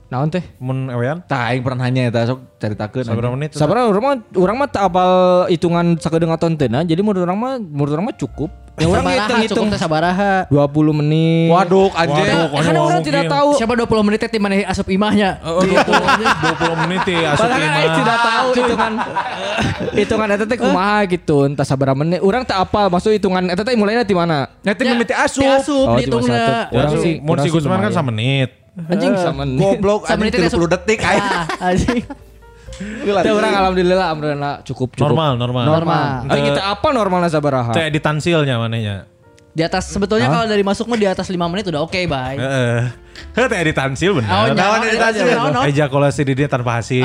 [0.09, 0.41] Naon teh?
[0.57, 1.21] Mun ewean?
[1.29, 3.05] Tah aing pernah nanya eta sok caritakeun.
[3.05, 3.53] Sabar menit?
[3.53, 5.11] Sabarna urang mah urang mah apal
[5.53, 6.81] hitungan sakedeung aton teh nah.
[6.81, 8.49] Jadi menurut urang mah menurut urang mah cukup.
[8.79, 10.33] Ya urang Sabaraha, hitung-hitung cukup teh sabaraha.
[10.49, 11.51] 20 menit.
[11.53, 12.25] Waduh anjing.
[12.25, 12.41] Kan
[12.73, 13.05] orang mungkin.
[13.05, 13.49] tidak tahu.
[13.61, 15.31] Siapa 20 menit teh mana asup imahnya?
[15.45, 17.77] Oh, 20, 20 menit ya asup Padahal kan lima.
[17.77, 18.93] aing tidak tahu hitungan
[19.93, 21.39] hitungan eta teh kumaha gitu.
[21.45, 22.25] Entah sabaraha menit.
[22.25, 24.49] Urang tak apal maksud hitungan eta teh mulainya di mana?
[24.65, 25.45] Nanti Ya, mimiti Teh asup.
[25.45, 26.73] asup Oh, dihitungna.
[26.73, 27.93] Orang sih, mun orang si Gusman kan lumayan.
[27.93, 28.58] sama menit.
[28.87, 29.59] Anjing sama menit.
[29.59, 31.25] Goblok Sama anjing menit teh 30 detik aing.
[31.27, 31.99] Ah, anjing.
[32.79, 35.11] Teh urang alhamdulillah alhamdulillah cukup cukup.
[35.11, 35.65] Normal, normal.
[35.67, 36.31] Normal.
[36.31, 37.75] Tapi kita apa normalnya sabaraha?
[37.75, 39.11] Kayak di tansilnya manehnya.
[39.51, 42.39] Di atas sebetulnya kalau dari masuk mah di atas 5 menit udah oke, bay.
[42.39, 43.08] Heeh.
[43.35, 44.55] Heh, teh di tansil Oh, bener.
[44.55, 45.25] nyawa di tansil.
[45.31, 45.65] Naon, naon?
[45.71, 47.05] Ejakulasi di dia tanpa hasil.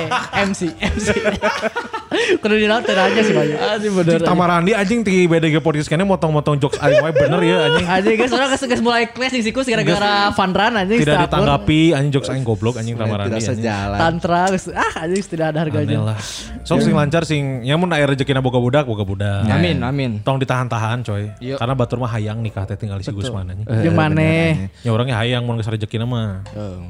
[0.48, 1.08] MC, MC.
[2.12, 3.56] Kudu di laut aja sih, Bayu.
[3.56, 4.20] Anjing bener.
[4.20, 7.86] Cik Tamarandi anjing di BDG podcast kayaknya motong-motong jokes aing wae bener ya anjing.
[7.88, 12.12] Anjing guys, orang geus mulai kelas di sikus gara-gara fun run anjing Tidak ditanggapi anjing
[12.12, 13.32] jokes aing goblok anjing Tamarandi.
[13.32, 13.98] Tidak sejalan.
[13.98, 14.42] Tantra
[14.76, 15.98] ah anjing tidak ada Aneh harganya.
[16.12, 16.18] lah.
[16.62, 19.48] Sok sing lancar sing ya mun aya rezekina boga budak boga budak.
[19.48, 20.10] Amin amin.
[20.22, 21.32] Tong ditahan-tahan coy.
[21.40, 21.56] Iya.
[21.58, 23.66] Karena batur mah hayang nikah teh tinggal si Gusman anjing.
[23.66, 24.68] Jeung maneh.
[24.84, 26.40] Ya orangnya hayang mun geus rezekina mah.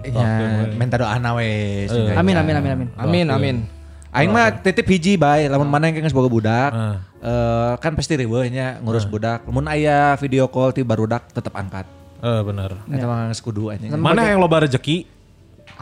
[0.06, 1.90] Ya, minta doa we.
[2.14, 2.88] Amin amin amin amin.
[2.94, 3.56] Amin amin.
[4.12, 6.70] Aing mah titip hiji bae, lamun mana yang geus boga budak.
[7.22, 9.42] Eh, kan pasti riweuh nya ngurus budak.
[9.50, 11.90] Lamun aya video call ti barudak tetep angkat.
[12.22, 12.78] Eh bener.
[12.86, 13.90] Eta mah geus kudu anjing.
[13.98, 15.10] Mana yang loba rezeki?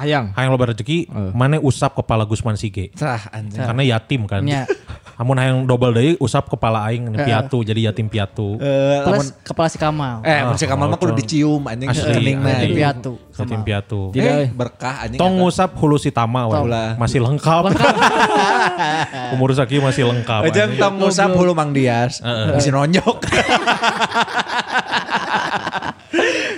[0.01, 0.33] Hayang.
[0.33, 2.89] Hayang loba rezeki, mana usap kepala Gusman Sige.
[2.97, 3.61] Tah anjing.
[3.61, 4.41] Karena yatim kan.
[4.41, 4.65] Nya.
[5.21, 8.57] Amun hayang double deui usap kepala aing piatu jadi yatim piatu.
[8.57, 10.25] Eh, lamun Plus kepala si Kamal.
[10.25, 12.49] eh mun si Kamal mah kudu dicium anjing Asli, keningna.
[12.49, 12.57] asli.
[12.57, 13.13] Yatim piatu.
[13.37, 14.01] Yatim piatu.
[14.17, 14.49] Eh, eh.
[14.49, 15.21] berkah anjing.
[15.21, 16.49] Tong ngusap hulu si tama.
[16.49, 16.73] Tong.
[16.97, 17.69] Masih lengkap.
[19.37, 20.41] Umur saki masih lengkap.
[20.49, 20.81] Anjing.
[20.81, 22.25] tong ngusap hulu Mang Dias.
[22.57, 23.21] Bisa nonjok.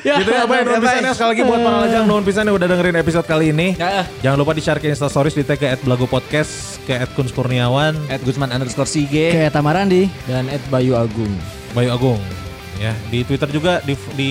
[0.03, 2.69] gitu ya Bay, nuhun pisan ya sekali lagi buat para lajang nuhun pisan yang udah
[2.69, 3.79] dengerin episode kali ini.
[4.21, 8.21] Jangan lupa di-share ke Insta Stories di tag ke @blago podcast ke @kuns Kurniawan, At
[8.27, 9.31] Gusman underscore Sige.
[9.31, 10.11] Kayak Tamarandi.
[10.27, 11.31] Dan Bayu Agung.
[11.73, 12.19] Bayu Agung.
[12.83, 14.31] Ya, di Twitter juga di, di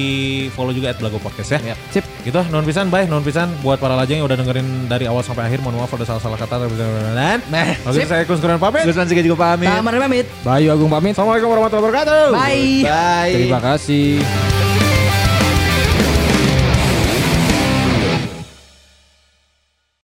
[0.52, 1.72] follow juga @blago podcast ya.
[1.88, 2.04] Sip.
[2.28, 5.48] Gitu, nuhun pisan Bay, nuhun pisan buat para lajang yang udah dengerin dari awal sampai
[5.48, 5.64] akhir.
[5.64, 8.84] Mohon maaf ada salah-salah kata dan Nah, Oke, saya Kuns Kurniawan pamit.
[8.84, 9.72] Gusman Sige juga pamit.
[9.72, 10.26] Tamarandi pamit.
[10.44, 11.16] Bayu Agung pamit.
[11.16, 12.24] Assalamualaikum warahmatullahi wabarakatuh.
[12.36, 12.84] Bye.
[12.84, 13.34] Bye.
[13.40, 14.20] Terima kasih.